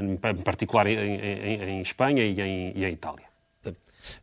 em 0.00 0.16
particular 0.16 0.86
em, 0.86 1.80
Espanha 1.82 2.24
e 2.24 2.40
em, 2.40 2.72
e 2.74 2.84
em 2.84 2.92
Itália. 2.92 3.32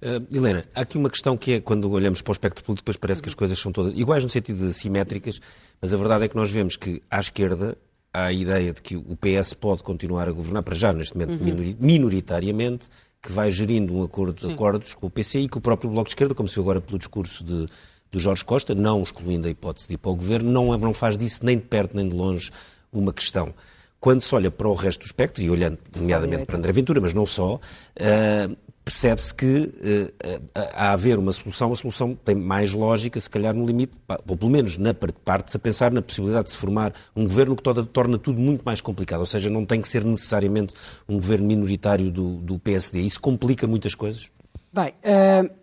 Uh, 0.01 0.35
Helena, 0.35 0.65
há 0.75 0.81
aqui 0.81 0.97
uma 0.97 1.09
questão 1.09 1.37
que 1.37 1.53
é, 1.53 1.61
quando 1.61 1.89
olhamos 1.89 2.21
para 2.21 2.31
o 2.31 2.33
espectro 2.33 2.63
político, 2.63 2.83
depois 2.83 2.97
parece 2.97 3.21
que 3.21 3.29
as 3.29 3.35
coisas 3.35 3.57
são 3.57 3.71
todas 3.71 3.97
iguais 3.97 4.23
no 4.23 4.29
sentido 4.29 4.67
de 4.67 4.73
simétricas, 4.73 5.39
mas 5.81 5.93
a 5.93 5.97
verdade 5.97 6.25
é 6.25 6.27
que 6.27 6.35
nós 6.35 6.51
vemos 6.51 6.75
que 6.75 7.01
à 7.09 7.19
esquerda 7.19 7.77
há 8.13 8.25
a 8.25 8.33
ideia 8.33 8.73
de 8.73 8.81
que 8.81 8.97
o 8.97 9.15
PS 9.15 9.53
pode 9.53 9.83
continuar 9.83 10.27
a 10.27 10.31
governar, 10.31 10.63
para 10.63 10.75
já 10.75 10.91
neste 10.91 11.15
momento 11.17 11.41
uhum. 11.41 11.75
minoritariamente, 11.79 12.89
que 13.21 13.31
vai 13.31 13.51
gerindo 13.51 13.95
um 13.95 14.03
acordo 14.03 14.47
de 14.47 14.53
acordos 14.53 14.93
com 14.93 15.07
o 15.07 15.09
PC 15.09 15.41
e 15.41 15.49
com 15.49 15.59
o 15.59 15.61
próprio 15.61 15.89
Bloco 15.89 16.05
de 16.05 16.11
Esquerda, 16.11 16.33
como 16.33 16.47
se 16.47 16.59
agora 16.59 16.79
pelo 16.79 16.97
discurso 16.97 17.43
de, 17.43 17.67
do 18.11 18.19
Jorge 18.19 18.45
Costa, 18.45 18.73
não 18.73 19.03
excluindo 19.03 19.47
a 19.47 19.49
hipótese 19.49 19.87
de 19.87 19.95
ir 19.95 19.97
para 19.97 20.11
o 20.11 20.15
governo, 20.15 20.51
não, 20.51 20.77
não 20.77 20.93
faz 20.93 21.17
disso 21.17 21.41
nem 21.43 21.57
de 21.57 21.65
perto 21.65 21.95
nem 21.95 22.07
de 22.07 22.15
longe 22.15 22.51
uma 22.91 23.13
questão. 23.13 23.53
Quando 23.99 24.21
se 24.21 24.33
olha 24.33 24.49
para 24.49 24.67
o 24.67 24.73
resto 24.73 25.01
do 25.01 25.05
espectro, 25.05 25.43
e 25.43 25.49
olhando 25.49 25.77
nomeadamente 25.95 26.45
para 26.45 26.57
André 26.57 26.71
Ventura, 26.71 27.01
mas 27.01 27.13
não 27.13 27.25
só, 27.25 27.55
uh, 27.55 28.57
percebe-se 28.89 29.31
que 29.31 29.45
uh, 29.45 30.49
a 30.73 30.93
haver 30.93 31.19
uma 31.19 31.31
solução, 31.31 31.71
a 31.71 31.75
solução 31.75 32.15
tem 32.15 32.33
mais 32.33 32.73
lógica, 32.73 33.19
se 33.19 33.29
calhar 33.29 33.53
no 33.53 33.63
limite, 33.63 33.93
ou 34.27 34.35
pelo 34.35 34.49
menos 34.49 34.79
na 34.79 34.95
parte-se 34.95 35.55
a 35.57 35.59
pensar 35.59 35.91
na 35.91 36.01
possibilidade 36.01 36.45
de 36.45 36.51
se 36.53 36.57
formar 36.57 36.91
um 37.15 37.23
governo 37.23 37.55
que 37.55 37.61
torna 37.61 38.17
tudo 38.17 38.39
muito 38.41 38.63
mais 38.65 38.81
complicado, 38.81 39.19
ou 39.19 39.27
seja, 39.27 39.47
não 39.47 39.63
tem 39.63 39.79
que 39.79 39.87
ser 39.87 40.03
necessariamente 40.03 40.73
um 41.07 41.17
governo 41.17 41.45
minoritário 41.45 42.09
do, 42.09 42.37
do 42.37 42.57
PSD. 42.57 43.01
Isso 43.01 43.21
complica 43.21 43.67
muitas 43.67 43.93
coisas? 43.93 44.31
Bem, 44.73 44.87
uh, 44.87 45.53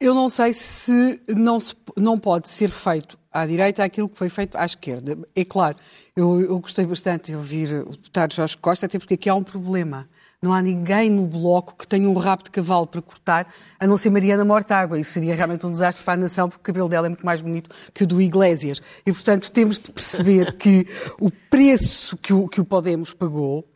eu 0.00 0.14
não 0.14 0.30
sei 0.30 0.54
se 0.54 1.20
não, 1.28 1.60
se 1.60 1.74
não 1.98 2.18
pode 2.18 2.48
ser 2.48 2.70
feito 2.70 3.18
à 3.30 3.44
direita 3.44 3.84
aquilo 3.84 4.08
que 4.08 4.16
foi 4.16 4.30
feito 4.30 4.56
à 4.56 4.64
esquerda. 4.64 5.18
É 5.34 5.44
claro, 5.44 5.76
eu, 6.16 6.40
eu 6.40 6.58
gostei 6.60 6.86
bastante 6.86 7.32
de 7.32 7.36
ouvir 7.36 7.74
o 7.86 7.90
deputado 7.90 8.32
Jorge 8.32 8.56
Costa, 8.56 8.86
até 8.86 8.98
porque 8.98 9.14
aqui 9.14 9.28
há 9.28 9.34
um 9.34 9.44
problema 9.44 10.08
não 10.46 10.52
há 10.52 10.62
ninguém 10.62 11.10
no 11.10 11.26
bloco 11.26 11.74
que 11.76 11.86
tenha 11.86 12.08
um 12.08 12.14
rabo 12.14 12.44
de 12.44 12.50
cavalo 12.50 12.86
para 12.86 13.02
cortar, 13.02 13.52
a 13.80 13.86
não 13.86 13.96
ser 13.96 14.10
Mariana 14.10 14.44
Mortágua. 14.44 14.98
Isso 14.98 15.10
seria 15.10 15.34
realmente 15.34 15.66
um 15.66 15.70
desastre 15.70 16.04
para 16.04 16.14
a 16.14 16.16
nação, 16.16 16.48
porque 16.48 16.60
o 16.60 16.64
cabelo 16.64 16.88
dela 16.88 17.06
é 17.06 17.10
muito 17.10 17.26
mais 17.26 17.42
bonito 17.42 17.68
que 17.92 18.04
o 18.04 18.06
do 18.06 18.22
Iglesias. 18.22 18.80
E, 19.04 19.12
portanto, 19.12 19.50
temos 19.50 19.80
de 19.80 19.90
perceber 19.90 20.56
que 20.56 20.86
o 21.20 21.30
preço 21.50 22.16
que 22.16 22.32
o, 22.32 22.46
que 22.46 22.60
o 22.60 22.64
Podemos 22.64 23.12
pagou 23.12 23.68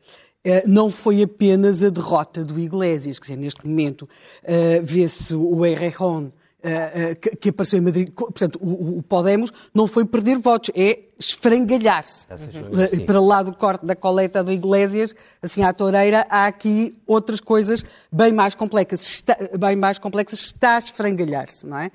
eh, 0.44 0.62
não 0.66 0.88
foi 0.90 1.22
apenas 1.22 1.82
a 1.82 1.90
derrota 1.90 2.44
do 2.44 2.58
Iglesias, 2.58 3.18
quer 3.18 3.32
dizer, 3.32 3.36
neste 3.36 3.66
momento 3.66 4.02
uh, 4.02 4.82
vê-se 4.82 5.34
o 5.34 5.66
Errejón 5.66 6.26
uh, 6.28 7.36
que, 7.40 7.50
apareceu 7.50 7.78
em 7.78 7.82
Madrid. 7.82 8.10
Portanto, 8.14 8.58
o 8.62 9.02
Podemos 9.02 9.52
não 9.74 9.86
foi 9.86 10.04
perder 10.04 10.38
votos, 10.38 10.70
é 10.74 11.09
esfrangalhar-se. 11.20 12.26
Uhum. 12.30 13.04
Para 13.04 13.20
lá 13.20 13.42
do 13.42 13.52
corte 13.52 13.84
da 13.84 13.94
coleta 13.94 14.42
do 14.42 14.50
Iglesias, 14.50 15.14
assim 15.42 15.62
à 15.62 15.72
toureira, 15.72 16.26
há 16.30 16.46
aqui 16.46 16.98
outras 17.06 17.40
coisas 17.40 17.84
bem 18.10 18.32
mais 18.32 18.54
complexas. 18.54 19.06
Está, 19.06 19.36
bem 19.58 19.76
mais 19.76 19.98
complexas 19.98 20.40
está 20.40 20.76
a 20.76 20.78
esfrangalhar-se, 20.78 21.66
não 21.66 21.78
é? 21.78 21.90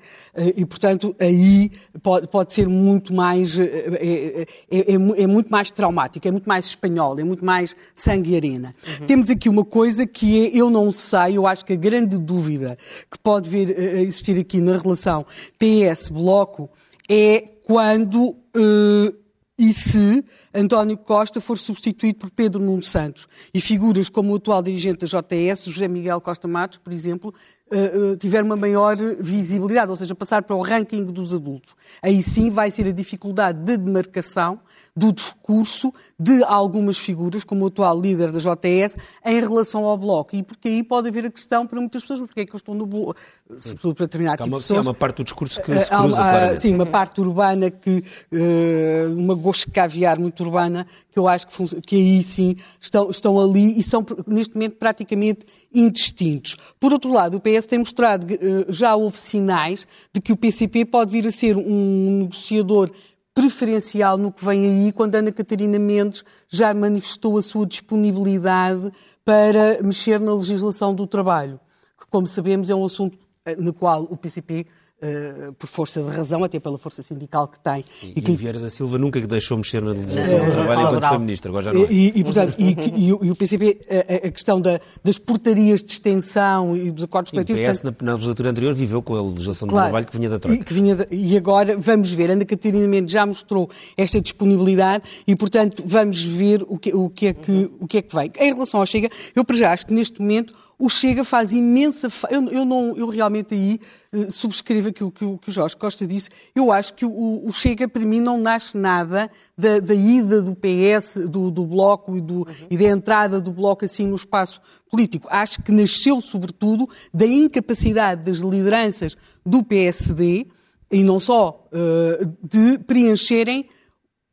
E, 0.56 0.64
portanto, 0.64 1.14
aí 1.18 1.72
pode, 2.02 2.28
pode 2.28 2.52
ser 2.52 2.68
muito 2.68 3.12
mais... 3.12 3.58
É, 3.58 3.64
é, 3.66 4.46
é, 4.70 4.92
é, 4.92 5.26
muito 5.26 5.50
mais 5.50 5.70
traumático, 5.70 6.26
é 6.28 6.30
muito 6.30 6.48
mais 6.48 6.66
espanhol, 6.66 7.18
é 7.18 7.24
muito 7.24 7.44
mais 7.44 7.74
sangue 7.94 8.32
e 8.32 8.36
arena. 8.36 8.74
Uhum. 8.86 9.06
Temos 9.06 9.28
aqui 9.28 9.48
uma 9.48 9.64
coisa 9.64 10.06
que 10.06 10.46
é, 10.46 10.56
eu 10.56 10.70
não 10.70 10.92
sei, 10.92 11.36
eu 11.36 11.46
acho 11.46 11.64
que 11.64 11.72
a 11.72 11.76
grande 11.76 12.16
dúvida 12.16 12.78
que 13.10 13.18
pode 13.18 13.48
vir 13.48 13.76
a 13.76 14.00
existir 14.00 14.38
aqui 14.38 14.60
na 14.60 14.76
relação 14.76 15.26
PS-Bloco 15.58 16.70
é 17.08 17.56
quando 17.66 18.36
uh, 18.56 19.26
e 19.58 19.72
se 19.72 20.24
António 20.52 20.98
Costa 20.98 21.40
for 21.40 21.56
substituído 21.56 22.18
por 22.18 22.30
Pedro 22.30 22.60
Nuno 22.60 22.82
Santos 22.82 23.26
e 23.54 23.60
figuras 23.60 24.08
como 24.08 24.32
o 24.32 24.36
atual 24.36 24.62
dirigente 24.62 25.06
da 25.06 25.06
JTS, 25.06 25.70
José 25.70 25.88
Miguel 25.88 26.20
Costa 26.20 26.46
Matos, 26.46 26.78
por 26.78 26.92
exemplo, 26.92 27.34
uh, 27.72 28.12
uh, 28.12 28.16
tiver 28.16 28.42
uma 28.42 28.56
maior 28.56 28.96
visibilidade, 29.18 29.90
ou 29.90 29.96
seja, 29.96 30.14
passar 30.14 30.42
para 30.42 30.56
o 30.56 30.60
ranking 30.60 31.04
dos 31.04 31.32
adultos. 31.32 31.74
Aí 32.02 32.22
sim 32.22 32.50
vai 32.50 32.70
ser 32.70 32.86
a 32.86 32.92
dificuldade 32.92 33.58
de 33.64 33.76
demarcação 33.78 34.60
do 34.96 35.12
discurso 35.12 35.92
de 36.18 36.42
algumas 36.44 36.96
figuras, 36.96 37.44
como 37.44 37.64
o 37.64 37.68
atual 37.68 38.00
líder 38.00 38.32
da 38.32 38.38
JTS, 38.38 38.96
em 39.24 39.40
relação 39.40 39.84
ao 39.84 39.98
Bloco. 39.98 40.34
E 40.34 40.42
porque 40.42 40.68
aí 40.68 40.82
pode 40.82 41.08
haver 41.08 41.26
a 41.26 41.30
questão 41.30 41.66
para 41.66 41.78
muitas 41.78 42.00
pessoas, 42.00 42.20
porque 42.20 42.40
é 42.40 42.46
que 42.46 42.54
eu 42.54 42.56
estou 42.56 42.74
no 42.74 42.86
Bloco, 42.86 43.14
sobretudo 43.58 43.94
para 43.94 44.06
determinar 44.06 44.38
tipo 44.38 44.56
pessoas. 44.56 44.66
Sim, 44.66 44.76
há 44.76 44.80
uma 44.80 44.94
parte 44.94 45.16
do 45.18 45.24
discurso 45.24 45.60
que 45.60 45.78
se 45.78 45.90
cruza, 45.90 46.24
há, 46.24 46.56
Sim, 46.56 46.74
uma 46.74 46.86
parte 46.86 47.20
urbana, 47.20 47.70
que 47.70 48.02
uh, 48.32 49.14
uma 49.18 49.34
gosto 49.34 49.66
de 49.66 49.72
caviar 49.72 50.18
muito 50.18 50.42
urbana, 50.42 50.86
que 51.12 51.18
eu 51.18 51.28
acho 51.28 51.46
que, 51.46 51.80
que 51.82 51.96
aí 51.96 52.22
sim 52.22 52.56
estão, 52.80 53.10
estão 53.10 53.38
ali 53.38 53.78
e 53.78 53.82
são 53.82 54.04
neste 54.26 54.54
momento 54.54 54.76
praticamente 54.76 55.44
indistintos. 55.74 56.56
Por 56.80 56.92
outro 56.92 57.12
lado, 57.12 57.36
o 57.36 57.40
PS 57.40 57.66
tem 57.66 57.78
mostrado, 57.78 58.26
já 58.68 58.94
houve 58.94 59.18
sinais 59.18 59.86
de 60.12 60.20
que 60.20 60.32
o 60.32 60.36
PCP 60.36 60.86
pode 60.86 61.10
vir 61.10 61.26
a 61.26 61.30
ser 61.30 61.56
um 61.56 62.20
negociador 62.22 62.90
preferencial 63.36 64.16
no 64.16 64.32
que 64.32 64.42
vem 64.42 64.64
aí, 64.64 64.92
quando 64.92 65.14
Ana 65.14 65.30
Catarina 65.30 65.78
Mendes 65.78 66.24
já 66.48 66.72
manifestou 66.72 67.36
a 67.36 67.42
sua 67.42 67.66
disponibilidade 67.66 68.90
para 69.26 69.82
mexer 69.82 70.18
na 70.18 70.34
legislação 70.34 70.94
do 70.94 71.06
trabalho, 71.06 71.60
que, 72.00 72.06
como 72.08 72.26
sabemos, 72.26 72.70
é 72.70 72.74
um 72.74 72.82
assunto 72.82 73.18
eh, 73.44 73.54
no 73.54 73.74
qual 73.74 74.04
o 74.04 74.16
PCP 74.16 74.66
Uh, 74.96 75.52
por 75.52 75.66
força 75.66 76.02
de 76.02 76.08
razão, 76.08 76.42
até 76.42 76.58
pela 76.58 76.78
força 76.78 77.02
sindical 77.02 77.46
que 77.48 77.60
tem. 77.60 77.84
Sim, 78.00 78.14
e, 78.16 78.22
que... 78.22 78.32
e 78.32 78.34
Vieira 78.34 78.58
da 78.58 78.70
Silva 78.70 78.96
nunca 78.96 79.20
deixou 79.20 79.58
mexer 79.58 79.82
na 79.82 79.90
legislação 79.90 80.38
do 80.38 80.50
trabalho 80.50 80.80
enquanto 80.86 81.08
foi 81.08 81.18
ministro, 81.18 81.50
agora 81.50 81.64
já 81.66 81.72
não 81.74 81.82
é. 81.82 81.92
E, 81.92 82.12
e 82.16 82.24
portanto, 82.24 82.54
e, 82.58 82.74
e, 82.96 83.12
o 83.12 83.36
PCP, 83.36 83.78
a, 83.90 84.26
a 84.26 84.30
questão 84.30 84.58
da, 84.58 84.80
das 85.04 85.18
portarias 85.18 85.82
de 85.82 85.92
extensão 85.92 86.74
e 86.74 86.90
dos 86.90 87.04
acordos 87.04 87.30
coletivos... 87.30 87.60
O 87.60 87.64
PS, 87.64 87.80
portanto... 87.80 88.02
na, 88.02 88.06
na, 88.06 88.14
legislatura 88.14 88.50
anterior, 88.50 88.74
viveu 88.74 89.02
com 89.02 89.14
a 89.16 89.22
legislação 89.22 89.68
claro, 89.68 89.84
do 89.84 89.90
trabalho 89.90 90.06
que 90.06 90.16
vinha 90.16 90.30
da 90.30 90.38
Troika. 90.38 90.62
E, 90.62 90.64
que 90.64 90.72
vinha 90.72 90.96
de, 90.96 91.06
e 91.10 91.36
agora, 91.36 91.76
vamos 91.76 92.10
ver, 92.12 92.30
Ana 92.30 92.46
Catarina 92.46 92.88
Mendes 92.88 93.12
já 93.12 93.26
mostrou 93.26 93.68
esta 93.98 94.18
disponibilidade 94.18 95.04
e, 95.26 95.36
portanto, 95.36 95.82
vamos 95.84 96.22
ver 96.22 96.64
o 96.66 96.78
que, 96.78 96.94
o 96.94 97.10
que, 97.10 97.26
é, 97.26 97.34
que, 97.34 97.70
o 97.78 97.86
que 97.86 97.98
é 97.98 98.02
que 98.02 98.16
vem. 98.16 98.32
Em 98.38 98.52
relação 98.54 98.80
ao 98.80 98.86
Chega, 98.86 99.10
eu 99.34 99.44
para 99.44 99.56
já 99.56 99.72
acho 99.72 99.84
que 99.86 99.92
neste 99.92 100.22
momento 100.22 100.54
o 100.78 100.88
Chega 100.88 101.24
faz 101.24 101.52
imensa. 101.52 102.08
Eu, 102.30 102.48
eu, 102.48 102.64
não, 102.64 102.96
eu 102.96 103.08
realmente 103.08 103.54
aí 103.54 103.80
uh, 104.12 104.30
subscrevo 104.30 104.88
aquilo 104.88 105.10
que 105.10 105.24
o, 105.24 105.38
que 105.38 105.50
o, 105.50 105.52
Jorge 105.52 105.76
Costa 105.76 106.06
disse. 106.06 106.28
Eu 106.54 106.70
acho 106.70 106.94
que 106.94 107.04
o, 107.04 107.42
o 107.44 107.52
Chega, 107.52 107.88
para 107.88 108.04
mim, 108.04 108.20
não 108.20 108.38
nasce 108.38 108.76
nada 108.76 109.30
da, 109.56 109.78
da 109.78 109.94
ida 109.94 110.42
do 110.42 110.54
PS, 110.54 111.18
do, 111.28 111.50
do 111.50 111.64
Bloco 111.64 112.16
e, 112.16 112.20
do, 112.20 112.38
uhum. 112.38 112.46
e 112.70 112.76
da 112.76 112.84
entrada 112.84 113.40
do 113.40 113.52
Bloco 113.52 113.84
assim 113.84 114.06
no 114.06 114.16
espaço 114.16 114.60
político. 114.90 115.28
Acho 115.30 115.62
que 115.62 115.72
nasceu, 115.72 116.20
sobretudo, 116.20 116.88
da 117.12 117.26
incapacidade 117.26 118.24
das 118.24 118.38
lideranças 118.38 119.16
do 119.44 119.62
PSD, 119.62 120.46
e 120.90 121.02
não 121.02 121.18
só, 121.18 121.66
uh, 121.72 122.36
de 122.42 122.78
preencherem 122.78 123.68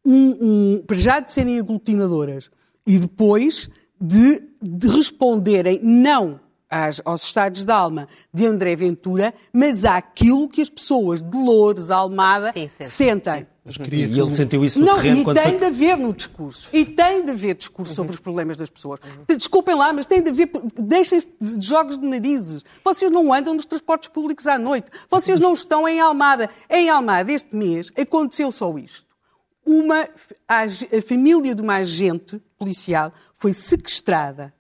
um, 0.06 0.38
um, 0.42 0.84
para 0.86 0.98
já 0.98 1.20
de 1.20 1.32
serem 1.32 1.60
aglutinadoras 1.60 2.52
e 2.86 2.98
depois 2.98 3.70
de, 4.00 4.42
de 4.64 4.88
responderem 4.88 5.80
não 5.84 6.40
às, 6.70 7.02
aos 7.06 7.24
estados 7.24 7.66
de 7.66 7.72
alma 7.72 8.08
de 8.34 8.48
André 8.48 8.76
Ventura, 8.76 9.34
mas 9.52 9.86
àquilo 9.86 10.50
que 10.50 10.62
as 10.62 10.70
pessoas 10.70 11.22
de 11.22 11.38
Loures, 11.38 11.92
Almada, 11.92 12.52
sim, 12.52 12.68
sim, 12.68 12.84
sentem. 12.84 13.46
Sim. 13.70 13.84
E 13.92 14.20
ele 14.20 14.32
sentiu 14.32 14.66
isso 14.66 14.78
no 14.78 14.88
não, 14.88 14.96
terreno 14.96 15.22
e 15.22 15.24
quando 15.24 15.38
tem 15.38 15.52
foi... 15.52 15.60
de 15.60 15.66
haver 15.66 15.98
no 15.98 16.12
discurso. 16.12 16.68
E 16.74 16.84
tem 16.84 17.24
de 17.24 17.32
haver 17.32 17.56
discurso 17.56 17.92
uhum. 17.92 17.96
sobre 17.96 18.12
os 18.14 18.20
problemas 18.20 18.58
das 18.58 18.70
pessoas. 18.70 19.00
Uhum. 19.00 19.38
Desculpem 19.38 19.76
lá, 19.76 19.94
mas 19.94 20.06
tem 20.06 20.22
de 20.22 20.32
haver... 20.32 20.50
Deixem-se 20.78 21.30
de 21.40 21.66
jogos 21.66 21.98
de 21.98 22.06
narizes. 22.06 22.66
Vocês 22.84 23.10
não 23.10 23.34
andam 23.34 23.54
nos 23.54 23.66
transportes 23.66 24.10
públicos 24.10 24.48
à 24.48 24.58
noite. 24.58 24.92
Vocês 25.10 25.40
não 25.40 25.54
estão 25.54 25.88
em 25.88 26.02
Almada. 26.02 26.50
Em 26.70 26.90
Almada, 26.90 27.32
este 27.32 27.56
mês, 27.56 27.90
aconteceu 27.98 28.52
só 28.52 28.78
isto. 28.78 29.13
Uma, 29.66 30.08
a, 30.48 30.64
a 30.64 31.02
família 31.08 31.56
de 31.56 31.62
uma 31.62 31.76
agente 31.76 32.42
policial 32.58 33.14
foi 33.34 33.54
sequestrada 33.54 34.54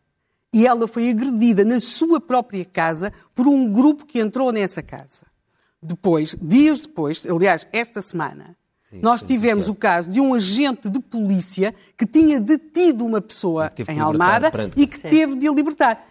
e 0.53 0.67
ela 0.67 0.87
foi 0.87 1.09
agredida 1.09 1.65
na 1.65 1.79
sua 1.79 2.21
própria 2.21 2.63
casa 2.63 3.11
por 3.33 3.47
um 3.47 3.71
grupo 3.71 4.05
que 4.05 4.19
entrou 4.19 4.51
nessa 4.51 4.83
casa. 4.83 5.25
Depois, 5.81 6.37
dias 6.41 6.83
depois, 6.83 7.25
aliás, 7.25 7.67
esta 7.73 8.01
semana, 8.01 8.55
Sim, 8.83 8.99
nós 9.01 9.23
tivemos 9.23 9.67
o 9.67 9.75
caso 9.75 10.09
de 10.09 10.21
um 10.21 10.33
agente 10.33 10.89
de 10.89 10.99
polícia 10.99 11.73
que 11.97 12.05
tinha 12.05 12.39
detido 12.39 13.03
uma 13.03 13.19
pessoa 13.19 13.71
em 13.89 13.99
Almada 13.99 14.51
e 14.77 14.85
que 14.85 14.97
Sim. 14.97 15.09
teve 15.09 15.35
de 15.35 15.47
a 15.47 15.51
libertar. 15.51 16.07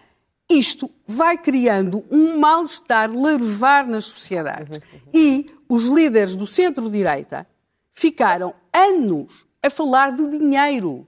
Isto 0.49 0.91
vai 1.07 1.37
criando 1.37 2.03
um 2.11 2.37
mal-estar 2.37 3.09
larvar 3.09 3.87
nas 3.87 4.05
sociedades. 4.05 4.77
Uhum, 4.77 4.83
uhum. 4.93 5.11
E 5.13 5.49
os 5.69 5.85
líderes 5.85 6.35
do 6.35 6.45
centro-direita 6.45 7.47
ficaram 7.93 8.53
anos 8.73 9.45
a 9.61 9.69
falar 9.69 10.11
de 10.11 10.27
dinheiro 10.27 11.07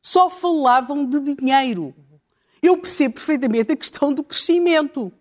só 0.00 0.30
falavam 0.30 1.04
de 1.04 1.34
dinheiro. 1.34 1.92
Eu 2.62 2.78
percebo 2.78 3.14
perfeitamente 3.14 3.72
a 3.72 3.76
questão 3.76 4.12
do 4.12 4.22
crescimento, 4.22 5.12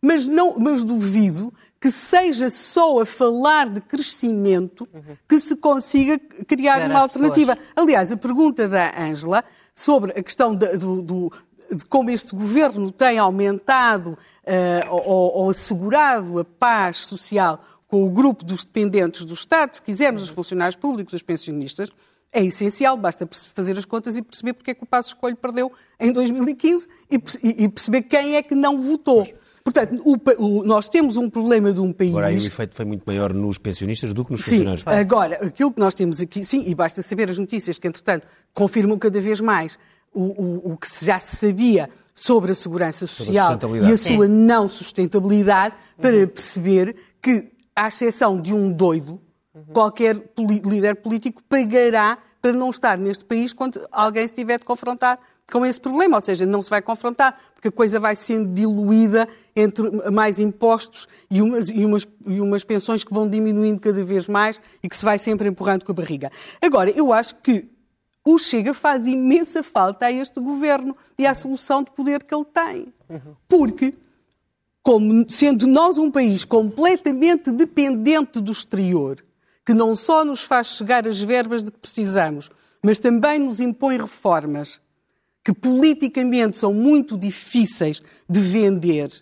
mas, 0.00 0.26
não, 0.26 0.56
mas 0.56 0.84
duvido 0.84 1.52
que 1.80 1.90
seja 1.90 2.48
só 2.48 3.00
a 3.00 3.06
falar 3.06 3.68
de 3.68 3.80
crescimento 3.80 4.88
que 5.28 5.40
se 5.40 5.56
consiga 5.56 6.18
criar 6.46 6.88
uma 6.88 7.00
alternativa. 7.00 7.56
Pessoas. 7.56 7.74
Aliás, 7.76 8.12
a 8.12 8.16
pergunta 8.16 8.68
da 8.68 9.00
Ângela 9.00 9.44
sobre 9.74 10.12
a 10.12 10.22
questão 10.22 10.54
de, 10.54 10.76
do, 10.76 11.02
do, 11.02 11.32
de 11.72 11.84
como 11.84 12.10
este 12.10 12.34
governo 12.34 12.90
tem 12.90 13.18
aumentado 13.18 14.10
uh, 14.10 14.90
ou, 14.90 15.36
ou, 15.36 15.50
assegurado 15.50 16.38
a 16.38 16.44
paz 16.44 17.06
social 17.06 17.62
com 17.88 18.04
o 18.04 18.10
grupo 18.10 18.44
dos 18.44 18.64
dependentes 18.64 19.24
do 19.24 19.34
Estado, 19.34 19.74
se 19.74 19.82
quisermos, 19.82 20.22
os 20.22 20.28
funcionários 20.28 20.76
públicos, 20.76 21.14
os 21.14 21.22
pensionistas, 21.22 21.88
é 22.30 22.44
essencial, 22.44 22.96
basta 22.96 23.26
fazer 23.54 23.76
as 23.78 23.86
contas 23.86 24.16
e 24.16 24.22
perceber 24.22 24.52
porque 24.52 24.70
é 24.70 24.74
que 24.74 24.84
o 24.84 24.86
Passo 24.86 25.08
Escolho 25.08 25.34
perdeu 25.34 25.72
em 25.98 26.12
2015 26.12 26.86
e, 27.10 27.68
perceber 27.68 28.02
quem 28.02 28.36
é 28.36 28.42
que 28.42 28.54
não 28.54 28.80
votou. 28.80 29.26
Portanto, 29.64 30.00
o, 30.04 30.16
o, 30.38 30.64
nós 30.64 30.88
temos 30.88 31.16
um 31.16 31.28
problema 31.28 31.72
de 31.72 31.80
um 31.80 31.92
país. 31.92 32.10
Agora, 32.10 32.26
aí 32.26 32.36
o 32.36 32.46
efeito 32.46 32.74
foi 32.74 32.84
muito 32.84 33.02
maior 33.06 33.32
nos 33.32 33.56
pensionistas 33.56 34.12
do 34.12 34.24
que 34.24 34.32
nos 34.32 34.42
funcionários. 34.42 34.82
Sim, 34.82 34.90
agora, 34.90 35.46
aquilo 35.46 35.72
que 35.72 35.80
nós 35.80 35.94
temos 35.94 36.20
aqui, 36.20 36.44
sim, 36.44 36.64
e 36.66 36.74
basta 36.74 37.00
saber 37.02 37.30
as 37.30 37.38
notícias 37.38 37.78
que, 37.78 37.88
entretanto, 37.88 38.26
confirmam 38.52 38.98
cada 38.98 39.20
vez 39.20 39.40
mais 39.40 39.78
o, 40.12 40.72
o 40.72 40.76
que 40.76 40.86
já 41.04 41.18
se 41.18 41.36
sabia 41.36 41.88
sobre 42.14 42.50
a 42.50 42.54
segurança 42.54 43.06
social 43.06 43.52
a 43.52 43.88
e 43.88 43.92
a 43.92 43.96
sua 43.96 44.26
Sim. 44.26 44.32
não 44.32 44.68
sustentabilidade 44.68 45.74
para 46.00 46.16
uhum. 46.16 46.26
perceber 46.26 46.96
que, 47.22 47.48
à 47.78 47.86
exceção 47.88 48.40
de 48.40 48.52
um 48.52 48.72
doido, 48.72 49.20
uhum. 49.54 49.64
qualquer 49.72 50.20
líder 50.36 50.96
político 50.96 51.42
pagará 51.48 52.18
para 52.42 52.52
não 52.52 52.70
estar 52.70 52.98
neste 52.98 53.24
país 53.24 53.52
quando 53.52 53.80
alguém 53.92 54.26
se 54.26 54.34
tiver 54.34 54.58
de 54.58 54.64
confrontar 54.64 55.18
com 55.50 55.64
esse 55.64 55.80
problema, 55.80 56.16
ou 56.16 56.20
seja, 56.20 56.44
não 56.44 56.60
se 56.60 56.68
vai 56.68 56.82
confrontar, 56.82 57.38
porque 57.54 57.68
a 57.68 57.72
coisa 57.72 57.98
vai 57.98 58.14
sendo 58.14 58.52
diluída 58.52 59.26
entre 59.56 60.10
mais 60.10 60.38
impostos 60.38 61.06
e 61.30 61.40
umas, 61.40 61.70
e 61.70 61.84
umas, 61.84 62.06
e 62.26 62.40
umas 62.40 62.64
pensões 62.64 63.02
que 63.02 63.14
vão 63.14 63.28
diminuindo 63.28 63.80
cada 63.80 64.04
vez 64.04 64.28
mais 64.28 64.60
e 64.82 64.88
que 64.88 64.96
se 64.96 65.04
vai 65.04 65.18
sempre 65.18 65.48
empurrando 65.48 65.84
com 65.84 65.92
a 65.92 65.94
barriga. 65.94 66.30
Agora, 66.60 66.90
eu 66.90 67.12
acho 67.12 67.36
que 67.36 67.68
o 68.24 68.38
Chega 68.38 68.74
faz 68.74 69.06
imensa 69.06 69.62
falta 69.62 70.06
a 70.06 70.12
este 70.12 70.38
governo 70.38 70.94
e 71.18 71.26
à 71.26 71.34
solução 71.34 71.82
de 71.82 71.90
poder 71.92 72.22
que 72.24 72.34
ele 72.34 72.44
tem. 72.44 72.92
Porque, 73.48 73.94
como 74.88 75.28
sendo 75.28 75.66
nós 75.66 75.98
um 75.98 76.10
país 76.10 76.46
completamente 76.46 77.52
dependente 77.52 78.40
do 78.40 78.50
exterior, 78.50 79.22
que 79.62 79.74
não 79.74 79.94
só 79.94 80.24
nos 80.24 80.44
faz 80.44 80.68
chegar 80.68 81.06
as 81.06 81.20
verbas 81.20 81.62
de 81.62 81.70
que 81.70 81.76
precisamos, 81.76 82.48
mas 82.82 82.98
também 82.98 83.38
nos 83.38 83.60
impõe 83.60 83.98
reformas 83.98 84.80
que 85.44 85.52
politicamente 85.52 86.56
são 86.56 86.72
muito 86.72 87.18
difíceis 87.18 88.00
de 88.26 88.40
vender, 88.40 89.12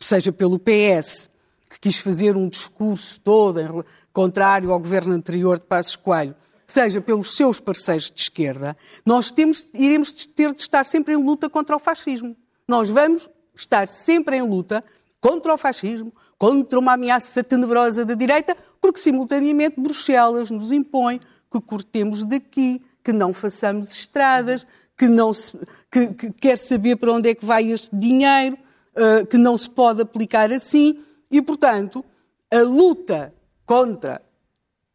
seja 0.00 0.32
pelo 0.32 0.58
PS, 0.58 1.30
que 1.70 1.78
quis 1.78 1.98
fazer 1.98 2.36
um 2.36 2.48
discurso 2.48 3.20
todo 3.20 3.86
contrário 4.12 4.72
ao 4.72 4.80
governo 4.80 5.14
anterior 5.14 5.60
de 5.60 5.66
Passos 5.66 5.94
Coelho, 5.94 6.34
seja 6.66 7.00
pelos 7.00 7.36
seus 7.36 7.60
parceiros 7.60 8.10
de 8.10 8.20
esquerda, 8.20 8.76
nós 9.06 9.30
temos, 9.30 9.64
iremos 9.72 10.12
ter 10.12 10.52
de 10.52 10.60
estar 10.60 10.84
sempre 10.84 11.14
em 11.14 11.24
luta 11.24 11.48
contra 11.48 11.76
o 11.76 11.78
fascismo. 11.78 12.36
Nós 12.66 12.90
vamos 12.90 13.30
estar 13.60 13.88
sempre 13.88 14.36
em 14.36 14.42
luta 14.42 14.82
contra 15.20 15.52
o 15.52 15.58
fascismo, 15.58 16.12
contra 16.38 16.78
uma 16.78 16.94
ameaça 16.94 17.44
tenebrosa 17.44 18.04
da 18.04 18.14
direita, 18.14 18.56
porque 18.80 18.98
simultaneamente 18.98 19.80
Bruxelas 19.80 20.50
nos 20.50 20.72
impõe 20.72 21.20
que 21.50 21.60
cortemos 21.60 22.24
daqui, 22.24 22.82
que 23.04 23.12
não 23.12 23.32
façamos 23.32 23.92
estradas, 23.92 24.66
que, 24.96 25.08
não 25.08 25.34
se, 25.34 25.56
que, 25.90 26.08
que 26.08 26.32
quer 26.32 26.56
saber 26.56 26.96
para 26.96 27.12
onde 27.12 27.28
é 27.28 27.34
que 27.34 27.44
vai 27.44 27.70
este 27.70 27.94
dinheiro, 27.94 28.56
uh, 28.96 29.26
que 29.26 29.36
não 29.36 29.56
se 29.58 29.68
pode 29.68 30.02
aplicar 30.02 30.52
assim, 30.52 31.02
e, 31.30 31.42
portanto, 31.42 32.04
a 32.50 32.62
luta 32.62 33.34
contra, 33.66 34.22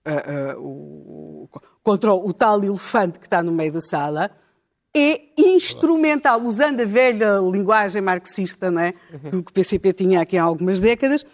uh, 0.07 0.59
uh, 0.59 0.61
o, 0.61 1.49
contra 1.83 2.13
o 2.13 2.33
tal 2.33 2.63
elefante 2.63 3.19
que 3.19 3.25
está 3.25 3.43
no 3.43 3.51
meio 3.51 3.73
da 3.73 3.81
sala 3.81 4.31
é 4.95 5.21
instrumental, 5.37 6.41
usando 6.41 6.79
a 6.79 6.85
velha 6.85 7.39
linguagem 7.39 8.01
marxista 8.01 8.71
não 8.71 8.79
é? 8.79 8.93
que 8.93 9.35
o 9.35 9.43
PCP 9.43 9.91
tinha 9.91 10.21
aqui 10.21 10.37
há 10.37 10.43
algumas 10.43 10.79
décadas, 10.79 11.25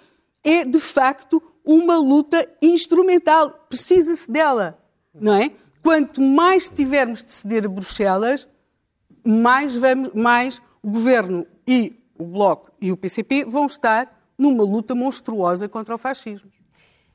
é 0.44 0.66
de 0.66 0.80
facto 0.80 1.42
uma 1.64 1.98
luta 1.98 2.50
instrumental. 2.60 3.52
Precisa-se 3.70 4.30
dela, 4.32 4.80
não 5.14 5.34
é? 5.34 5.52
Quanto 5.84 6.20
mais 6.20 6.70
tivermos 6.70 7.24
de 7.24 7.32
ceder 7.32 7.66
a 7.66 7.70
Bruxelas, 7.70 8.48
mais, 9.24 9.76
vamos, 9.76 10.10
mais 10.14 10.60
o 10.82 10.90
Governo 10.90 11.46
e 11.68 11.94
o 12.18 12.26
Bloco 12.26 12.72
e 12.82 12.92
o 12.92 12.98
PCP 12.98 13.46
vão 13.46 13.68
estar 13.68 14.12
numa 14.38 14.64
luta 14.64 14.96
monstruosa 14.96 15.70
contra 15.70 15.94
o 15.94 15.98
fascismo. 16.00 16.50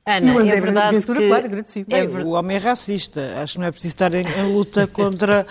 Ana, 0.05 0.25
e 0.25 0.31
o 0.31 0.39
André 0.39 0.57
é 0.57 0.61
verdade 0.61 0.97
Ventura, 0.97 1.19
que... 1.19 1.27
claro, 1.27 1.45
agradecido. 1.45 1.93
É, 1.93 2.05
o 2.05 2.29
homem 2.29 2.55
é 2.55 2.59
racista. 2.59 3.41
Acho 3.41 3.53
que 3.53 3.59
não 3.59 3.67
é 3.67 3.71
preciso 3.71 3.91
estar 3.91 4.13
em, 4.13 4.25
em 4.25 4.53
luta 4.53 4.87
contra 4.87 5.45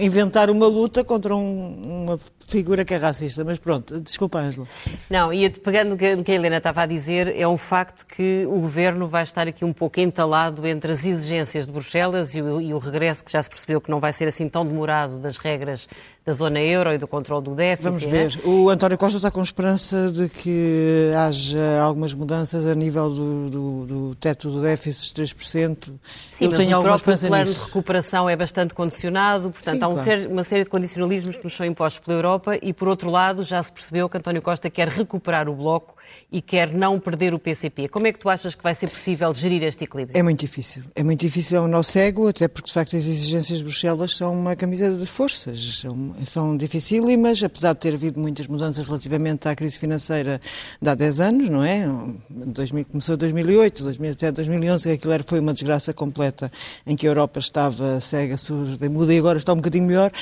inventar 0.00 0.50
uma 0.50 0.66
luta 0.66 1.04
contra 1.04 1.34
um, 1.34 2.04
uma 2.04 2.18
figura 2.48 2.84
que 2.84 2.94
é 2.94 2.96
racista. 2.96 3.44
Mas 3.44 3.58
pronto, 3.58 4.00
desculpa, 4.00 4.38
Ângela. 4.38 4.66
Não, 5.08 5.32
e 5.32 5.48
pegando 5.48 5.90
no 5.90 5.96
que 5.96 6.32
a 6.32 6.34
Helena 6.34 6.56
estava 6.56 6.82
a 6.82 6.86
dizer, 6.86 7.34
é 7.36 7.46
um 7.46 7.56
facto 7.56 8.04
que 8.06 8.44
o 8.46 8.60
governo 8.60 9.06
vai 9.06 9.22
estar 9.22 9.46
aqui 9.46 9.64
um 9.64 9.72
pouco 9.72 10.00
entalado 10.00 10.66
entre 10.66 10.92
as 10.92 11.04
exigências 11.04 11.66
de 11.66 11.72
Bruxelas 11.72 12.34
e 12.34 12.42
o, 12.42 12.60
e 12.60 12.74
o 12.74 12.78
regresso, 12.78 13.24
que 13.24 13.32
já 13.32 13.42
se 13.42 13.48
percebeu 13.48 13.80
que 13.80 13.90
não 13.90 14.00
vai 14.00 14.12
ser 14.12 14.26
assim 14.26 14.48
tão 14.48 14.66
demorado, 14.66 15.18
das 15.18 15.36
regras 15.36 15.88
da 16.24 16.32
zona 16.32 16.60
euro 16.60 16.92
e 16.92 16.98
do 16.98 17.06
controle 17.06 17.44
do 17.44 17.54
déficit. 17.54 17.84
Vamos 17.84 18.04
ver. 18.04 18.40
É? 18.42 18.48
O 18.48 18.70
António 18.70 18.96
Costa 18.96 19.18
está 19.18 19.30
com 19.30 19.42
esperança 19.42 20.10
de 20.10 20.28
que 20.28 21.10
haja 21.14 21.80
algumas 21.82 22.14
mudanças 22.14 22.66
a 22.66 22.74
nível 22.74 23.10
do, 23.10 23.50
do, 23.50 23.86
do 23.86 24.14
teto 24.14 24.50
do 24.50 24.62
déficit 24.62 25.14
de 25.14 25.34
3%. 25.34 25.90
Sim, 26.28 26.44
Eu 26.44 26.50
mas 26.50 26.60
tenho 26.60 26.78
o 26.78 26.82
próprio 26.82 27.18
plano 27.18 27.44
nisso. 27.44 27.58
de 27.60 27.66
recuperação 27.66 28.28
é 28.28 28.34
bastante 28.36 28.72
condicionado, 28.72 29.50
portanto 29.50 29.76
Sim, 29.76 29.84
há 29.84 29.88
um 29.88 29.94
claro. 29.94 30.20
ser, 30.20 30.28
uma 30.28 30.44
série 30.44 30.64
de 30.64 30.70
condicionalismos 30.70 31.36
que 31.36 31.44
nos 31.44 31.54
são 31.54 31.66
impostos 31.66 32.02
pela 32.04 32.16
Europa 32.16 32.58
e, 32.62 32.72
por 32.72 32.88
outro 32.88 33.10
lado, 33.10 33.42
já 33.42 33.62
se 33.62 33.70
percebeu 33.70 34.08
que 34.08 34.16
António 34.16 34.40
Costa 34.40 34.70
quer 34.70 34.88
recuperar 34.88 35.46
o 35.48 35.54
Bloco 35.54 35.94
e 36.32 36.40
quer 36.40 36.72
não 36.72 36.98
perder 36.98 37.34
o 37.34 37.38
PCP. 37.38 37.88
Como 37.88 38.06
é 38.06 38.12
que 38.12 38.18
tu 38.18 38.30
achas 38.30 38.54
que 38.54 38.62
vai 38.62 38.74
ser 38.74 38.88
possível 38.88 39.32
gerir 39.34 39.62
este 39.62 39.84
equilíbrio? 39.84 40.18
É 40.18 40.22
muito 40.22 40.40
difícil. 40.40 40.84
É 40.94 41.02
muito 41.02 41.20
difícil 41.20 41.60
ao 41.60 41.68
nosso 41.68 41.98
ego, 41.98 42.28
até 42.28 42.48
porque, 42.48 42.68
de 42.68 42.72
facto, 42.72 42.96
as 42.96 43.04
exigências 43.04 43.58
de 43.58 43.64
Bruxelas 43.64 44.16
são 44.16 44.32
uma 44.32 44.56
camisa 44.56 44.90
de 44.90 45.04
forças. 45.04 45.80
São 45.80 46.13
são 46.24 46.56
dificílimas, 46.56 47.42
apesar 47.42 47.72
de 47.72 47.80
ter 47.80 47.94
havido 47.94 48.20
muitas 48.20 48.46
mudanças 48.46 48.86
relativamente 48.86 49.48
à 49.48 49.54
crise 49.54 49.78
financeira 49.78 50.40
de 50.80 50.88
há 50.88 50.94
10 50.94 51.20
anos, 51.20 51.50
não 51.50 51.64
é? 51.64 51.86
2000, 52.30 52.84
começou 52.86 53.14
em 53.14 53.18
2008, 53.18 53.82
2000, 53.82 54.12
até 54.12 54.32
2011, 54.32 54.90
aquilo 54.90 55.12
era, 55.12 55.24
foi 55.24 55.40
uma 55.40 55.52
desgraça 55.52 55.92
completa, 55.92 56.50
em 56.86 56.96
que 56.96 57.06
a 57.06 57.10
Europa 57.10 57.40
estava 57.40 58.00
cega, 58.00 58.36
surda 58.36 58.84
e 58.84 58.88
muda, 58.88 59.12
e 59.12 59.18
agora 59.18 59.38
está 59.38 59.52
um 59.52 59.56
bocadinho 59.56 59.84
melhor, 59.84 60.12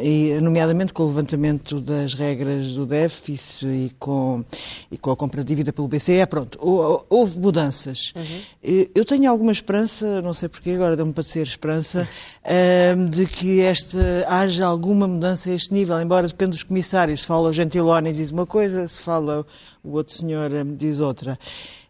e, 0.00 0.38
nomeadamente 0.40 0.92
com 0.92 1.02
o 1.02 1.06
levantamento 1.06 1.80
das 1.80 2.14
regras 2.14 2.72
do 2.72 2.86
déficit 2.86 3.66
e 3.66 3.92
com, 3.98 4.44
e 4.90 4.96
com 4.96 5.10
a 5.10 5.16
compra 5.16 5.42
de 5.42 5.48
dívida 5.48 5.72
pelo 5.72 5.88
BCE, 5.88 6.26
pronto, 6.26 6.58
houve 7.08 7.38
mudanças. 7.38 8.12
Uhum. 8.16 8.86
Eu 8.94 9.04
tenho 9.04 9.30
alguma 9.30 9.52
esperança, 9.52 10.20
não 10.22 10.34
sei 10.34 10.48
porquê, 10.48 10.70
agora 10.70 10.96
deu-me 10.96 11.12
para 11.12 11.24
dizer 11.24 11.46
esperança, 11.46 12.08
de 13.10 13.26
que 13.26 13.60
esta, 13.60 13.98
haja 14.28 14.66
alguma 14.66 15.06
mudança 15.06 15.41
a 15.48 15.54
este 15.54 15.72
nível 15.72 16.00
embora 16.00 16.26
dependa 16.26 16.52
dos 16.52 16.62
comissários, 16.62 17.22
se 17.22 17.26
fala 17.26 17.48
o 17.48 17.52
Gentiloni 17.52 18.12
diz 18.12 18.30
uma 18.30 18.46
coisa, 18.46 18.86
se 18.86 19.00
fala 19.00 19.46
o 19.82 19.92
outro 19.92 20.14
senhor 20.14 20.52
eh, 20.52 20.64
diz 20.64 21.00
outra. 21.00 21.38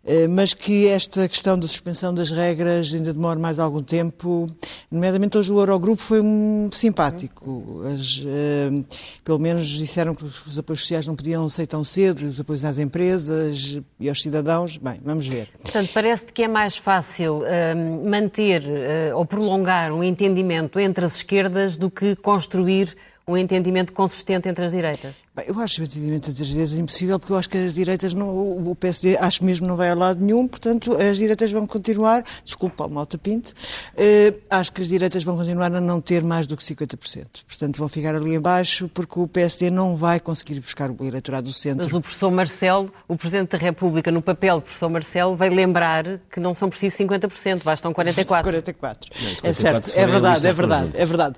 Eh, 0.04 0.26
mas 0.26 0.52
que 0.52 0.88
esta 0.88 1.28
questão 1.28 1.56
da 1.56 1.66
suspensão 1.68 2.12
das 2.12 2.30
regras 2.30 2.92
ainda 2.92 3.12
demora 3.12 3.38
mais 3.38 3.58
algum 3.60 3.82
tempo. 3.82 4.50
Nomeadamente 4.90 5.38
hoje 5.38 5.52
o 5.52 5.60
Eurogrupo 5.60 6.02
foi 6.02 6.20
um 6.20 6.68
simpático. 6.72 7.82
As, 7.94 8.18
uh, 8.18 8.84
pelo 9.24 9.38
menos 9.38 9.68
disseram 9.68 10.12
que 10.12 10.24
os 10.24 10.58
apoios 10.58 10.80
sociais 10.80 11.06
não 11.06 11.14
podiam 11.14 11.48
ser 11.48 11.68
tão 11.68 11.84
cedo, 11.84 12.26
os 12.26 12.40
apoios 12.40 12.64
às 12.64 12.78
empresas 12.78 13.80
e 14.00 14.08
aos 14.08 14.20
cidadãos. 14.20 14.76
Bem, 14.76 15.00
vamos 15.04 15.26
ver. 15.26 15.48
Portanto, 15.60 15.90
parece-te 15.94 16.32
que 16.32 16.42
é 16.42 16.48
mais 16.48 16.76
fácil 16.76 17.38
uh, 17.38 18.08
manter 18.08 18.62
uh, 18.62 19.16
ou 19.16 19.24
prolongar 19.24 19.92
um 19.92 20.02
entendimento 20.02 20.80
entre 20.80 21.04
as 21.04 21.16
esquerdas 21.16 21.76
do 21.76 21.88
que 21.88 22.16
construir 22.16 22.96
um 23.26 23.36
entendimento 23.36 23.92
consistente 23.92 24.48
entre 24.48 24.64
as 24.64 24.72
direitas? 24.72 25.14
Bem, 25.34 25.46
eu 25.48 25.58
acho 25.60 25.80
o 25.80 25.84
entendimento 25.84 26.30
entre 26.30 26.42
as 26.42 26.48
direitas 26.48 26.78
impossível, 26.78 27.18
porque 27.18 27.32
eu 27.32 27.36
acho 27.36 27.48
que 27.48 27.56
as 27.56 27.72
direitas, 27.72 28.12
não, 28.12 28.28
o 28.28 28.76
PSD 28.78 29.16
acho 29.16 29.44
mesmo 29.44 29.66
não 29.66 29.76
vai 29.76 29.88
a 29.88 29.94
lado 29.94 30.20
nenhum, 30.20 30.46
portanto 30.46 30.94
as 30.96 31.16
direitas 31.16 31.50
vão 31.50 31.66
continuar, 31.66 32.24
desculpe 32.44 32.76
Paulo 32.76 32.94
Malta 32.94 33.16
Pinto, 33.16 33.54
eh, 33.96 34.34
acho 34.50 34.72
que 34.72 34.82
as 34.82 34.88
direitas 34.88 35.24
vão 35.24 35.36
continuar 35.36 35.74
a 35.74 35.80
não 35.80 36.00
ter 36.00 36.22
mais 36.22 36.46
do 36.46 36.56
que 36.56 36.62
50%. 36.62 37.44
Portanto 37.46 37.78
vão 37.78 37.88
ficar 37.88 38.14
ali 38.14 38.34
embaixo, 38.34 38.90
porque 38.92 39.18
o 39.18 39.26
PSD 39.26 39.70
não 39.70 39.96
vai 39.96 40.20
conseguir 40.20 40.60
buscar 40.60 40.90
o 40.90 41.04
eleitorado 41.04 41.46
do 41.46 41.52
centro. 41.52 41.84
Mas 41.84 41.92
o 41.92 42.00
professor 42.00 42.30
Marcelo, 42.30 42.92
o 43.08 43.16
Presidente 43.16 43.50
da 43.50 43.58
República, 43.58 44.10
no 44.10 44.20
papel 44.20 44.56
do 44.56 44.62
professor 44.62 44.88
Marcelo, 44.88 45.36
vai 45.36 45.48
lembrar 45.48 46.18
que 46.30 46.40
não 46.40 46.54
são 46.54 46.68
precisos 46.68 46.98
50%, 46.98 47.62
bastam 47.62 47.92
44%. 47.92 48.42
44. 48.42 49.10
Não, 49.22 49.50
é 49.50 49.52
certo, 49.52 49.92
é 49.94 50.06
verdade, 50.06 50.46
é 50.46 50.52
verdade, 50.52 50.90
é 50.94 51.06
verdade. 51.06 51.36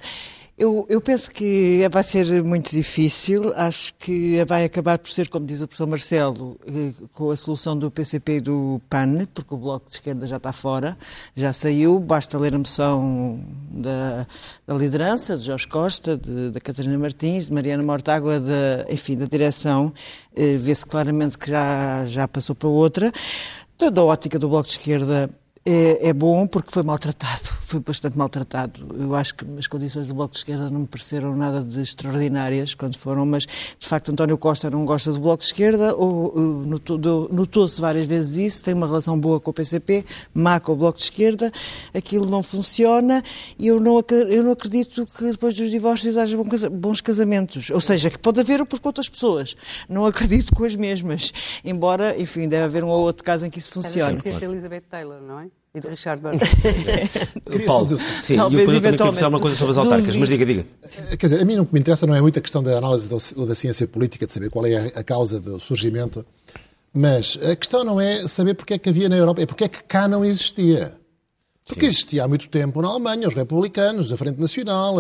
Eu, 0.56 0.86
eu, 0.88 1.00
penso 1.00 1.32
que 1.32 1.80
vai 1.90 2.04
ser 2.04 2.44
muito 2.44 2.70
difícil. 2.70 3.52
Acho 3.56 3.92
que 3.94 4.44
vai 4.44 4.64
acabar 4.64 4.98
por 4.98 5.10
ser, 5.10 5.28
como 5.28 5.44
diz 5.44 5.60
o 5.60 5.66
professor 5.66 5.86
Marcelo, 5.88 6.56
eh, 6.64 6.92
com 7.12 7.32
a 7.32 7.36
solução 7.36 7.76
do 7.76 7.90
PCP 7.90 8.36
e 8.36 8.40
do 8.40 8.80
PAN, 8.88 9.26
porque 9.34 9.52
o 9.52 9.56
Bloco 9.56 9.88
de 9.88 9.96
Esquerda 9.96 10.28
já 10.28 10.36
está 10.36 10.52
fora, 10.52 10.96
já 11.34 11.52
saiu. 11.52 11.98
Basta 11.98 12.38
ler 12.38 12.54
a 12.54 12.58
moção 12.58 13.44
da, 13.68 14.28
da 14.64 14.74
liderança, 14.74 15.36
de 15.36 15.42
Jorge 15.44 15.66
Costa, 15.66 16.16
de, 16.16 16.52
da 16.52 16.60
Catarina 16.60 16.96
Martins, 16.96 17.48
de 17.48 17.52
Mariana 17.52 17.82
Mortágua, 17.82 18.38
de, 18.38 18.92
enfim, 18.92 19.16
da 19.16 19.26
direção. 19.26 19.92
Eh, 20.36 20.56
vê-se 20.56 20.86
claramente 20.86 21.36
que 21.36 21.50
já, 21.50 22.06
já 22.06 22.28
passou 22.28 22.54
para 22.54 22.68
outra. 22.68 23.12
Da 23.76 24.04
ótica 24.04 24.38
do 24.38 24.48
Bloco 24.48 24.68
de 24.68 24.74
Esquerda, 24.74 25.28
é, 25.66 26.08
é, 26.08 26.12
bom 26.12 26.46
porque 26.46 26.70
foi 26.70 26.82
maltratado, 26.82 27.44
foi 27.64 27.80
bastante 27.80 28.18
maltratado. 28.18 28.86
Eu 28.98 29.14
acho 29.14 29.34
que 29.34 29.46
as 29.58 29.66
condições 29.66 30.08
do 30.08 30.14
Bloco 30.14 30.32
de 30.32 30.38
Esquerda 30.38 30.68
não 30.68 30.80
me 30.80 30.86
pareceram 30.86 31.34
nada 31.34 31.62
de 31.62 31.80
extraordinárias 31.80 32.74
quando 32.74 32.98
foram, 32.98 33.24
mas 33.24 33.44
de 33.44 33.86
facto 33.86 34.12
António 34.12 34.36
Costa 34.36 34.68
não 34.68 34.84
gosta 34.84 35.10
do 35.10 35.18
Bloco 35.18 35.38
de 35.38 35.46
Esquerda, 35.46 35.94
ou, 35.96 36.34
notou-se 37.30 37.80
várias 37.80 38.06
vezes 38.06 38.36
isso, 38.36 38.64
tem 38.64 38.74
uma 38.74 38.86
relação 38.86 39.18
boa 39.18 39.40
com 39.40 39.50
o 39.50 39.54
PCP, 39.54 40.04
má 40.34 40.60
com 40.60 40.72
o 40.72 40.76
Bloco 40.76 40.98
de 40.98 41.04
Esquerda, 41.04 41.50
aquilo 41.94 42.26
não 42.26 42.42
funciona 42.42 43.22
e 43.58 43.66
eu 43.66 43.80
não, 43.80 44.04
eu 44.28 44.42
não 44.42 44.52
acredito 44.52 45.06
que 45.06 45.30
depois 45.30 45.54
dos 45.54 45.70
divórcios 45.70 46.18
haja 46.18 46.36
bons 46.70 47.00
casamentos. 47.00 47.70
Ou 47.70 47.80
seja, 47.80 48.10
que 48.10 48.18
pode 48.18 48.38
haver 48.38 48.64
por 48.66 48.78
outras 48.82 49.08
pessoas. 49.08 49.56
Não 49.88 50.04
acredito 50.04 50.54
com 50.54 50.64
as 50.64 50.76
mesmas. 50.76 51.32
Embora, 51.64 52.20
enfim, 52.20 52.48
deve 52.48 52.64
haver 52.64 52.84
um 52.84 52.88
ou 52.88 53.00
outro 53.00 53.24
caso 53.24 53.46
em 53.46 53.50
que 53.50 53.58
isso 53.58 53.70
funcione. 53.70 54.20
Era 54.24 54.38
de 54.38 54.44
Elizabeth 54.44 54.82
Taylor, 54.82 55.20
não 55.20 55.40
é? 55.40 55.53
E 55.74 55.80
de 55.80 55.88
Richard 55.88 56.22
Burton. 56.22 56.46
Paulo, 57.66 57.98
sim, 58.22 58.36
Talvez, 58.36 58.62
e 58.62 58.66
depois 58.66 58.92
eu 58.92 58.96
também 58.96 59.14
quero 59.14 59.28
uma 59.28 59.40
coisa 59.40 59.56
sobre 59.56 59.72
as 59.72 59.78
autárquicas, 59.78 60.16
mas 60.16 60.28
diga, 60.28 60.46
diga. 60.46 60.66
Quer 61.18 61.26
dizer, 61.26 61.42
a 61.42 61.44
mim 61.44 61.56
não 61.56 61.68
me 61.70 61.80
interessa 61.80 62.06
não 62.06 62.14
é 62.14 62.20
muito 62.20 62.38
a 62.38 62.42
questão 62.42 62.62
da 62.62 62.78
análise 62.78 63.08
da 63.08 63.54
ciência 63.56 63.88
política, 63.88 64.24
de 64.24 64.32
saber 64.32 64.50
qual 64.50 64.64
é 64.66 64.92
a 64.94 65.02
causa 65.02 65.40
do 65.40 65.58
surgimento, 65.58 66.24
mas 66.92 67.36
a 67.42 67.56
questão 67.56 67.82
não 67.82 68.00
é 68.00 68.28
saber 68.28 68.54
porque 68.54 68.74
é 68.74 68.78
que 68.78 68.88
havia 68.88 69.08
na 69.08 69.16
Europa, 69.16 69.42
é 69.42 69.46
porque 69.46 69.64
é 69.64 69.68
que 69.68 69.82
cá 69.82 70.06
não 70.06 70.24
existia. 70.24 70.96
Porque 71.66 71.86
Sim. 71.86 71.90
existia 71.90 72.24
há 72.24 72.28
muito 72.28 72.46
tempo 72.48 72.80
na 72.80 72.88
Alemanha, 72.88 73.26
os 73.26 73.34
republicanos, 73.34 74.12
a 74.12 74.16
Frente 74.18 74.38
Nacional, 74.38 74.96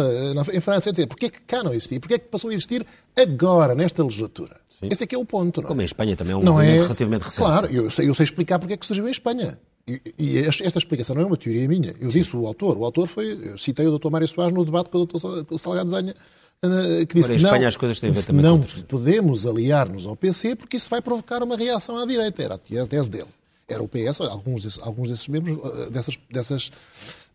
em 0.50 0.60
França, 0.60 0.88
etc. 0.88 1.06
Porquê 1.06 1.26
é 1.26 1.30
que 1.30 1.42
cá 1.42 1.62
não 1.62 1.74
existia? 1.74 2.00
Porquê 2.00 2.14
é 2.14 2.18
que 2.18 2.26
passou 2.26 2.50
a 2.50 2.54
existir 2.54 2.84
agora, 3.14 3.74
nesta 3.74 4.02
legislatura? 4.02 4.56
Sim. 4.80 4.88
Esse 4.90 5.04
é 5.04 5.06
que 5.06 5.14
é 5.14 5.18
o 5.18 5.26
ponto. 5.26 5.60
Não 5.60 5.66
é? 5.66 5.68
Como 5.68 5.82
em 5.82 5.84
Espanha 5.84 6.16
também 6.16 6.32
é 6.32 6.36
um 6.36 6.42
não 6.42 6.54
movimento 6.54 6.80
é... 6.80 6.82
relativamente 6.82 7.22
recente. 7.22 7.46
Claro, 7.46 7.66
eu 7.66 7.90
sei, 7.90 8.08
eu 8.08 8.14
sei 8.14 8.24
explicar 8.24 8.58
porque 8.58 8.72
é 8.72 8.76
que 8.76 8.86
surgiu 8.86 9.06
em 9.06 9.10
Espanha. 9.10 9.58
E, 9.86 10.00
e, 10.18 10.38
esta 10.38 10.78
explicação 10.78 11.14
não 11.14 11.22
é 11.22 11.26
uma 11.26 11.36
teoria 11.36 11.68
minha. 11.68 11.94
Eu 12.00 12.08
disse 12.08 12.34
o 12.34 12.46
autor. 12.46 12.78
O 12.78 12.84
autor 12.84 13.06
foi. 13.06 13.38
Eu 13.50 13.58
citei 13.58 13.86
o 13.86 13.98
Dr. 13.98 14.10
Mário 14.10 14.26
Soares 14.26 14.54
no 14.54 14.64
debate 14.64 14.88
com 14.88 14.98
o 14.98 15.06
Dr. 15.06 15.58
Salgado 15.58 15.90
Zanha, 15.90 16.14
eh, 16.62 17.06
que 17.06 17.14
disse 17.14 17.32
Ora, 17.32 17.34
em 17.34 17.36
Espanha 17.36 17.60
não, 17.60 17.68
as 17.68 17.76
coisas 17.76 18.00
têm 18.00 18.10
a 18.10 18.12
ver 18.12 18.24
também 18.24 18.42
não 18.42 18.60
podemos 18.88 19.46
aliar-nos 19.46 20.06
ao 20.06 20.16
PC 20.16 20.56
porque 20.56 20.78
isso 20.78 20.88
vai 20.88 21.02
provocar 21.02 21.42
uma 21.42 21.56
reação 21.56 21.98
à 21.98 22.06
direita. 22.06 22.42
Era 22.42 22.54
a 22.54 22.86
tese 22.86 23.10
dele. 23.10 23.28
Era 23.68 23.82
o 23.82 23.88
PS, 23.88 24.20
alguns 24.20 24.62
desses, 24.62 24.82
alguns 24.82 25.08
desses 25.08 25.28
membros, 25.28 25.58
eh, 25.58 25.90
dessas, 25.90 26.18
dessas 26.30 26.70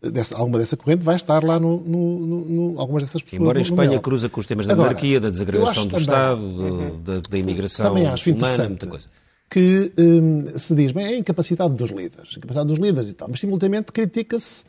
dessa, 0.02 0.36
alguma 0.36 0.58
dessa 0.58 0.76
corrente 0.76 1.04
vai 1.04 1.16
estar 1.16 1.44
lá 1.44 1.60
no, 1.60 1.80
no, 1.80 2.26
no, 2.26 2.44
no 2.44 2.80
algumas 2.80 3.02
dessas 3.02 3.22
pessoas. 3.22 3.42
Embora 3.42 3.58
em 3.58 3.62
Espanha 3.62 3.98
cruza 4.00 4.28
com 4.28 4.40
os 4.40 4.46
temas 4.46 4.66
da 4.66 4.72
Agora, 4.72 4.88
monarquia, 4.88 5.20
da 5.20 5.28
desagradação 5.30 5.84
do 5.84 5.90
também, 5.90 6.00
Estado, 6.00 6.40
do, 6.40 6.62
uhum. 6.62 7.02
da, 7.02 7.20
da, 7.20 7.38
imigração 7.38 7.86
também 7.86 8.06
acho 8.06 8.30
humana, 8.30 8.68
muita 8.68 8.86
coisa. 8.86 9.06
Que 9.50 9.92
hum, 9.98 10.44
se 10.56 10.74
diz, 10.76 10.92
bem, 10.92 11.06
é 11.06 11.08
a 11.08 11.16
incapacidade 11.16 11.74
dos 11.74 11.90
líderes, 11.90 12.36
incapacidade 12.36 12.68
dos 12.68 12.78
líderes 12.78 13.10
e 13.10 13.14
tal, 13.14 13.28
mas 13.28 13.40
simultaneamente 13.40 13.90
critica-se 13.90 14.62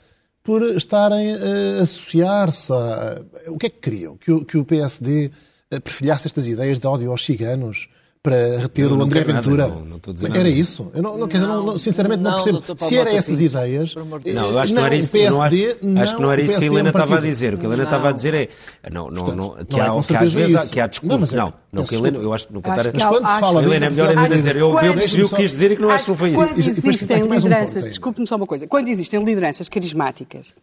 por 0.44 0.64
estarem 0.76 1.36
a 1.36 1.84
associar-se 1.84 2.74
a... 2.74 3.22
O 3.48 3.58
que 3.58 3.68
é 3.68 3.70
que 3.70 3.80
queriam? 3.80 4.18
Que 4.18 4.32
o, 4.32 4.44
que 4.44 4.58
o 4.58 4.66
PSD 4.66 5.30
eh, 5.70 5.80
perfilhasse 5.80 6.26
estas 6.26 6.48
ideias 6.48 6.80
de 6.80 6.88
ódio 6.88 7.12
aos 7.12 7.24
ciganos, 7.24 7.90
para 8.24 8.60
reter 8.60 8.92
o 8.92 9.02
André 9.02 9.22
Ventura. 9.22 9.68
Nada, 9.68 9.82
não, 9.82 10.00
não 10.30 10.36
era 10.36 10.48
isso? 10.48 10.92
Eu 10.94 11.02
não, 11.02 11.18
não, 11.18 11.28
dizer, 11.28 11.48
não, 11.48 11.78
sinceramente 11.78 12.22
não, 12.22 12.44
percebo. 12.44 12.78
Se 12.78 12.98
era 12.98 13.12
essas 13.12 13.42
ideias. 13.42 13.96
Não, 13.96 14.52
eu 14.52 14.60
acho 14.60 14.74
que 14.74 14.80
não 14.80 14.86
era 14.86 14.96
isso. 14.96 15.12
PSD, 15.12 15.78
não, 15.82 16.02
acho 16.02 16.16
que 16.16 16.22
não 16.22 16.32
era 16.32 16.42
isso 16.42 16.60
que 16.60 16.64
a 16.64 16.68
Helena 16.68 16.90
estava 16.90 17.18
a 17.18 17.22
dizer. 17.22 17.54
O 17.56 17.58
que 17.58 17.66
a 17.66 17.70
Helena 17.70 17.84
estava 17.84 18.10
a 18.10 18.12
dizer 18.12 18.34
é. 18.36 18.50
Não, 18.92 19.10
não, 19.10 19.36
não, 19.36 19.66
que, 19.66 19.80
há, 19.80 20.02
que 20.04 20.16
às 20.16 20.34
vezes 20.34 20.70
que 20.70 20.80
há 20.80 20.86
discurso. 20.86 21.36
Não, 21.36 21.52
não, 21.72 21.84
que 21.84 21.96
a 21.96 21.98
Helena, 21.98 22.20
eu 22.20 22.32
acho 22.32 22.48
que 22.48 22.54
nunca 22.54 22.70
estar. 22.70 22.94
Mas 22.94 23.04
quando 23.04 23.28
se 23.28 23.40
fala. 23.40 23.64
Helena, 23.64 23.86
é 23.88 23.90
melhor 23.90 24.10
ainda 24.10 24.38
dizer. 24.38 24.56
Eu 24.56 24.74
percebi 24.74 25.24
o 25.24 25.30
que 25.30 25.36
quis 25.38 25.52
dizer 25.52 25.72
e 25.72 25.76
que 25.78 25.82
não 25.82 25.90
acho 25.90 26.06
que 26.06 26.16
foi 26.16 26.30
isso. 26.30 26.42
Quando 26.52 26.58
existem 26.60 27.28
lideranças, 27.28 27.86
desculpe-me 27.86 28.28
só 28.28 28.36
uma 28.36 28.46
coisa. 28.46 28.68
Quando 28.68 28.88
existem 28.88 29.24
lideranças 29.24 29.68
carismáticas, 29.68 30.54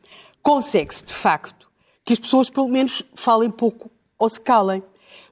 consegue-se 0.42 1.04
de 1.06 1.14
facto 1.14 1.68
que 2.04 2.12
as 2.12 2.18
pessoas 2.18 2.48
pelo 2.48 2.68
menos 2.68 3.02
falem 3.14 3.50
pouco 3.50 3.90
ou 4.18 4.28
se 4.28 4.40
calem. 4.40 4.80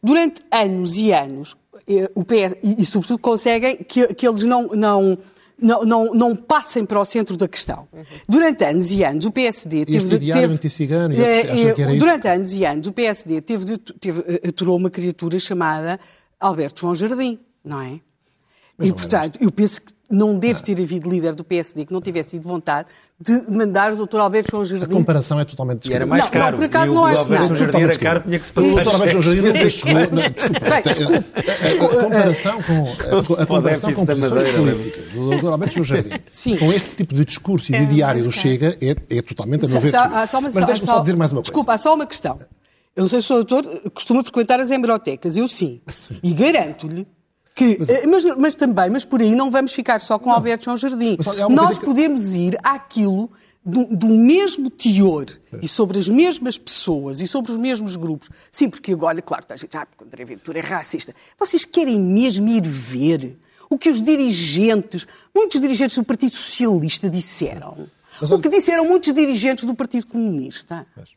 Durante 0.03 0.43
anos 0.53 0.97
e 0.97 1.13
anos, 1.13 1.57
eh, 1.66 1.66
o 2.15 2.25
PS, 2.25 2.57
e, 2.63 2.83
e, 2.83 2.85
sobretudo 2.85 3.19
conseguem 3.19 3.77
que, 3.77 4.13
que 4.15 4.27
eles 4.27 4.43
não, 4.43 4.69
não, 4.69 5.19
não, 5.61 5.85
não, 5.85 6.05
não, 6.13 6.37
passem 6.37 6.85
para 6.85 7.01
o 7.01 7.05
centro 7.05 7.37
da 7.37 7.47
questão. 7.47 7.87
Uhum. 7.93 8.05
Durante 8.29 8.65
anos 8.65 8.91
e 8.91 9.05
anos 9.05 9.25
o 9.25 9.31
PSD 9.31 9.85
teve... 9.85 9.99
Este 9.99 10.19
diário 10.19 10.51
anti-cigano, 10.51 11.15
é, 11.15 11.41
é, 11.41 11.97
Durante 11.97 12.29
anos 12.29 12.53
e 12.53 12.65
anos 12.65 12.87
o 12.87 12.93
PSD 12.93 13.41
teve, 13.41 13.79
teve, 13.79 14.25
eh, 14.27 14.49
aturou 14.49 14.77
uma 14.77 14.91
criatura 14.91 15.39
chamada 15.39 16.01
Alberto 16.41 16.81
João 16.81 16.95
Jardim, 16.95 17.39
não 17.65 17.81
é? 17.81 18.01
Mas 18.77 18.89
e, 18.89 18.93
portanto, 18.93 19.39
eu 19.41 19.51
penso 19.51 19.81
que 19.81 19.96
não 20.11 20.39
deve 20.39 20.63
ter 20.63 20.81
havido 20.81 21.09
líder 21.09 21.35
do 21.35 21.43
PSD 21.43 21.85
que 21.85 21.93
não 21.93 22.01
tivesse 22.01 22.31
tido 22.31 22.43
vontade 22.43 22.89
de 23.19 23.51
mandar 23.51 23.93
o 23.93 24.07
Dr. 24.07 24.19
Alberto 24.19 24.51
João 24.51 24.65
Jardim. 24.65 24.85
A 24.85 24.89
comparação 24.89 25.41
é 25.41 25.45
totalmente 25.45 25.89
E 25.89 25.95
era 25.95 26.05
mais 26.05 26.25
não, 26.25 26.31
caro. 26.31 26.53
Não, 26.53 26.59
por 26.59 26.65
acaso 26.67 26.95
não 26.95 27.07
acho 27.07 27.23
nada. 27.23 27.31
O 27.31 27.35
Alberto 27.35 27.47
João 27.47 27.59
Jardim 27.59 27.85
era 27.85 27.99
caro, 27.99 28.21
tinha 28.21 28.39
que 28.39 28.45
se 28.45 28.53
passar. 28.53 28.69
O 28.69 28.75
Dr. 28.75 28.89
Alberto 28.89 29.23
João 29.23 29.23
Jardim 29.23 29.43
não 29.43 29.71
chegou... 29.71 31.23
Desculpa. 31.63 31.97
A 31.97 32.05
comparação 32.05 32.63
com, 32.63 33.33
a 33.35 33.47
comparação 33.47 33.93
com 33.95 34.07
posições 34.07 34.53
políticas 34.53 35.13
do 35.13 35.37
Dr. 35.37 35.47
Alberto 35.47 35.75
João 35.75 35.85
Jardim 35.85 36.59
com 36.59 36.73
este 36.73 36.97
tipo 36.97 37.15
de 37.15 37.25
discurso 37.25 37.75
e 37.75 37.79
de 37.79 37.87
diário 37.87 38.23
do 38.23 38.31
Chega 38.31 38.77
é, 38.83 38.97
é 39.17 39.23
totalmente 39.23 39.65
a 39.65 39.69
meu 39.69 39.81
ver. 39.81 39.93
Mas 39.93 40.67
deixa-me 40.67 40.79
só 40.81 41.01
dizer 41.01 41.17
mais 41.17 41.33
uma 41.33 41.39
coisa. 41.39 41.53
Desculpa, 41.53 41.73
há 41.73 41.79
só 41.79 41.95
uma 41.95 42.07
questão. 42.07 42.39
Eu 42.95 43.03
não 43.03 43.09
sei 43.09 43.21
se 43.21 43.31
o 43.31 43.45
doutor 43.45 43.91
costuma 43.93 44.23
frequentar 44.23 44.59
as 44.59 44.71
hemerotecas, 44.71 45.37
eu 45.37 45.47
sim. 45.49 45.83
sim. 45.87 46.19
E 46.23 46.33
garanto-lhe 46.33 47.07
que, 47.57 47.79
mas, 47.79 47.89
eh, 47.89 48.07
mas, 48.07 48.25
mas, 48.37 48.55
também, 48.55 48.91
mas 48.91 49.05
por 49.05 49.23
aí 49.23 49.35
não 49.35 49.51
vamos 49.51 49.73
ficar 49.73 49.99
só 49.99 50.19
com 50.19 50.29
não. 50.29 50.37
Alberto 50.37 50.67
João 50.67 50.77
Jardim. 50.77 51.17
Nós 51.49 51.79
que... 51.79 51.87
podemos 51.87 52.35
ir 52.35 52.59
àquilo 52.63 53.31
do, 53.65 53.85
do 53.87 54.09
mesmo 54.09 54.69
teor 54.69 55.25
é. 55.51 55.61
e 55.63 55.67
sobre 55.67 55.99
as 55.99 56.07
mesmas 56.07 56.59
pessoas 56.59 57.23
e 57.23 57.27
sobre 57.27 57.51
os 57.51 57.57
mesmos 57.57 57.97
grupos. 57.97 58.29
Sim, 58.51 58.69
porque 58.69 58.93
agora, 58.93 59.23
claro, 59.23 59.47
a 59.49 59.57
gente, 59.57 59.75
ah, 59.75 59.87
porque 59.87 60.05
André 60.05 60.25
Ventura 60.27 60.59
é 60.59 60.63
racista. 60.63 61.15
Vocês 61.39 61.65
querem 61.65 61.99
mesmo 61.99 62.47
ir 62.47 62.63
ver 62.63 63.39
o 63.71 63.79
que 63.79 63.89
os 63.89 64.03
dirigentes, 64.03 65.07
muitos 65.35 65.59
dirigentes 65.59 65.97
do 65.97 66.05
Partido 66.05 66.35
Socialista 66.35 67.09
disseram? 67.09 67.89
Mas, 68.21 68.31
o 68.31 68.39
que 68.39 68.51
disseram 68.51 68.85
muitos 68.85 69.13
dirigentes 69.15 69.65
do 69.65 69.75
Partido 69.75 70.07
Comunista? 70.07 70.87
Mas... 70.95 71.09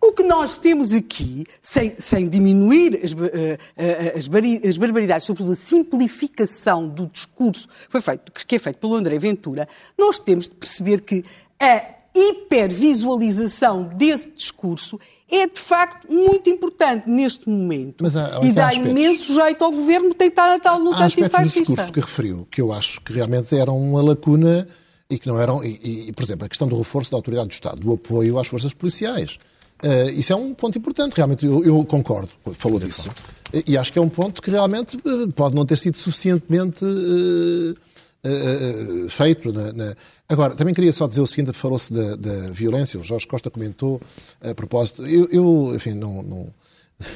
O 0.00 0.12
que 0.12 0.22
nós 0.22 0.58
temos 0.58 0.92
aqui, 0.92 1.44
sem, 1.60 1.94
sem 1.98 2.28
diminuir 2.28 3.00
as, 3.02 3.12
eh, 3.12 3.58
eh, 3.76 4.14
as, 4.16 4.28
as, 4.68 4.78
barbaridades, 4.78 5.26
sobretudo 5.26 5.52
a 5.52 5.56
simplificação 5.56 6.88
do 6.88 7.06
discurso 7.06 7.68
que, 7.68 7.90
foi 7.90 8.00
feito, 8.00 8.32
que 8.32 8.56
é 8.56 8.58
feito 8.58 8.78
pelo 8.78 8.94
André 8.94 9.18
Ventura, 9.18 9.68
nós 9.98 10.18
temos 10.18 10.44
de 10.48 10.54
perceber 10.54 11.00
que 11.00 11.24
a 11.60 11.96
hipervisualização 12.14 13.84
desse 13.84 14.30
discurso 14.30 14.98
é 15.30 15.46
de 15.46 15.60
facto 15.60 16.10
muito 16.10 16.48
importante 16.48 17.08
neste 17.08 17.48
momento 17.48 18.02
Mas 18.02 18.16
há, 18.16 18.40
e 18.42 18.52
dá 18.52 18.72
imenso 18.72 19.34
jeito 19.34 19.64
ao 19.64 19.72
governo 19.72 20.14
tentar 20.14 20.54
a 20.54 20.58
tal 20.58 20.78
luta 20.78 21.04
antifascista. 21.04 21.24
Há 21.24 21.42
aspectos 21.42 21.52
do 21.52 21.58
discurso 21.60 21.92
que 21.92 22.00
referiu 22.00 22.48
que 22.50 22.60
eu 22.60 22.72
acho 22.72 23.00
que 23.00 23.12
realmente 23.12 23.54
eram 23.56 23.76
uma 23.76 24.02
lacuna 24.02 24.66
e 25.10 25.18
que 25.18 25.26
não 25.26 25.38
eram, 25.38 25.64
e, 25.64 26.08
e, 26.08 26.12
por 26.12 26.22
exemplo, 26.24 26.46
a 26.46 26.48
questão 26.48 26.66
do 26.66 26.76
reforço 26.76 27.10
da 27.10 27.16
autoridade 27.16 27.48
do 27.48 27.52
Estado, 27.52 27.80
do 27.80 27.92
apoio 27.92 28.38
às 28.38 28.46
forças 28.46 28.72
policiais. 28.72 29.38
Uh, 29.82 30.10
isso 30.10 30.32
é 30.32 30.36
um 30.36 30.54
ponto 30.54 30.78
importante, 30.78 31.14
realmente, 31.14 31.44
eu, 31.44 31.64
eu 31.64 31.84
concordo, 31.84 32.30
falou 32.54 32.78
disso. 32.78 33.10
E 33.66 33.76
acho 33.76 33.92
que 33.92 33.98
é 33.98 34.02
um 34.02 34.08
ponto 34.08 34.42
que 34.42 34.50
realmente 34.50 34.96
eh, 34.96 35.32
pode 35.34 35.54
não 35.54 35.64
ter 35.64 35.76
sido 35.76 35.96
suficientemente 35.96 36.84
uh, 36.84 37.74
uh, 38.26 39.08
feito. 39.08 39.52
Na, 39.52 39.72
na... 39.72 39.94
Agora, 40.28 40.54
também 40.54 40.74
queria 40.74 40.92
só 40.92 41.06
dizer 41.06 41.20
o 41.20 41.26
seguinte, 41.26 41.52
falou-se 41.52 41.92
da, 41.92 42.16
da, 42.16 42.50
violência, 42.50 42.98
o 42.98 43.04
Jorge 43.04 43.26
Costa 43.26 43.50
comentou 43.50 44.00
a 44.42 44.54
propósito, 44.54 45.06
eu, 45.06 45.28
eu 45.30 45.72
enfim, 45.76 45.92
não, 45.92 46.22
não, 46.22 46.54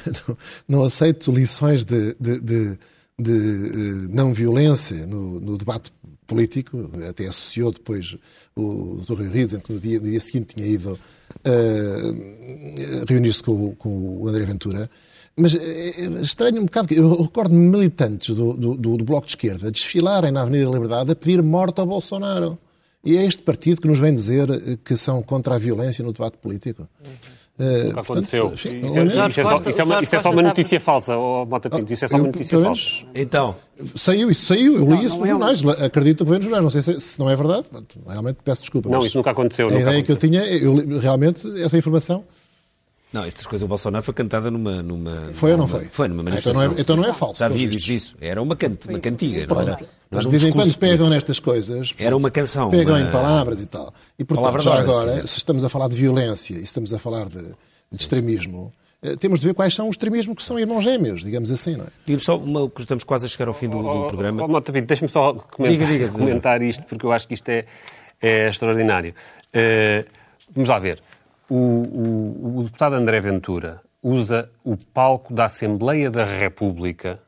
não, 0.67 0.83
aceito 0.83 1.31
lições 1.31 1.83
de, 1.83 2.15
de, 2.19 2.39
de, 2.39 2.79
de 3.21 4.07
não 4.09 4.33
violência 4.33 5.05
no, 5.05 5.39
no 5.39 5.57
debate 5.57 5.91
político, 6.25 6.89
até 7.09 7.25
associou 7.25 7.71
depois 7.71 8.15
o 8.55 9.03
Dr. 9.05 9.15
Rui 9.15 9.27
Rio, 9.27 9.45
dizendo 9.45 9.63
que 9.63 9.73
no 9.73 9.79
dia, 9.79 9.99
no 9.99 10.05
dia 10.05 10.19
seguinte 10.19 10.55
tinha 10.55 10.65
ido 10.65 10.97
uh, 11.45 13.05
reunir-se 13.07 13.43
com, 13.43 13.75
com, 13.75 14.21
o 14.21 14.27
André 14.27 14.45
Ventura. 14.45 14.89
Mas 15.35 15.55
é 15.55 16.21
estranho 16.21 16.61
um 16.61 16.65
bocado, 16.65 16.93
eu 16.93 17.21
recordo 17.21 17.53
militantes 17.53 18.35
do, 18.35 18.53
do, 18.53 18.75
do, 18.75 19.05
Bloco 19.05 19.27
de 19.27 19.33
Esquerda 19.33 19.71
desfilarem 19.71 20.31
na 20.31 20.41
Avenida 20.41 20.65
da 20.65 20.71
Liberdade 20.71 21.11
a 21.11 21.15
pedir 21.15 21.41
morte 21.41 21.79
ao 21.79 21.85
Bolsonaro. 21.85 22.57
E 23.03 23.17
é 23.17 23.25
este 23.25 23.41
partido 23.41 23.81
que 23.81 23.87
nos 23.87 23.97
vem 23.97 24.13
dizer 24.13 24.47
que 24.83 24.95
são 24.95 25.23
contra 25.23 25.55
a 25.55 25.57
violência 25.57 26.03
no 26.03 26.13
debate 26.13 26.37
político. 26.37 26.87
Uhum. 27.03 27.40
Uh, 27.59 27.87
Nunca 27.89 28.01
aconteceu. 28.01 28.47
Portanto, 28.47 28.67
enfim, 28.67 28.77
isso, 28.87 28.99
é, 28.99 29.03
isso, 29.03 29.19
é 29.19 29.43
só, 29.43 29.57
isso, 29.57 29.81
é 29.81 29.83
uma, 29.83 30.01
isso 30.01 30.15
é 30.15 30.19
só 30.19 30.31
uma 30.31 30.41
notícia 30.41 30.79
falsa, 30.79 31.17
oh, 31.17 31.45
Mota 31.45 31.69
Pinto. 31.69 31.93
Isso 31.93 32.05
é 32.05 32.07
só 32.07 32.15
uma 32.15 32.27
notícia 32.27 32.55
eu, 32.55 32.63
falsa. 32.63 32.81
Então. 33.13 33.55
Saiu, 33.95 34.31
isso 34.31 34.45
saiu. 34.45 34.75
Eu 34.75 34.85
li 34.85 34.89
não, 34.89 35.03
isso 35.03 35.17
nos 35.19 35.29
jornais. 35.29 35.63
É 35.79 35.85
Acredito 35.85 36.23
que 36.23 36.29
vem 36.31 36.39
nos 36.39 36.45
jornais. 36.45 36.63
Não 36.63 36.69
sei 36.69 36.81
se, 36.81 36.99
se, 36.99 37.19
não 37.19 37.29
é 37.29 37.35
verdade. 37.35 37.65
Realmente 38.07 38.37
peço 38.43 38.61
desculpa. 38.61 38.89
Não, 38.89 39.05
isso 39.05 39.17
nunca 39.17 39.31
aconteceu. 39.31 39.67
A 39.67 39.69
nunca 39.69 39.81
ideia 39.81 39.99
aconteceu. 39.99 40.17
que 40.17 40.25
eu 40.25 40.29
tinha, 40.29 40.85
eu, 40.85 40.99
realmente, 40.99 41.61
essa 41.61 41.77
informação 41.77 42.23
Não, 43.13 43.25
estas 43.25 43.45
coisas 43.45 43.61
do 43.61 43.67
Bolsonaro 43.67 44.03
foi 44.03 44.13
cantada 44.13 44.49
numa. 44.49 44.81
numa 44.81 45.33
foi 45.33 45.51
ou 45.51 45.57
não 45.57 45.67
numa, 45.67 45.79
foi? 45.79 45.89
Foi 45.89 46.07
numa 46.07 46.23
manifestação. 46.23 46.63
Então 46.63 46.71
não 46.71 46.77
é, 46.77 46.81
então 46.81 46.95
não 46.97 47.05
é 47.05 47.13
falso. 47.13 47.39
Já 47.39 47.49
vi 47.49 47.67
vídeos 47.67 47.83
disso. 47.83 48.15
Era 48.21 48.41
uma, 48.41 48.55
can, 48.55 48.77
uma 48.87 48.99
cantiga. 48.99 49.45
Não 49.47 49.61
era, 49.61 49.79
mas 50.09 50.23
de 50.23 50.29
vez 50.29 50.43
em 50.43 50.51
quando 50.51 50.77
pegam 50.77 51.09
nestas 51.09 51.39
coisas. 51.39 51.93
Era 51.97 52.15
uma 52.15 52.31
canção. 52.31 52.69
Pegam 52.69 52.95
uma... 52.95 53.01
em 53.01 53.11
palavras 53.11 53.61
e 53.61 53.65
tal. 53.65 53.93
E 54.17 54.23
portanto, 54.23 54.61
já 54.61 54.79
agora, 54.79 55.27
se 55.27 55.37
estamos 55.37 55.63
a 55.63 55.69
falar 55.69 55.89
de 55.89 55.95
violência 55.95 56.55
e 56.55 56.63
estamos 56.63 56.93
a 56.93 56.99
falar 56.99 57.27
de, 57.27 57.41
de 57.91 58.01
extremismo, 58.01 58.73
eh, 59.01 59.15
temos 59.15 59.39
de 59.39 59.47
ver 59.47 59.53
quais 59.53 59.73
são 59.73 59.89
os 59.89 59.93
extremismos 59.93 60.35
que 60.35 60.43
são 60.43 60.59
irmãos 60.59 60.81
gêmeos, 60.81 61.23
digamos 61.23 61.51
assim, 61.51 61.75
não 61.75 61.85
é? 61.85 61.89
Digo 62.05 62.21
só, 62.21 62.37
uma, 62.37 62.69
que 62.69 62.81
estamos 62.81 63.03
quase 63.03 63.25
a 63.25 63.27
chegar 63.27 63.47
ao 63.47 63.53
fim 63.53 63.67
do, 63.67 63.81
do 63.81 64.07
programa. 64.07 64.43
Oh, 64.43 64.57
oh, 64.57 64.61
Deixa-me 64.61 65.09
só 65.09 65.33
comentar, 65.33 65.77
diga, 65.77 65.85
diga, 65.85 66.09
comentar 66.09 66.61
isto, 66.61 66.83
porque 66.83 67.05
eu 67.05 67.11
acho 67.11 67.27
que 67.27 67.33
isto 67.33 67.49
é, 67.49 67.65
é 68.21 68.49
extraordinário. 68.49 69.13
Uh, 69.47 70.05
vamos 70.53 70.69
lá 70.69 70.77
ver. 70.77 71.01
O, 71.53 71.57
o, 71.57 72.59
o 72.59 72.63
deputado 72.63 72.95
André 72.95 73.19
Ventura 73.19 73.81
usa 74.01 74.49
o 74.63 74.77
palco 74.77 75.33
da 75.33 75.43
Assembleia 75.43 76.09
da 76.09 76.23
República 76.23 77.19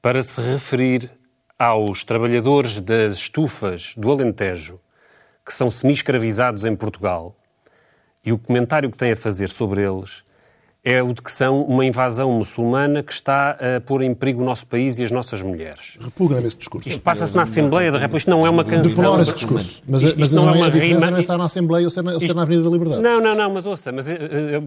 para 0.00 0.22
se 0.22 0.40
referir 0.40 1.10
aos 1.58 2.04
trabalhadores 2.04 2.78
das 2.78 3.14
estufas 3.14 3.92
do 3.96 4.12
Alentejo 4.12 4.78
que 5.44 5.52
são 5.52 5.70
semi-escravizados 5.70 6.64
em 6.64 6.76
Portugal 6.76 7.36
e 8.24 8.32
o 8.32 8.38
comentário 8.38 8.88
que 8.92 8.96
tem 8.96 9.10
a 9.10 9.16
fazer 9.16 9.48
sobre 9.48 9.82
eles 9.82 10.22
é 10.84 11.02
o 11.02 11.14
de 11.14 11.22
que 11.22 11.32
são 11.32 11.62
uma 11.62 11.84
invasão 11.84 12.30
muçulmana 12.30 13.02
que 13.02 13.12
está 13.12 13.52
a 13.52 13.80
pôr 13.80 14.02
em 14.02 14.12
perigo 14.14 14.42
o 14.42 14.44
nosso 14.44 14.66
país 14.66 14.98
e 14.98 15.04
as 15.04 15.10
nossas 15.10 15.40
mulheres. 15.40 15.96
Repugna 15.98 16.40
esse 16.46 16.58
discurso. 16.58 16.86
Isto 16.88 17.00
passa-se 17.00 17.34
na 17.34 17.42
Assembleia 17.42 17.90
da 17.90 17.98
República. 17.98 18.18
Isto 18.18 18.30
não 18.30 18.46
é 18.46 18.50
uma 18.50 18.62
canção. 18.64 18.82
Deplora 18.82 19.22
esse 19.22 19.32
discurso. 19.32 19.82
Mas, 19.88 20.02
isto, 20.02 20.20
mas 20.20 20.32
não, 20.32 20.44
não 20.44 20.54
é 20.54 20.56
uma 20.58 20.66
a 20.66 20.70
diferença 20.70 21.06
rima... 21.06 21.16
é 21.16 21.20
estar 21.20 21.38
na 21.38 21.44
Assembleia 21.44 21.86
ou 21.86 21.90
ser 21.90 22.02
na, 22.02 22.12
ou 22.12 22.20
ser 22.20 22.34
na 22.34 22.42
Avenida 22.42 22.64
da 22.64 22.70
Liberdade. 22.70 23.02
Não, 23.02 23.18
não, 23.18 23.34
não, 23.34 23.50
mas 23.50 23.64
ouça, 23.64 23.90
mas, 23.92 24.06
uh, 24.06 24.12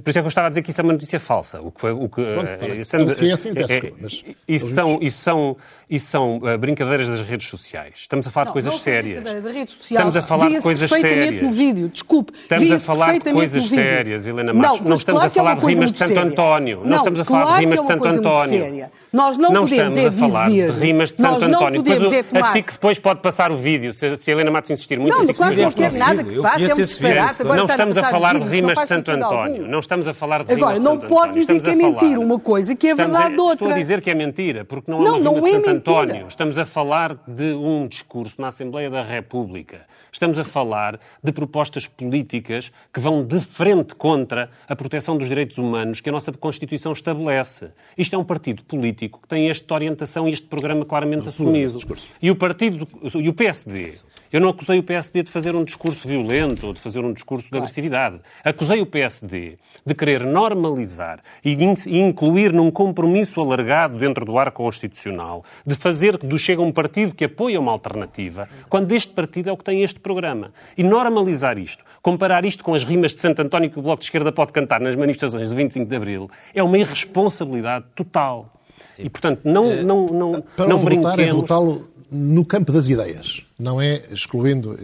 por 0.04 0.10
isso 0.10 0.18
é 0.18 0.22
que 0.22 0.26
eu 0.26 0.30
estava 0.30 0.48
a 0.48 0.50
dizer 0.50 0.64
que 0.64 0.72
isso 0.72 0.82
é 0.82 0.84
uma 0.84 0.94
notícia 0.94 1.20
falsa. 1.20 1.62
O 1.62 1.72
que 1.72 1.82
foi, 1.82 1.92
o 1.92 2.10
que, 2.10 2.22
uh, 2.22 2.84
sendo, 2.84 3.14
sim, 3.14 3.30
é 3.30 3.34
assim, 3.34 3.54
peço 3.54 3.74
é, 3.74 3.94
mas... 4.02 4.26
Isso 4.48 4.74
são, 4.74 4.98
isso 5.00 5.20
são, 5.20 5.58
isso 5.88 6.08
são 6.08 6.38
uh, 6.38 6.58
brincadeiras 6.58 7.08
das 7.08 7.22
redes 7.22 7.48
sociais. 7.48 7.94
Estamos 8.00 8.26
a 8.26 8.32
falar 8.32 8.46
não, 8.46 8.52
de 8.52 8.54
coisas 8.54 8.72
não 8.72 8.80
sérias. 8.80 9.24
Da 9.24 9.52
rede 9.52 9.72
social. 9.72 10.08
Estamos 10.08 10.16
a 10.16 10.28
falar 10.28 10.50
de 10.50 10.62
coisas 10.62 10.90
perfeitamente 10.90 11.44
no 11.44 11.52
vídeo, 11.52 11.90
desculpe. 11.90 12.34
Estamos 12.42 12.72
a 12.72 12.80
falar 12.80 13.20
de 13.20 13.32
coisas 13.32 13.70
sérias, 13.70 14.26
Helena 14.26 14.52
Matos. 14.52 14.82
Não 14.82 14.96
estamos 14.96 15.24
a 15.24 15.30
falar 15.30 15.56
de 15.56 15.66
rimas 15.66 15.92
de 15.92 16.07
Santo 16.08 16.20
António. 16.20 16.82
Não, 16.86 16.98
estamos 16.98 17.20
a 17.20 17.26
falar 17.26 17.42
claro 17.44 17.56
de 17.56 17.66
rimas 17.66 17.80
é 17.80 17.82
de 17.82 17.88
Santo 17.88 18.08
António. 18.08 18.90
Nós 19.12 19.38
não, 19.38 19.52
não 19.52 19.62
podemos 19.62 19.98
é 19.98 20.10
dizer. 20.10 20.72
de 20.72 20.80
rimas 20.80 21.12
de 21.12 21.18
Santo 21.18 21.46
António. 21.46 21.82
Depois, 21.82 22.14
é 22.14 22.24
tomar... 22.24 22.50
Assim 22.50 22.62
que 22.62 22.74
depois 22.74 23.00
pode 23.00 23.22
passar 23.22 23.52
o 23.52 23.58
vídeo, 23.58 23.94
se, 23.94 24.18
se 24.18 24.32
a 24.32 24.34
Helena 24.34 24.52
Matos 24.52 24.70
insistir 24.72 25.00
muito. 25.00 25.14
Não, 25.14 25.24
assim 25.24 25.34
claro 25.34 25.56
que 25.56 25.62
não 25.62 25.72
quero 25.72 25.98
nada 25.98 26.24
que 26.24 26.42
faça, 26.42 26.62
é 26.62 26.74
um 26.74 26.78
disparate. 26.78 27.44
Não 27.44 27.66
estamos 27.66 27.98
a 27.98 28.04
falar 28.04 28.40
de 28.40 28.50
rimas 28.50 28.78
de 28.78 28.88
Santo 28.88 29.12
António. 29.12 29.68
Não 29.68 29.80
estamos 29.80 30.08
a 30.08 30.14
falar 30.14 30.44
de 30.44 30.54
rimas 30.54 30.70
de 30.70 30.76
Santo 30.76 30.90
António. 30.90 30.98
Agora, 30.98 31.02
não 31.02 31.08
pode 31.08 31.34
dizer 31.34 31.62
que 31.62 31.70
é 31.70 31.76
mentira 31.76 32.20
uma 32.20 32.40
coisa 32.40 32.76
que 32.76 32.88
é 32.88 32.96
verdade 32.96 33.40
outra. 33.40 33.54
Estou 33.54 33.72
a 33.72 33.76
dizer 33.76 34.02
que 34.02 34.10
é 34.10 34.16
mentira, 34.16 34.66
porque 34.66 34.92
não 34.92 35.06
é 35.06 35.12
uma 35.12 35.32
rima 35.32 35.42
de 35.42 35.52
Santo 35.52 35.70
António. 35.70 36.28
Estamos 36.28 36.58
a 36.58 36.66
falar 36.66 37.16
de 37.28 37.54
um 37.54 37.88
discurso 37.88 38.42
na 38.42 38.48
Assembleia 38.48 38.90
da 38.90 39.02
República. 39.02 39.82
Estamos 40.12 40.40
a 40.40 40.44
falar 40.44 41.00
de 41.24 41.32
propostas 41.32 41.88
políticas 41.88 42.72
que 42.94 43.00
vão 43.00 43.26
de 43.26 43.40
frente 43.40 43.96
contra 43.96 44.50
a 44.68 44.76
proteção 44.76 45.18
dos 45.18 45.28
direitos 45.28 45.58
humanos 45.58 46.02
que 46.02 46.10
a 46.10 46.12
nossa 46.12 46.32
Constituição 46.32 46.94
estabelece. 46.94 47.70
Isto 47.98 48.16
é 48.16 48.20
um 48.20 48.24
partido 48.24 48.64
político 48.64 49.22
que 49.22 49.28
tem 49.28 49.50
esta 49.50 49.74
orientação 49.74 50.28
e 50.28 50.32
este 50.32 50.48
programa 50.48 50.86
claramente 50.86 51.28
assumido. 51.28 51.80
E 52.22 52.32
o 52.32 52.36
partido 52.36 52.88
e 53.16 53.30
o 53.30 53.34
PSD, 53.34 53.94
eu 54.32 54.42
não 54.42 54.50
acusei 54.50 54.80
o 54.80 54.84
PSD 54.84 55.24
de 55.24 55.32
fazer 55.32 55.56
um 55.56 55.64
discurso 55.64 56.08
violento 56.08 56.68
ou 56.68 56.74
de 56.74 56.80
fazer 56.80 57.00
um 57.00 57.14
discurso 57.14 57.50
de 57.50 57.58
agressividade. 57.58 58.20
Acusei 58.44 58.82
o 58.82 58.86
PSD 58.86 59.58
de 59.86 59.96
querer 59.96 60.26
normalizar 60.26 61.22
e 61.44 61.54
incluir 61.88 62.52
num 62.54 62.72
compromisso 62.72 63.40
alargado 63.40 63.98
dentro 63.98 64.26
do 64.26 64.38
arco 64.38 64.64
constitucional, 64.64 65.44
de 65.66 65.76
fazer 65.76 66.18
do 66.18 66.38
Chega 66.38 66.62
um 66.62 66.72
partido 66.72 67.16
que 67.16 67.26
apoia 67.26 67.60
uma 67.60 67.72
alternativa, 67.72 68.50
quando 68.70 68.92
este 68.92 69.14
partido 69.14 69.50
é 69.50 69.52
o 69.52 69.58
que 69.58 69.64
tem 69.64 69.84
este 69.84 70.00
programa. 70.08 70.54
E 70.78 70.84
normalizar 70.84 71.58
isto, 71.58 71.84
comparar 72.02 72.46
isto 72.46 72.64
com 72.64 72.74
as 72.74 72.84
rimas 72.84 73.14
de 73.14 73.20
Santo 73.20 73.42
António 73.42 73.70
que 73.70 73.78
o 73.78 73.82
Bloco 73.82 74.00
de 74.00 74.06
Esquerda 74.06 74.32
pode 74.32 74.54
cantar 74.54 74.80
nas 74.80 74.96
manifestações 74.96 75.50
de 75.50 75.56
25 75.56 75.86
de 75.86 75.96
Abril, 75.96 76.32
é 76.54 76.64
uma 76.64 76.78
irresponsabilidade 76.78 77.86
total. 77.94 78.54
Sim. 78.94 79.04
E, 79.04 79.10
portanto, 79.10 79.42
não, 79.44 79.66
uh, 79.66 79.84
não, 79.84 80.06
não, 80.06 80.32
para 80.56 80.68
não 80.68 80.84
derrotar 80.84 81.20
é 81.20 81.26
derrotá-lo 81.26 81.90
no 82.10 82.46
campo 82.46 82.72
das 82.72 82.88
ideias, 82.88 83.46
não 83.60 83.82
é 83.82 84.02
excluindo 84.12 84.78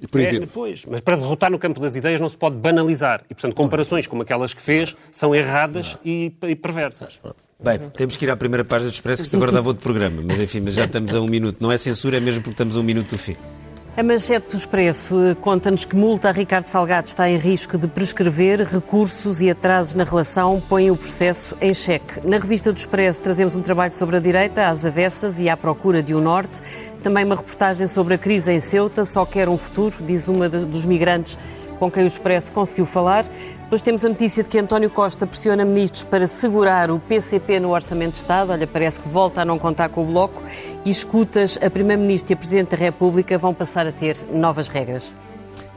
e 0.00 0.08
proibindo. 0.08 0.44
É, 0.44 0.46
pois, 0.46 0.86
mas 0.86 1.00
para 1.02 1.16
derrotar 1.16 1.50
no 1.50 1.58
campo 1.58 1.78
das 1.78 1.94
ideias 1.94 2.18
não 2.18 2.28
se 2.28 2.36
pode 2.36 2.56
banalizar. 2.56 3.22
E, 3.30 3.34
portanto, 3.34 3.54
comparações 3.54 4.06
como 4.06 4.22
aquelas 4.22 4.54
que 4.54 4.62
fez 4.62 4.96
são 5.12 5.34
erradas 5.34 5.98
e, 6.04 6.32
e 6.42 6.56
perversas. 6.56 7.20
Bem, 7.62 7.78
temos 7.90 8.16
que 8.16 8.24
ir 8.24 8.30
à 8.30 8.36
primeira 8.36 8.64
página 8.64 8.90
do 8.90 8.94
Expresso, 8.94 9.22
que 9.22 9.26
isto 9.26 9.36
agora 9.36 9.52
dava 9.52 9.68
outro 9.68 9.82
programa. 9.82 10.20
Mas 10.24 10.40
enfim, 10.40 10.60
mas 10.60 10.74
já 10.74 10.86
estamos 10.86 11.14
a 11.14 11.20
um 11.20 11.28
minuto. 11.28 11.58
Não 11.60 11.70
é 11.70 11.78
censura, 11.78 12.16
é 12.16 12.20
mesmo 12.20 12.40
porque 12.40 12.54
estamos 12.54 12.76
a 12.76 12.80
um 12.80 12.82
minuto 12.82 13.10
do 13.10 13.18
fim. 13.18 13.36
A 13.94 14.02
manchete 14.02 14.48
do 14.48 14.56
Expresso 14.56 15.36
conta-nos 15.42 15.84
que 15.84 15.94
multa 15.94 16.30
a 16.30 16.32
Ricardo 16.32 16.64
Salgado 16.64 17.08
está 17.08 17.28
em 17.28 17.36
risco 17.36 17.76
de 17.76 17.86
prescrever, 17.86 18.62
recursos 18.62 19.42
e 19.42 19.50
atrasos 19.50 19.94
na 19.94 20.02
relação 20.02 20.62
põem 20.66 20.90
o 20.90 20.96
processo 20.96 21.54
em 21.60 21.74
xeque. 21.74 22.26
Na 22.26 22.38
revista 22.38 22.72
do 22.72 22.78
Expresso 22.78 23.22
trazemos 23.22 23.54
um 23.54 23.60
trabalho 23.60 23.92
sobre 23.92 24.16
a 24.16 24.18
direita, 24.18 24.66
às 24.66 24.86
avessas 24.86 25.38
e 25.38 25.50
à 25.50 25.58
procura 25.58 26.02
de 26.02 26.14
um 26.14 26.22
norte. 26.22 26.62
Também 27.02 27.22
uma 27.22 27.36
reportagem 27.36 27.86
sobre 27.86 28.14
a 28.14 28.18
crise 28.18 28.50
em 28.50 28.60
Ceuta, 28.60 29.04
só 29.04 29.26
quer 29.26 29.46
um 29.46 29.58
futuro, 29.58 29.96
diz 30.00 30.26
uma 30.26 30.48
dos 30.48 30.86
migrantes 30.86 31.36
com 31.82 31.90
quem 31.90 32.04
o 32.04 32.06
Expresso 32.06 32.52
conseguiu 32.52 32.86
falar. 32.86 33.24
Depois 33.64 33.82
temos 33.82 34.04
a 34.04 34.08
notícia 34.08 34.44
de 34.44 34.48
que 34.48 34.56
António 34.56 34.88
Costa 34.88 35.26
pressiona 35.26 35.64
ministros 35.64 36.04
para 36.04 36.28
segurar 36.28 36.92
o 36.92 37.00
PCP 37.00 37.58
no 37.58 37.70
Orçamento 37.70 38.12
de 38.12 38.18
Estado. 38.18 38.52
Olha, 38.52 38.68
parece 38.68 39.00
que 39.00 39.08
volta 39.08 39.42
a 39.42 39.44
não 39.44 39.58
contar 39.58 39.88
com 39.88 40.04
o 40.04 40.06
Bloco. 40.06 40.40
E 40.84 40.90
escutas, 40.90 41.58
a 41.60 41.68
Primeira-Ministra 41.68 42.34
e 42.34 42.34
a 42.34 42.36
Presidente 42.36 42.70
da 42.70 42.76
República 42.76 43.36
vão 43.36 43.52
passar 43.52 43.84
a 43.84 43.90
ter 43.90 44.16
novas 44.32 44.68
regras. 44.68 45.12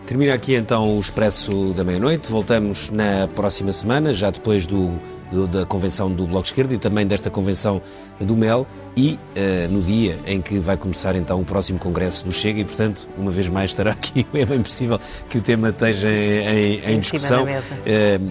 Termina 0.05 0.35
aqui 0.35 0.53
então 0.53 0.95
o 0.95 0.99
Expresso 0.99 1.73
da 1.73 1.83
Meia-Noite. 1.83 2.31
Voltamos 2.31 2.91
na 2.91 3.27
próxima 3.29 3.71
semana, 3.71 4.13
já 4.13 4.29
depois 4.29 4.67
do 4.67 4.91
do, 5.31 5.47
da 5.47 5.65
convenção 5.65 6.11
do 6.11 6.27
Bloco 6.27 6.43
de 6.43 6.49
Esquerda 6.49 6.73
e 6.73 6.77
também 6.77 7.05
desta 7.05 7.29
convenção 7.29 7.81
do 8.19 8.35
MEL 8.35 8.65
e 8.97 9.19
uh, 9.35 9.71
no 9.71 9.81
dia 9.81 10.17
em 10.25 10.41
que 10.41 10.57
vai 10.59 10.77
começar 10.77 11.15
então 11.15 11.41
o 11.41 11.45
próximo 11.45 11.77
congresso 11.77 12.23
do 12.23 12.31
Chega 12.31 12.61
e, 12.61 12.65
portanto, 12.65 13.07
uma 13.17 13.29
vez 13.29 13.49
mais 13.49 13.71
estará 13.71 13.91
aqui, 13.91 14.25
é 14.33 14.45
bem 14.45 14.61
possível 14.61 14.99
que 15.29 15.37
o 15.37 15.41
tema 15.41 15.69
esteja 15.69 16.09
em, 16.09 16.79
em, 16.79 16.93
em 16.93 16.99
discussão, 16.99 17.43
uh, 17.43 17.47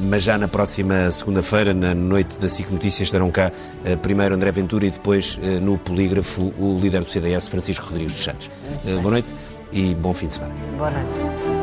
mas 0.09 0.22
já 0.22 0.38
na 0.38 0.49
próxima 0.49 1.11
segunda-feira, 1.11 1.74
na 1.74 1.95
noite 1.95 2.38
da 2.38 2.49
SIC 2.49 2.70
Notícias, 2.70 3.09
estarão 3.09 3.30
cá 3.30 3.53
uh, 3.84 3.99
primeiro 3.99 4.34
André 4.34 4.51
Ventura 4.53 4.86
e 4.86 4.90
depois 4.90 5.38
no 5.61 5.76
polígrafo 5.76 6.53
o 6.59 6.78
líder 6.78 7.03
do 7.03 7.11
CDS, 7.11 7.49
Francisco 7.49 7.86
Rodrigues 7.86 8.14
dos 8.14 8.24
Santos. 8.24 8.51
boa 8.84 9.11
noite 9.11 9.34
e 9.72 9.95
bom 9.95 10.14
fim 10.14 10.28
de 10.28 10.34
semana. 10.34 10.55
Boa 10.78 10.90
noite. 10.90 11.53